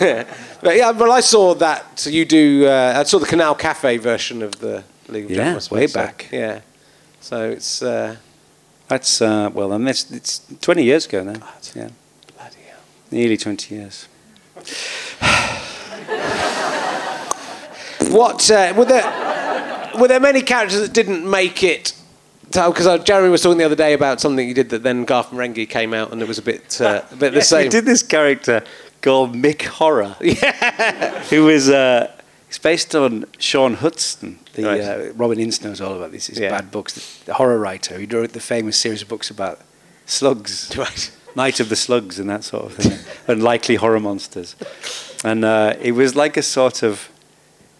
[0.62, 2.66] But yeah, well, I saw that you do.
[2.68, 5.76] Uh, I saw the Canal Cafe version of the League of Yeah, Gentlemen, I suppose,
[5.76, 6.28] way so, back.
[6.30, 6.60] yeah.
[7.20, 8.14] So it's uh,
[8.92, 11.40] That's, uh, well, and that's, it's 20 years ago now.
[11.74, 11.88] Yeah,
[12.36, 12.80] bloody hell.
[13.10, 14.06] nearly 20 years.
[18.10, 19.90] What uh, were there?
[19.98, 21.94] Were there many characters that didn't make it?
[22.48, 25.30] Because uh, Jeremy was talking the other day about something you did that then Garth
[25.30, 27.62] Marenghi came out and it was a bit, uh, a bit the same.
[27.62, 28.62] We did this character
[29.00, 30.16] called Mick Horror.
[30.20, 31.18] Yeah.
[31.30, 32.12] Who was, uh,
[32.52, 34.36] it's based on Shaun Hutson.
[34.52, 34.80] The, Right.
[34.82, 36.26] uh, Robin Ince knows all about this.
[36.26, 36.50] His Yeah.
[36.50, 36.92] bad books.
[37.24, 37.98] The, horror writer.
[37.98, 39.60] He wrote the famous series of books about
[40.04, 40.70] slugs.
[40.76, 41.10] Right.
[41.34, 42.98] Night of the Slugs and that sort of thing.
[43.26, 44.54] and likely horror monsters.
[45.24, 47.08] And uh, it was like a sort of.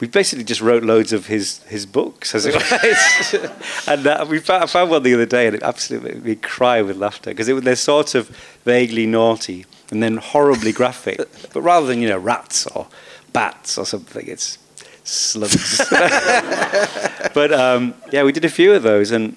[0.00, 2.54] We basically just wrote loads of his, his books, as it
[3.34, 3.52] were.
[3.92, 6.34] and uh, we found, I found one the other day, and it absolutely made me
[6.36, 8.28] cry with laughter because they're sort of
[8.64, 11.18] vaguely naughty and then horribly graphic.
[11.52, 12.86] but rather than you know rats or
[13.34, 14.58] bats or something, it's
[15.04, 15.82] slugs.
[15.90, 19.36] but um, yeah, we did a few of those, and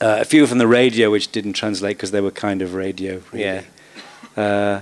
[0.00, 3.22] uh, a few from the radio which didn't translate because they were kind of radio.
[3.32, 3.44] Really.
[3.44, 3.62] Yeah.
[4.36, 4.80] Uh,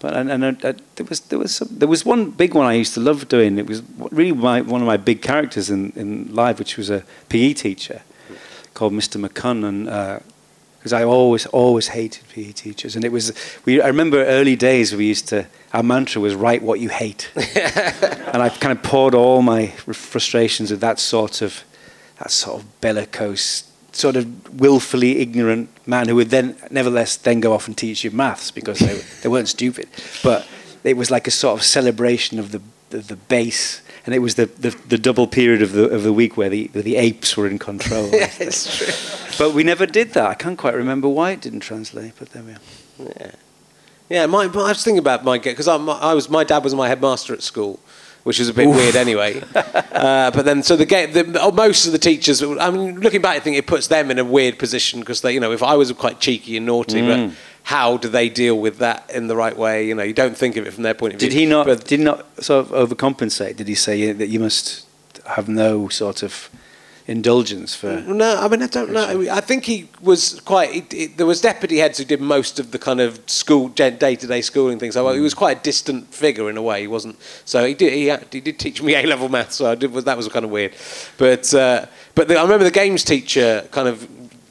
[0.00, 2.72] but and, and uh, there was there was some, there was one big one I
[2.72, 3.58] used to love doing.
[3.58, 7.04] It was really my, one of my big characters in, in live, which was a
[7.28, 8.02] PE teacher
[8.72, 9.22] called Mr.
[9.22, 9.88] McCunn, and
[10.80, 13.32] because I always always hated PE teachers, and it was
[13.66, 13.82] we.
[13.82, 18.42] I remember early days we used to our mantra was write what you hate, and
[18.42, 21.64] I kind of poured all my frustrations with that sort of
[22.18, 27.52] that sort of bellicose sort of willfully ignorant man who would then nevertheless then go
[27.52, 29.88] off and teach you maths because they, they weren't stupid
[30.22, 30.46] but
[30.84, 34.34] it was like a sort of celebration of the the, the base and it was
[34.34, 37.46] the, the, the double period of the of the week where the the apes were
[37.46, 38.92] in control yeah, it's true.
[39.38, 42.42] but we never did that I can't quite remember why it didn't translate but there
[42.42, 42.58] we are
[42.98, 43.30] Yeah,
[44.08, 44.26] yeah.
[44.26, 46.74] My, my- I was thinking about my because I, my- I was my dad was
[46.74, 47.78] my headmaster at school,
[48.24, 49.40] which was a bit weird anyway.
[49.54, 53.22] uh, but then so the, ga- the oh, most of the teachers, I mean, looking
[53.22, 55.62] back, I think it puts them in a weird position because they, you know, if
[55.62, 57.08] I was quite cheeky and naughty, Mm.
[57.08, 59.86] but how do they deal with that in the right way?
[59.86, 61.28] You know, you don't think of it from their point of view.
[61.28, 61.66] Did he not?
[61.66, 63.56] But did he not sort of overcompensate?
[63.56, 64.86] Did he say that you must
[65.26, 66.50] have no sort of
[67.06, 68.00] indulgence for?
[68.00, 69.28] No, I mean I don't know.
[69.30, 70.74] I think he was quite.
[70.74, 73.90] It, it, there was deputy heads who did most of the kind of school day
[74.16, 74.94] to day schooling things.
[74.94, 76.80] So he was quite a distant figure in a way.
[76.80, 77.20] He wasn't.
[77.44, 77.92] So he did.
[77.92, 79.56] He, he did teach me A level maths.
[79.56, 79.92] So I did.
[79.92, 80.74] That was kind of weird.
[81.18, 84.08] But uh, but the, I remember the games teacher kind of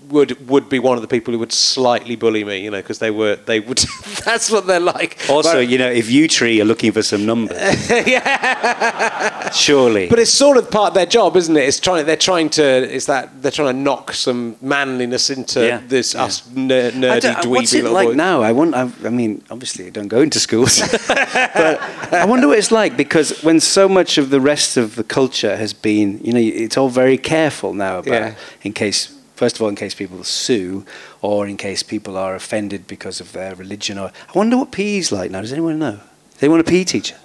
[0.09, 2.99] would would be one of the people who would slightly bully me, you know, because
[2.99, 3.77] they were they would.
[4.25, 5.17] that's what they're like.
[5.29, 7.57] Also, But- you know, if you tree are looking for some numbers,
[8.07, 10.07] yeah, surely.
[10.07, 11.61] But it's sort of part of their job, isn't it?
[11.67, 12.05] It's trying.
[12.05, 12.63] They're trying to.
[12.63, 16.23] It's that they're trying to knock some manliness into Yeah, this yeah.
[16.25, 18.15] us ner- nerdy don't- dweeby what's it little like boys.
[18.17, 18.41] now?
[18.41, 18.75] I want.
[18.75, 21.79] I, I mean, obviously, I don't go into schools, but
[22.13, 25.55] I wonder what it's like because when so much of the rest of the culture
[25.57, 28.35] has been, you know, it's all very careful now about Yeah.
[28.63, 29.15] in case.
[29.39, 30.85] First of all, in case people sue,
[31.21, 35.13] or in case people are offended because of their religion, or I wonder what PE's
[35.13, 35.39] like now.
[35.39, 35.97] Does anyone know?
[36.33, 37.15] Does anyone a PE teacher?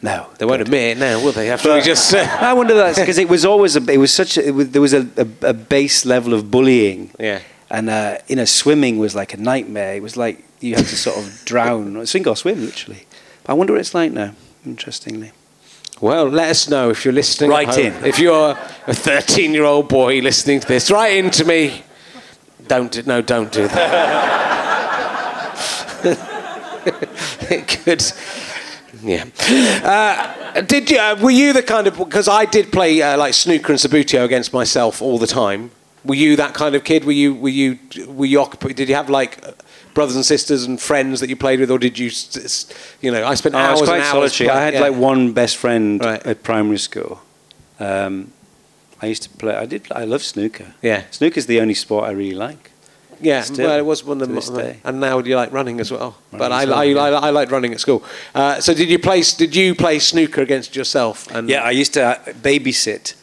[0.00, 0.68] No, They won't Good.
[0.68, 1.50] admit it now, will they?
[1.50, 2.14] After we just.
[2.14, 4.70] Uh, I wonder that because it was always a, it was such a, it was,
[4.70, 7.10] there was a, a, a base level of bullying.
[7.18, 7.40] Yeah.
[7.68, 9.94] And uh, you know, swimming was like a nightmare.
[9.96, 13.06] It was like you had to sort of drown, sink or swim, literally.
[13.46, 14.36] I wonder what it's like now.
[14.64, 15.32] Interestingly,
[16.00, 17.50] Well, let us know if you're listening.
[17.50, 17.92] Write in.
[18.04, 21.82] If you're a 13 year old boy listening to this, write in to me.
[22.66, 23.74] Don't do, no, don't do that.
[27.50, 28.02] it could.
[29.02, 29.24] Yeah.
[29.84, 30.98] Uh, did you?
[30.98, 31.96] Uh, were you the kind of?
[31.96, 35.70] Because I did play uh, like snooker and Subbuteo against myself all the time.
[36.04, 37.04] Were you that kind of kid?
[37.04, 37.34] Were you?
[37.34, 37.78] Were you?
[38.06, 38.38] Were you?
[38.38, 39.40] occup- Did you have like
[39.94, 42.10] brothers and sisters and friends that you played with, or did you?
[43.00, 44.32] You know, I spent Oh, I hours was quite and hours.
[44.34, 44.50] solitary.
[44.50, 44.80] I had yeah.
[44.80, 46.26] like one best friend Right.
[46.26, 47.20] at primary school.
[47.80, 48.32] Um,
[49.02, 49.54] I used to play.
[49.54, 49.86] I did.
[49.92, 50.74] I love snooker.
[50.82, 51.02] Yeah.
[51.10, 52.70] snooker's the only sport I really like.
[53.20, 54.80] Yeah, Still, well, it was one of the day.
[54.84, 56.16] and now you like running as well.
[56.32, 57.00] but I, well, I, yeah.
[57.00, 58.02] I, I liked running at school.
[58.34, 59.22] Uh, so did you play?
[59.22, 61.28] Did you play snooker against yourself?
[61.30, 63.14] And Yeah, I used to uh, babysit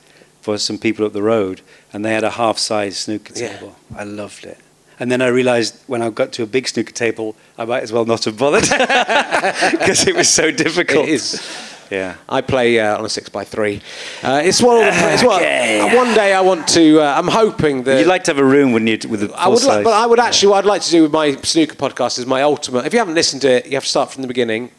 [0.42, 1.62] for some people up the road,
[1.94, 3.48] and they had a half-size snooker table.
[3.52, 3.60] Yeah.
[3.60, 3.76] table.
[3.96, 4.58] I loved it.
[5.02, 7.92] And then I realised when I got to a big snooker table, I might as
[7.92, 8.62] well not have bothered
[9.80, 11.08] because it was so difficult.
[11.08, 11.42] It is.
[11.90, 12.18] Yeah.
[12.30, 13.82] I play uh, on a six by three.
[14.22, 14.78] Uh, it's one.
[14.78, 15.96] Of the, it's one, Okay.
[15.98, 17.02] one day I want to.
[17.02, 19.48] Uh, I'm hoping that You'd like to have a room, wouldn't you, with a I
[19.48, 20.50] would, like, but I would actually.
[20.50, 22.86] What I'd like to do with my snooker podcast is my ultimate.
[22.86, 24.70] If you haven't listened to it, you have to start from the beginning.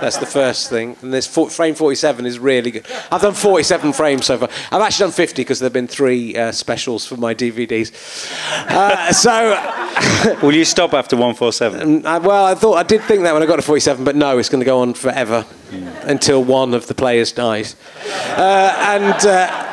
[0.00, 0.96] That's the first thing.
[1.02, 2.86] And this for, frame 47 is really good.
[3.12, 4.48] I've done 47 frames so far.
[4.72, 7.92] I've actually done 50 because there have been three uh, specials for my DVDs.
[8.68, 11.82] Uh, so, Will you stop after 147?
[11.82, 14.16] um, I, well, I thought I did think that when I got to 47, but
[14.16, 15.44] no, it's going to go on forever
[16.02, 17.76] until one of the players dies.
[18.36, 19.26] Uh, and.
[19.26, 19.66] Uh,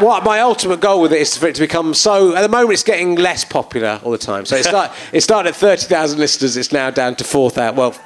[0.00, 2.36] what my ultimate goal with it is for it to become so.
[2.36, 4.44] At the moment, it's getting less popular all the time.
[4.44, 6.56] So it, start, it started at thirty thousand listeners.
[6.56, 7.76] It's now down to four thousand.
[7.76, 7.96] Well,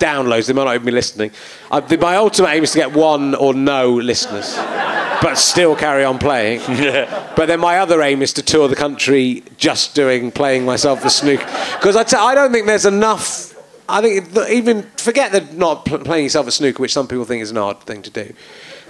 [0.00, 0.46] downloads.
[0.46, 1.30] They might not even be listening.
[1.70, 6.18] The, my ultimate aim is to get one or no listeners, but still carry on
[6.18, 6.60] playing.
[7.36, 11.08] But then my other aim is to tour the country just doing playing myself for
[11.08, 13.56] snook because I, t- I don't think there's enough.
[13.88, 17.40] I think even forget that not pl- playing yourself at snooker, which some people think
[17.40, 18.34] is an odd thing to do.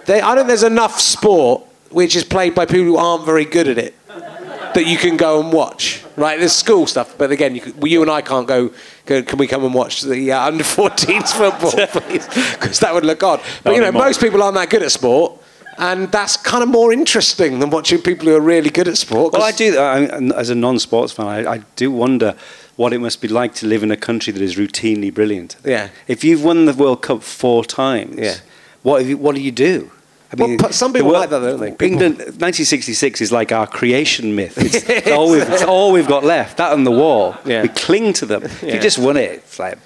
[0.06, 3.44] They, I don't think there's enough sport which is played by people who aren't very
[3.44, 3.94] good at it
[4.75, 6.03] that you can go and watch.
[6.16, 8.71] Right, there's school stuff, but again, you, well, you and I can't go,
[9.07, 9.23] go.
[9.23, 12.27] Can we come and watch the uh, under 14s football, please?
[12.27, 13.41] Because that would look odd.
[13.64, 15.41] But you know, most people aren't that good at sport,
[15.79, 19.33] and that's kind of more interesting than watching people who are really good at sport.
[19.33, 19.79] Well, I do.
[19.79, 20.01] I,
[20.39, 22.35] as a non-sports fan, I, I do wonder
[22.77, 25.57] what it must be like to live in a country that is routinely brilliant.
[25.64, 25.89] Yeah.
[26.09, 28.37] If you've won the World Cup four times, Yeah.
[28.83, 29.91] what, have you, what do you do?
[30.33, 31.70] I Well, but some people like that, don't they?
[31.72, 34.57] People- England, 1966 is like our creation myth.
[34.59, 36.57] It's, it's all we've, it's all we've got left.
[36.59, 37.37] That and the war.
[37.45, 37.62] Yeah.
[37.62, 38.45] We cling to them.
[38.45, 38.74] If Yeah.
[38.74, 39.78] you just won it, it's like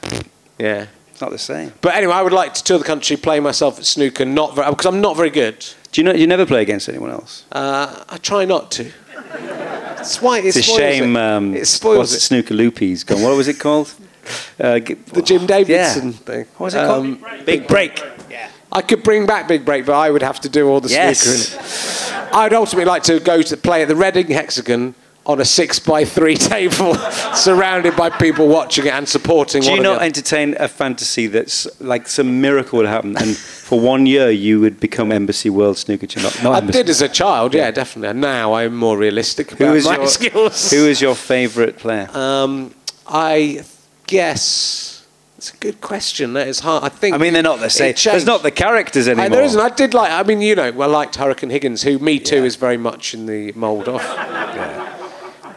[0.59, 0.87] yeah.
[1.13, 1.73] it's not the same.
[1.81, 4.85] But anyway, I would like to tour the country, play myself at snooker, not because
[4.87, 5.65] I'm not very good.
[5.93, 6.13] Do you know?
[6.13, 7.45] You never play against anyone else.
[7.53, 8.91] Uh, I try not to.
[10.01, 11.17] It's why it It's a shame.
[11.17, 12.21] It, Um, it spoils what's it.
[12.21, 13.23] Snooker Loopies gone.
[13.23, 13.95] What was it called?
[14.61, 14.79] Uh,
[15.13, 16.19] The Jim Davidson Yeah.
[16.19, 16.47] thing.
[16.59, 17.47] What was it Um, called?
[17.47, 18.03] Big Break.
[18.75, 21.21] I could bring back Big Break, but I would have to do all the Yes.
[21.21, 22.35] snooker in it.
[22.35, 24.95] I'd ultimately like to go to play at the Reading Hexagon
[25.27, 26.95] on a six by three table,
[27.35, 29.63] surrounded by people watching it and supporting.
[29.63, 34.05] Do you not entertain a fantasy that's like some miracle would happen, and for one
[34.07, 36.47] year you would become Embassy World Snooker Champion?
[36.47, 36.79] I Embassy.
[36.81, 38.09] did as a child, yeah, definitely.
[38.11, 40.71] And now I'm more realistic about Who is my your skills.
[40.71, 42.09] Who is your favourite player?
[42.13, 42.75] Um,
[43.07, 43.65] I
[44.07, 44.94] guess
[45.45, 46.33] it's a good question.
[46.33, 46.85] That is hard.
[46.85, 47.15] I think.
[47.15, 47.95] I mean, they're not the same.
[48.03, 49.27] There's not the characters anymore.
[49.27, 49.61] I, there isn't.
[49.61, 50.11] I did like.
[50.11, 53.27] I mean, you know, I liked Hurricane Higgins, who Me Too is very much in
[53.27, 54.01] the mould of.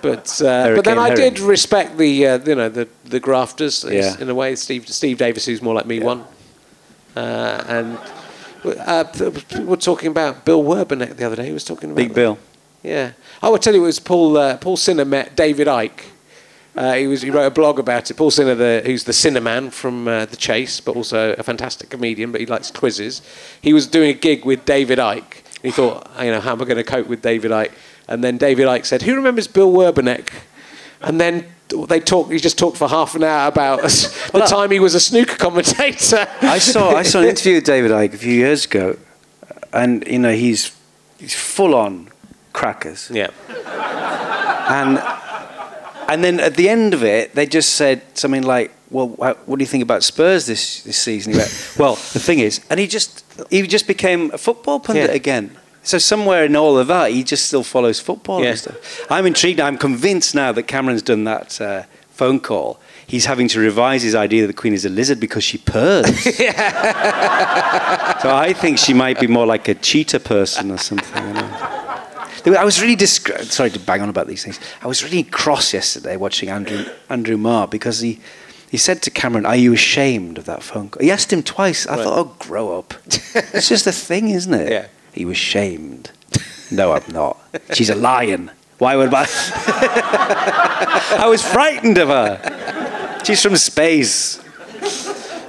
[0.02, 4.18] But uh, but then I did respect the uh, you know the the grafters Yeah.
[4.20, 4.56] in a way.
[4.56, 6.26] Steve Steve Davis, who's more like me, one.
[7.16, 7.98] Uh, and
[8.66, 9.06] uh,
[9.58, 11.46] we were talking about Bill Werbeniuk the other day.
[11.46, 12.38] He was talking about Big Bill.
[12.84, 13.14] yeah.
[13.42, 16.04] I will tell you, it was Paul uh, Paul Sinha met David Icke.
[16.78, 18.14] Uh, he was he wrote a blog about it.
[18.16, 22.32] Paul Sinha, the, who's the Sinnerman from uh, The Chase, but also a fantastic comedian,
[22.32, 23.24] but he likes quizzes.
[23.62, 25.42] He was doing a gig with David Icke.
[25.64, 27.72] He thought, you know, how am I going to cope with David Icke?
[28.08, 30.30] And then David Icke said, "Who remembers Bill Werbeniuk?"
[31.02, 31.48] And then
[31.88, 32.32] they talked.
[32.32, 35.36] He just talked for half an hour about the Well, time he was a snooker
[35.36, 36.28] commentator.
[36.42, 38.98] I saw I saw an interview with David Icke a few years ago,
[39.74, 40.76] and you know he's
[41.20, 42.10] he's full on
[42.54, 43.32] crackers, yeah.
[44.70, 45.00] and
[46.08, 49.64] and then at the end of it they just said something like, "Well, what do
[49.64, 52.88] you think about Spurs this this season?" He went, "Well, the thing is," and he
[52.88, 55.16] just he just became a football pundit Yeah.
[55.16, 55.50] again.
[55.84, 58.50] So somewhere in all of that, he just still follows football Yeah.
[58.50, 58.76] and stuff.
[59.10, 59.60] I'm intrigued.
[59.60, 62.78] I'm convinced now that Cameron's done that uh, phone call.
[63.06, 66.08] He's having to revise his idea that the Queen is a lizard because she purrs.
[68.22, 71.24] So I think she might be more like a cheetah person or something.
[72.56, 74.60] I was really sorry to bang on about these things.
[74.82, 78.20] I was really cross yesterday watching Andrew Andrew Marr because he
[78.70, 81.88] he said to Cameron, "Are you ashamed of that phone call?" He asked him twice.
[81.88, 84.72] I thought, "Oh, grow up." it's just a thing, isn't it?
[84.72, 84.88] Yeah.
[85.14, 86.12] He was shamed.
[86.70, 87.38] No, I'm not.
[87.74, 88.52] She's a lion.
[88.78, 89.26] Why would I?
[91.20, 93.22] I was frightened of her.
[93.24, 94.44] She's from space.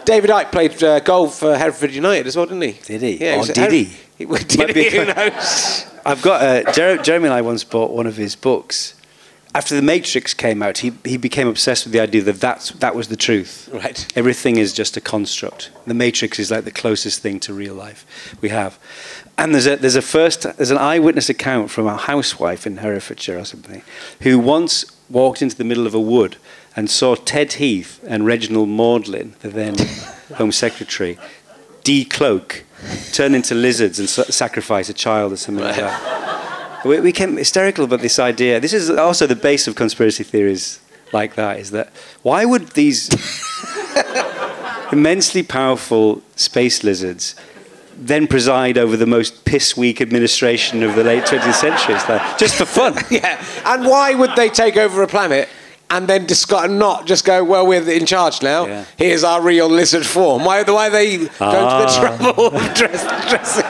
[0.05, 2.73] David Icke played uh, golf for Hereford United as well, didn't he?
[2.73, 3.23] Did he?
[3.23, 3.85] Yeah, at did he?
[4.19, 4.97] He did Might be he?
[4.97, 5.85] Who knows?
[6.09, 8.95] I've got uh, Jer- Jeremy and I once bought one of his books.
[9.55, 12.95] After The Matrix came out, he, he became obsessed with the idea that that's, that
[12.95, 13.69] was the truth.
[13.71, 14.07] Right.
[14.17, 15.71] Everything is just a construct.
[15.87, 18.79] The Matrix is like the closest thing to real life we have.
[19.37, 23.39] And there's a, there's a first, there's an eyewitness account from a housewife in Herefordshire
[23.39, 23.83] or something,
[24.23, 26.37] who once walked into the middle of a wood
[26.75, 29.77] and saw Ted Heath and Reginald Maudling, the then
[30.37, 31.19] Home Secretary,
[31.89, 32.65] decloak,
[33.12, 36.85] turn into lizards and sa- sacrifice a child or something like that.
[36.85, 38.60] We we became hysterical about this idea.
[38.60, 40.81] This is also the base of conspiracy theories
[41.12, 41.89] like that, is that
[42.23, 43.09] why would these
[44.93, 47.35] immensely powerful space lizards
[48.01, 51.94] then preside over the most piss weak administration of the late 20th century?
[51.94, 52.94] Like, just for fun.
[53.10, 53.43] yeah.
[53.65, 55.48] And why would they take over a planet
[55.90, 58.66] and then discard, not just go, well, we're in charge now.
[58.66, 58.85] Yeah.
[58.97, 60.44] Here's our real lizard form.
[60.44, 61.86] Why, why are they going to Ah.
[61.86, 63.65] the trouble of dress, dressing?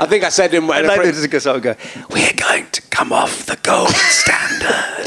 [0.00, 1.74] I think I said in I'd like to go, go,
[2.10, 5.04] we're going to come off the gold standard.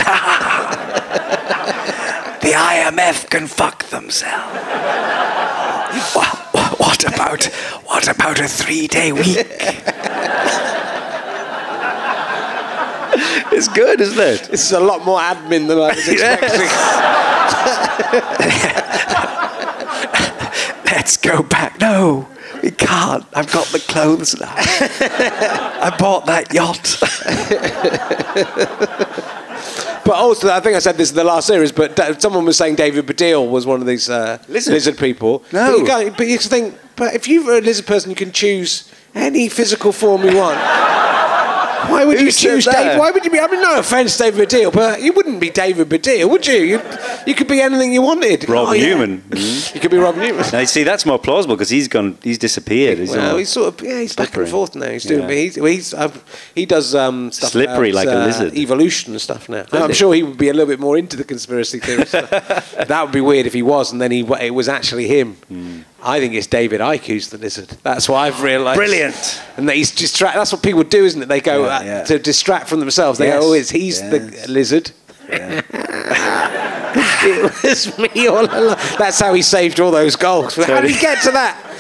[2.42, 4.54] the IMF can fuck themselves.
[6.16, 6.36] Well,
[6.78, 7.44] what about
[7.86, 9.48] what about a three-day week?
[13.52, 14.50] it's good, isn't it?
[14.52, 16.70] This is a lot more admin than I was expecting.
[20.86, 21.80] Let's go back.
[21.80, 22.28] No,
[22.64, 23.26] we can't.
[23.34, 24.54] I've got the clothes now.
[24.56, 26.98] I bought that yacht.
[30.06, 32.58] But also, I think I said this in the last series, but da- someone was
[32.58, 34.74] saying David Baddiel was one of these uh, Lizard?
[34.74, 35.44] lizard people.
[35.52, 35.72] No.
[35.72, 38.88] But you, go, but you think, but if you're a lizard person, you can choose
[39.16, 40.60] any physical form you want.
[41.90, 42.74] Why would Who you choose that?
[42.84, 43.00] David?
[43.00, 43.40] Why would you be?
[43.40, 46.56] I mean, no offense, David Baddiel, but you wouldn't be David Baddiel, would you?
[46.56, 46.82] You,
[47.28, 48.48] you could be anything you wanted.
[48.50, 48.88] Rob Oh, yeah.
[48.96, 49.24] Newman.
[49.76, 50.46] You could be Rob Newman.
[50.54, 52.18] Now, see, that's more plausible because he's gone.
[52.24, 53.00] He's disappeared.
[53.00, 54.90] He's Well, he's sort of yeah, he's back and forth now.
[54.90, 55.36] He's doing, Yeah.
[55.36, 56.12] he's, he's uh,
[56.54, 58.54] he does um, stuff Slippery about, like a uh, lizard.
[58.58, 59.66] evolution and stuff now.
[59.74, 62.10] I'm sure he would be a little bit more into the conspiracy theories.
[62.10, 62.30] stuff.
[62.88, 65.34] that would be weird if he was, and then he it was actually him.
[65.50, 65.80] Hmm.
[66.08, 67.70] I think it's David Icke who's the lizard.
[67.84, 68.78] That's what I've realised.
[68.78, 69.42] Brilliant.
[69.58, 70.36] And that he's distract.
[70.36, 71.28] That's what people do, isn't it?
[71.28, 72.04] They go Yeah, uh, yeah.
[72.04, 73.18] to distract from themselves.
[73.18, 74.12] They Yes, go, "Oh, it's he's yes.
[74.12, 74.92] the lizard."
[75.28, 75.64] it
[77.64, 78.78] was me all along.
[79.00, 80.56] That's how he saved all those goals.
[80.56, 81.58] How did he get to that?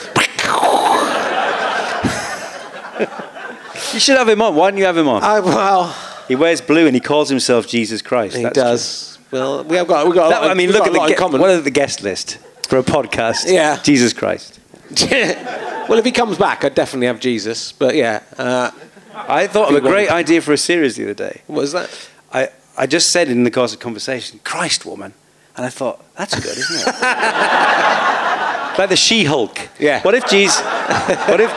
[3.93, 4.55] You should have him on.
[4.55, 5.23] Why don't you have him on?
[5.23, 5.95] I, well.
[6.27, 8.35] he wears blue and he calls himself Jesus Christ.
[8.35, 9.19] He That's does.
[9.31, 10.25] Well, we have got we got.
[10.25, 10.35] A true.
[10.35, 11.39] lot, That- I mean, we've look got at the ge- common.
[11.39, 13.51] what are the guest list for a podcast?
[13.51, 13.81] Yeah.
[13.81, 14.59] Jesus Christ.
[15.11, 17.71] well, if he comes back, I'd definitely have Jesus.
[17.71, 18.71] But yeah, uh,
[19.13, 21.41] I thought of a great idea for a series the other day.
[21.47, 22.09] what was that?
[22.31, 25.13] I, I just said in the course of conversation, Christ woman.
[25.57, 26.85] And I thought, that's good, isn't it?
[28.77, 29.57] like the She Hulk.
[29.79, 30.01] Yeah.
[30.01, 31.49] What if Jesus, what if,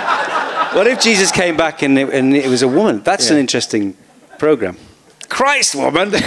[0.74, 3.02] what if Jesus came back and it, and it was a woman?
[3.02, 3.96] That's an interesting
[4.38, 4.76] program.
[5.28, 6.10] Christ woman.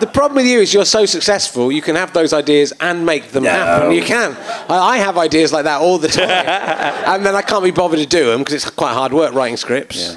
[0.00, 3.30] The problem with you is you're so successful, you can have those ideas and make
[3.30, 3.92] them happen.
[3.92, 4.36] You can.
[4.68, 6.28] I, I have ideas like that all the time,
[7.06, 9.56] and then I can't be bothered to do them because it's quite hard work writing
[9.56, 10.16] scripts,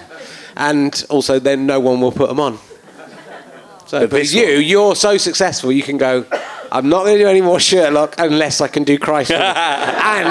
[0.56, 2.58] and also then no one will put them on.
[3.86, 6.26] So, But but, you, one- you're so successful, you can go.
[6.70, 10.28] I'm not going to do any more Sherlock unless I can do Christ, and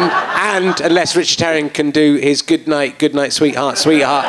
[0.67, 4.27] and unless Richard Herring can do his good night, good night, sweetheart, sweetheart.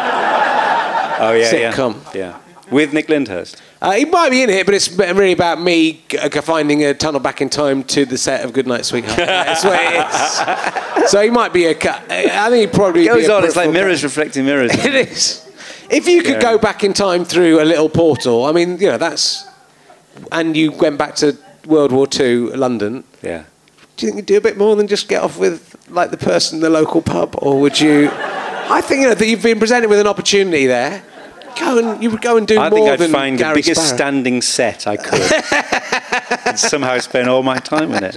[1.20, 1.96] Oh, yeah, Sitcom.
[2.14, 2.20] yeah.
[2.20, 2.38] Yeah.
[2.72, 3.62] With Nick Lyndhurst.
[3.82, 7.22] Uh, he might be in it, but it's really about me g- finding a tunnel
[7.22, 9.18] back in time to the set of Goodnight Sweetheart.
[9.18, 11.10] That's what it is.
[11.12, 12.04] So he might be a cut.
[12.12, 14.72] I think he probably Goes be on, it's like mirrors reflecting mirrors.
[14.86, 15.50] It is.
[15.90, 18.98] If you could go back in time through a little portal, I mean, you know,
[18.98, 19.46] that's.
[20.32, 23.04] And you went back to World War II, London.
[23.22, 23.44] Yeah.
[23.96, 26.18] Do you think you'd do a bit more than just get off with like the
[26.18, 28.10] person in the local pub, or would you?
[28.12, 31.04] I think you know that you've been presented with an opportunity there.
[31.60, 33.56] Go and you would go and do I more think I'd than find Gary the
[33.62, 33.98] biggest Sparrow.
[33.98, 35.22] standing set I could.
[36.48, 38.16] and somehow spend all my time in it.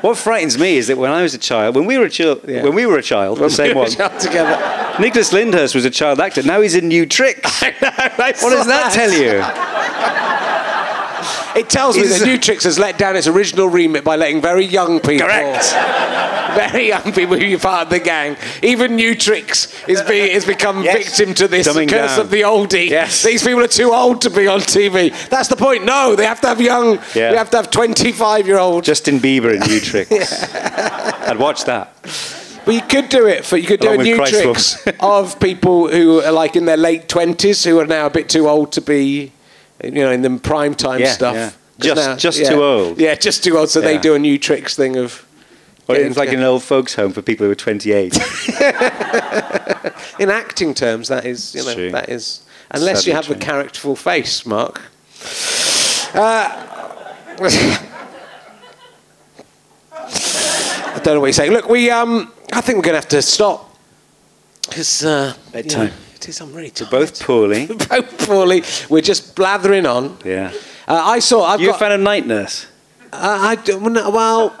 [0.00, 2.40] What frightens me is that when I was a child, when we were a child,
[2.46, 2.62] Yeah.
[2.62, 3.90] when we were a child, the same one.
[3.90, 4.56] together.
[5.00, 6.42] Nicholas Lyndhurst was a child actor.
[6.42, 7.62] Now he's in New Tricks.
[7.62, 7.78] what
[8.18, 9.42] What does that tell you?
[11.56, 14.64] It tells me that New Tricks has let down its original remit by letting very
[14.64, 15.64] young people, Correct.
[16.54, 20.82] very young people who are part of the gang, even New Tricks is has become
[20.82, 21.16] Yes.
[21.18, 22.20] victim to this Dumbing curse down.
[22.20, 22.88] of the oldie.
[22.88, 23.22] Yes.
[23.22, 25.12] These people are too old to be on TV.
[25.28, 25.84] That's the point.
[25.84, 26.96] No, they have to have young.
[27.14, 27.30] Yeah.
[27.30, 28.86] They have to have 25 year olds.
[28.86, 30.52] Justin Bieber in New Tricks.
[30.54, 31.92] I'd watch that.
[32.64, 36.20] But you could do it for you could do a new tricks of people who
[36.22, 39.32] are like in their late twenties who are now a bit too old to be,
[39.84, 41.34] you know, in the prime time Yeah, stuff.
[41.34, 41.50] yeah.
[41.78, 42.50] Just- just yeah.
[42.50, 43.00] too old.
[43.00, 43.68] Yeah, just too old.
[43.68, 45.26] So they do a new tricks thing of.
[45.86, 48.14] Well, it's like an old folks' home for people who are 28.
[50.18, 51.90] in acting terms, that is you know true.
[51.90, 54.80] that is unless you have a characterful face, Mark.
[56.14, 56.48] Uh,
[59.92, 61.52] I don't know what you're saying.
[61.52, 63.76] Look, we um, I think we're going to have to stop
[64.68, 65.90] because uh, Bedtime.
[66.28, 66.40] Is.
[66.40, 66.90] I'm really tired.
[66.90, 67.66] Both poorly.
[67.90, 68.62] both poorly.
[68.88, 70.18] We're just blathering on.
[70.24, 70.52] Yeah.
[70.86, 71.44] Uh, I saw.
[71.44, 71.78] I've You a got.
[71.80, 72.66] fan of Night Nurse?
[73.12, 74.54] Uh, I well.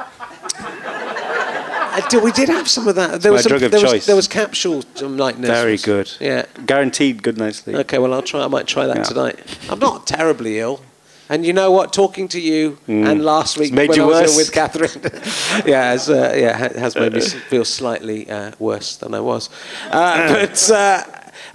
[1.96, 3.22] I do, we did have some of that.
[3.22, 4.06] There was some, drug of there was, choice.
[4.06, 6.10] there was capsules, some night nurse Very good.
[6.20, 6.46] Yeah.
[6.66, 7.76] Guaranteed good night's sleep.
[7.76, 8.42] Okay, well, I'll try.
[8.42, 9.02] I might try that Yeah.
[9.04, 9.38] tonight.
[9.70, 10.80] I'm not terribly ill.
[11.28, 11.92] And you know what?
[11.92, 13.88] Talking to you and last week Mm.
[13.88, 14.36] when I was worse.
[14.36, 14.90] with Katherine,
[15.66, 19.48] yeah, has, uh, yeah, has made me feel slightly uh, worse than I was.
[19.90, 21.04] Uh, but uh,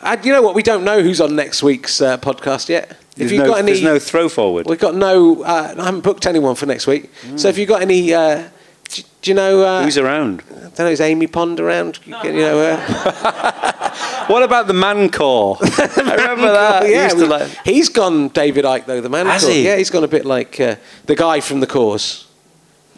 [0.03, 0.55] and you know what?
[0.55, 2.97] We don't know who's on next week's uh, podcast yet.
[3.15, 4.67] There's if you've no, got any, there's no throw forward.
[4.67, 5.43] we've got no.
[5.43, 7.09] Uh, I haven't booked anyone for next week.
[7.35, 8.47] So if you've got any, uh,
[8.89, 9.61] do, do you know?
[9.63, 10.43] Uh, Who's around?
[10.49, 10.87] I don't know.
[10.87, 11.99] Is Amy Pond around?
[12.05, 12.59] You know.
[12.59, 13.85] Uh,
[14.29, 15.57] What about the man Corr?
[16.07, 16.85] I remember that.
[16.85, 19.01] He yeah, to we- like- he's gone David Icke though.
[19.01, 19.25] The man.
[19.25, 19.65] Has he?
[19.65, 20.75] Yeah, he's gone a bit like uh,
[21.07, 22.25] the guy from the Corrs.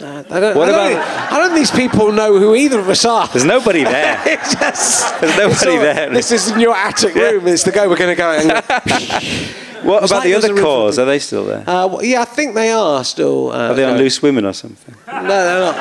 [0.01, 2.55] Uh, I don't, What I don't about- think- I don't think these people know who
[2.55, 3.27] either of us are.
[3.27, 4.19] There's nobody there.
[4.25, 6.09] It's just, There's nobody all- there.
[6.09, 7.47] This is in your attic room.
[7.47, 8.31] It's the guy we're going to go.
[8.31, 8.51] And,
[9.83, 10.99] What about like the other room cores?
[10.99, 11.63] Are they still there?
[11.67, 13.51] uh, well, yeah, I think they are still.
[13.51, 14.03] Uh, Are they on going.
[14.03, 14.93] Loose Women or something?
[15.07, 15.75] No, they're not.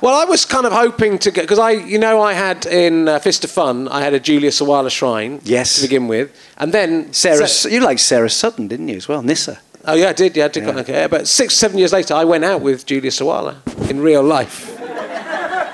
[0.00, 3.08] Well, I was kind of hoping to get because I, you know, I had in
[3.08, 5.40] uh, Fist of Fun, I had a Julia Sawalha shrine.
[5.44, 5.76] Yes.
[5.76, 9.22] To begin with, and then Sarah, Sa- you like Sarah Sutton, didn't you, as well?
[9.22, 9.60] Nyssa.
[9.84, 10.36] Oh yeah, I did.
[10.36, 10.66] Yeah, I did.
[10.68, 13.56] Okay, but six, seven years later, I went out with Julia Sawalha
[13.90, 14.78] in real life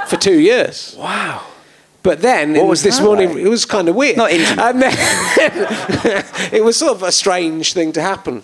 [0.09, 0.97] for two years.
[0.99, 1.45] Wow.
[2.03, 3.31] But then What it was this morning.
[3.35, 3.39] like?
[3.39, 4.17] It was kind of weird.
[4.17, 4.65] Not intimate.
[4.65, 4.95] And then
[6.53, 8.43] it was sort of a strange thing to happen.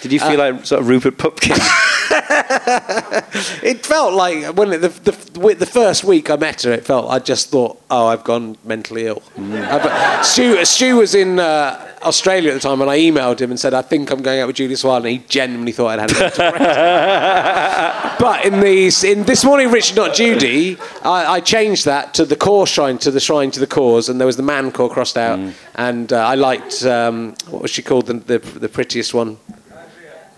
[0.00, 1.56] Did you feel like sort of Rupert Pupkin?
[3.62, 7.10] It felt like when it, the, the the first week I met her, it felt
[7.10, 9.22] I just thought, oh, I've gone mentally ill.
[9.36, 13.50] Uh, but Stu, Stu was in uh, Australia at the time, and I emailed him
[13.50, 16.10] and said, I think I'm going out with Julia Sawalha, and he genuinely thought I'd
[16.10, 18.16] had a.
[18.18, 22.36] But in these, in this morning, Richard Not Judy, I, I changed that to the
[22.36, 25.18] Corr shrine to the shrine to the Corrs, and there was the man Corr crossed
[25.18, 25.38] out,
[25.74, 29.38] and uh, I liked um, what was she called, the, the the prettiest one.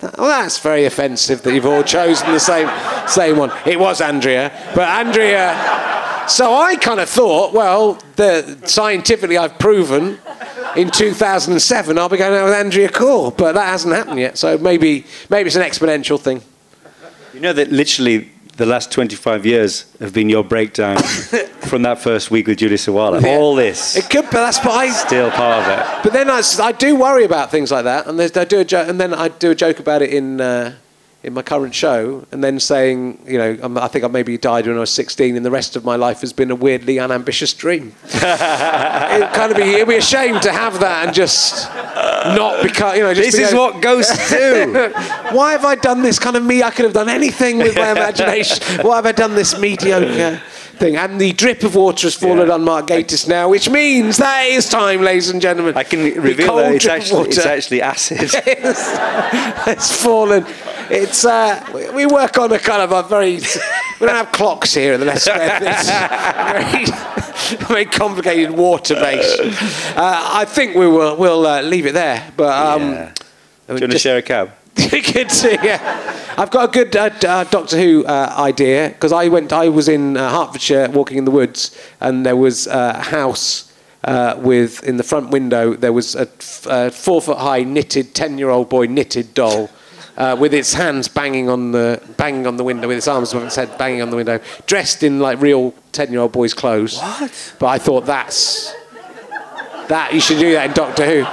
[0.01, 2.69] Well, that's very offensive that you've all chosen the same
[3.09, 3.53] same one.
[3.67, 6.27] It was Andrea, but Andrea.
[6.29, 10.19] So I kind of thought, well, the scientifically I've proven
[10.77, 14.39] in 2007 I'll be going out with Andrea Corr, but that hasn't happened yet.
[14.39, 16.43] So maybe maybe it's an exponential thing.
[17.35, 20.97] you know that literally the last 25 years have been your breakdown
[21.69, 23.23] from that first week with Julia Sawalha.
[23.23, 23.29] Yeah.
[23.29, 23.97] All this.
[23.97, 26.03] It could, but that's but I, Still part of it.
[26.03, 29.01] But then I do worry about things like that, and I do a joke, and
[29.01, 30.75] then I do a joke about it in uh,
[31.29, 34.67] in my current show, and then saying, you know, I'm, I think I maybe died
[34.67, 37.53] when I was 16, and the rest of my life has been a weirdly unambitious
[37.55, 37.95] dream.
[38.05, 42.97] it'd kind of be, it'd be a shame to have that and just not become,
[42.97, 44.73] you know, just This be is what ghosts do.
[45.33, 46.63] Why have I done this kind of me?
[46.63, 48.65] I could have done anything with my imagination.
[48.87, 50.41] Why have I done this mediocre
[50.79, 50.97] thing?
[50.97, 52.55] And the drip of water has fallen Yeah.
[52.55, 55.77] on Mark Gatiss now, which means that is time, ladies and gentlemen.
[55.77, 58.31] I can reveal that it's actually, it's actually acid.
[58.33, 60.47] it's fallen.
[60.91, 63.37] It's uh, we- we work on a kind of a very.
[64.01, 66.85] We don't have clocks here at the Square Very,
[67.67, 69.39] very complicated water base.
[69.97, 72.33] Uh, I think we will we'll uh, leave it there.
[72.37, 73.13] But um, Yeah.
[73.69, 74.53] Do you want to share a cab?
[74.77, 76.35] good to, yeah.
[76.39, 79.53] I've got a good uh, uh, Doctor Who uh, idea because I went.
[79.53, 83.73] I was in uh, Hertfordshire walking in the woods, and there was a house
[84.05, 88.15] uh, with in the front window there was a, f- a four foot high knitted
[88.15, 89.69] ten year old boy knitted doll.
[90.19, 93.45] Uh, with its hands banging on the banging on the window, with its arms above
[93.47, 96.99] its head banging on the window, dressed in like real ten-year-old boys' clothes.
[96.99, 97.55] What?
[97.61, 98.75] But I thought that's
[99.87, 101.25] that you should do that in Doctor Who.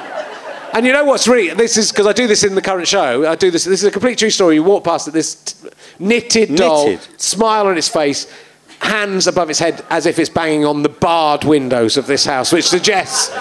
[0.77, 3.27] And you know what's really this is because I do this in the current show.
[3.27, 3.63] I do this.
[3.63, 4.53] This is a complete true story.
[4.55, 7.19] You walk past it, this t- knitted doll, Knitted.
[7.19, 8.31] smile on its face,
[8.79, 12.51] hands above its head as if it's banging on the barred windows of this house,
[12.51, 13.35] which suggests.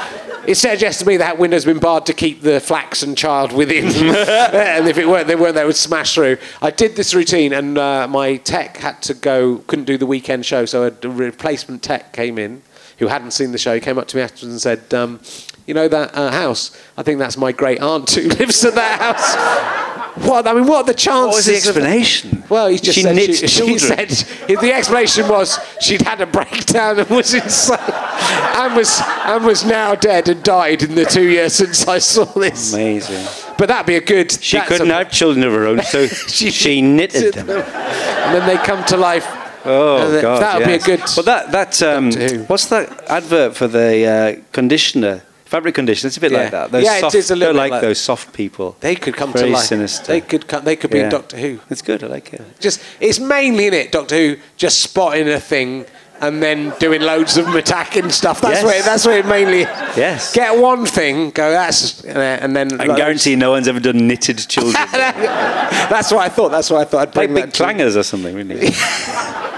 [0.46, 4.86] It suggests to me that window's been barred to keep the flaxen child within, and
[4.86, 6.36] if it weren't, they weren't, they would smash through.
[6.60, 10.44] I did this routine, and uh, my tech had to go, couldn't do the weekend
[10.44, 12.62] show, so a replacement tech came in,
[12.98, 13.74] who hadn't seen the show.
[13.74, 15.20] He came up to me afterwards and said, um,
[15.66, 16.78] "You know that uh, house?
[16.98, 20.46] I think that's my great aunt who lives at that house." What?
[20.46, 21.26] I mean, what are the chances?
[21.26, 22.44] What was the of- explanation?
[22.48, 26.26] well, he just She said knits she, she said the explanation was she'd had a
[26.26, 31.28] breakdown and was insane, and was and was now dead and died in the two
[31.28, 32.72] years since I saw this.
[32.72, 33.26] Amazing.
[33.58, 34.30] But that'd be a good.
[34.32, 37.50] She couldn't a- have children of her own, so she, knitted them.
[37.50, 39.26] and then they come to life.
[39.66, 42.12] Oh God, that would be a good- Well, that that um,
[42.48, 45.22] what's that advert for the uh, conditioner,
[45.54, 46.08] fabric conditioner?
[46.08, 46.38] It's a bit Yeah.
[46.42, 46.72] like that.
[46.72, 48.76] Those Yeah, it soft, is a little bit like, like- those soft people.
[48.80, 49.64] They could come Very to life.
[49.74, 50.06] sinister.
[50.14, 50.64] They could come.
[50.64, 51.52] They could be in Doctor Who.
[51.70, 52.02] It's good.
[52.02, 52.42] I like it.
[52.66, 55.84] Just it's mainly in it Doctor Who just spotting a thing
[56.20, 58.40] and then doing loads of attacking stuff.
[58.40, 58.64] That's Yes.
[58.64, 59.62] where that's where it mainly.
[60.06, 60.32] Yes.
[60.32, 64.38] Get one thing, go that's, and then I can guarantee no one's ever done knitted
[64.54, 64.74] children.
[64.92, 66.50] That's what I thought.
[66.50, 67.02] That's what I thought.
[67.08, 68.74] I'd like big clangers or something, wouldn't it?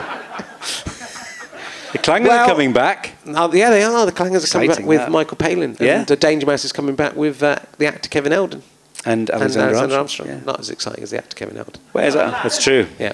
[1.97, 3.13] the clangers Well- are coming back.
[3.27, 4.07] Oh, yeah, they are.
[4.07, 5.11] The Clangers are coming back with that.
[5.11, 5.77] Michael Palin.
[5.81, 6.01] Yeah.
[6.01, 8.63] And the Danger Mouse is coming back with uh, the actor Kevin Eldon.
[9.05, 10.29] And And Alexander, Alexander Armstrong.
[10.29, 10.29] Armstrong.
[10.29, 10.45] Yeah.
[10.53, 11.81] Not as exciting as the actor Kevin Eldon.
[11.93, 12.43] Where's that?
[12.43, 12.87] That's true.
[12.99, 13.13] Yeah.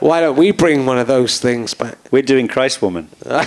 [0.00, 1.96] Why don't we bring one of those things back?
[2.10, 3.08] We're doing Christ Woman.
[3.24, 3.46] what,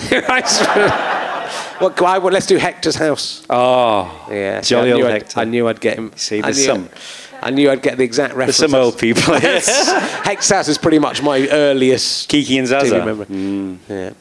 [2.00, 3.44] why, well, let's do Hector's house.
[3.48, 5.40] Oh, Yeah, jolly I knew old I'd- Hector.
[5.40, 6.10] I knew I'd get him.
[6.16, 6.88] See, I there's knew, some-
[7.40, 8.56] I knew I'd get the exact reference.
[8.56, 9.34] some old people.
[9.38, 13.04] Hector's house is pretty much my earliest Kiki and ZsaZsa.
[13.04, 13.78] memory.
[13.88, 14.12] Yeah.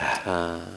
[0.00, 0.60] Ah.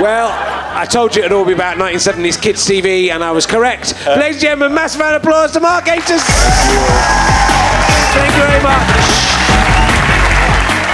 [0.00, 3.94] Well, I told you it'd all be about 1970s kids TV, and I was correct.
[4.06, 6.24] Ladies and gentlemen, massive round of applause to Mark Gatiss.
[8.14, 9.11] Thank you very much.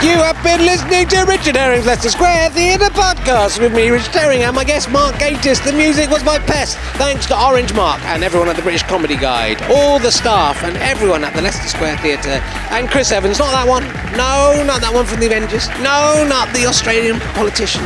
[0.01, 4.45] You have been listening to Richard Herring's Leicester Square Theatre Podcast with me, Richard Herring,
[4.45, 5.65] and my guest, Mark Gatiss.
[5.65, 6.79] The music was by Pest.
[6.99, 10.77] Thanks to Orange Mark and everyone at the British Comedy Guide, all the staff and
[10.77, 13.41] everyone at the Leicester Square Theatre, and Chris Evans.
[13.41, 13.83] Not that one.
[14.13, 15.67] No, not that one from the Avengers.
[15.81, 17.83] No, not the Australian politician.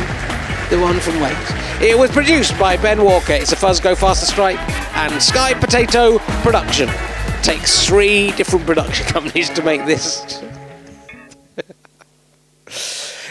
[0.69, 1.49] The one from Wales.
[1.81, 3.33] It was produced by Ben Walker.
[3.33, 4.59] It's a Fuzz Go Faster Stripe
[4.95, 6.89] and Sky Potato production.
[7.41, 10.43] Takes three different production companies to make this.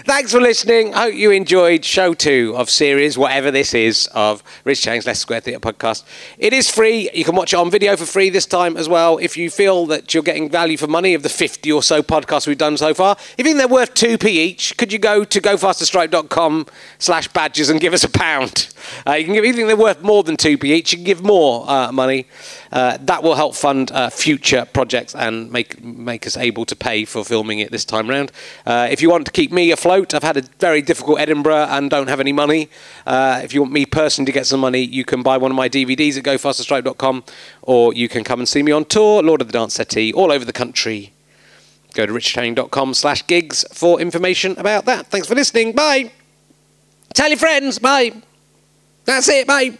[0.05, 0.93] Thanks for listening.
[0.95, 5.41] Hope you enjoyed show two of series, whatever this is, of Rich Chang's Leicester Square
[5.43, 6.03] Theatre podcast.
[6.39, 7.09] It is free.
[7.15, 9.19] You can watch it on video for free this time as well.
[9.19, 12.49] If you feel that you're getting value for money of the 50 or so podcasts
[12.49, 15.41] we've done so far, if you think they're worth 2p each, could you go to
[15.41, 16.67] gofasterstripe.com
[16.99, 18.75] slash badges and give us a pound?
[19.07, 21.05] Uh, you can give, if you think they're worth more than 2p each, you can
[21.05, 22.27] give more uh, money.
[22.73, 27.05] Uh, that will help fund uh, future projects and make make us able to pay
[27.05, 28.33] for filming it this time round.
[28.65, 31.91] Uh, if you want to keep me afloat, I've had a very difficult Edinburgh and
[31.91, 32.69] don't have any money.
[33.07, 35.57] Uh, if you want me personally to get some money, you can buy one of
[35.57, 37.25] my DVDs at gofasterstripe.com
[37.63, 40.33] or you can come and see me on tour, Lord of the Dance Settee, all
[40.33, 41.13] over the country.
[41.95, 45.09] Go to richardherring.com slash gigs for information about that.
[45.09, 45.73] Thanks for listening.
[45.73, 46.11] Bye.
[47.13, 47.79] Tell your friends.
[47.79, 48.13] Bye.
[49.05, 49.47] That's it.
[49.47, 49.79] Bye.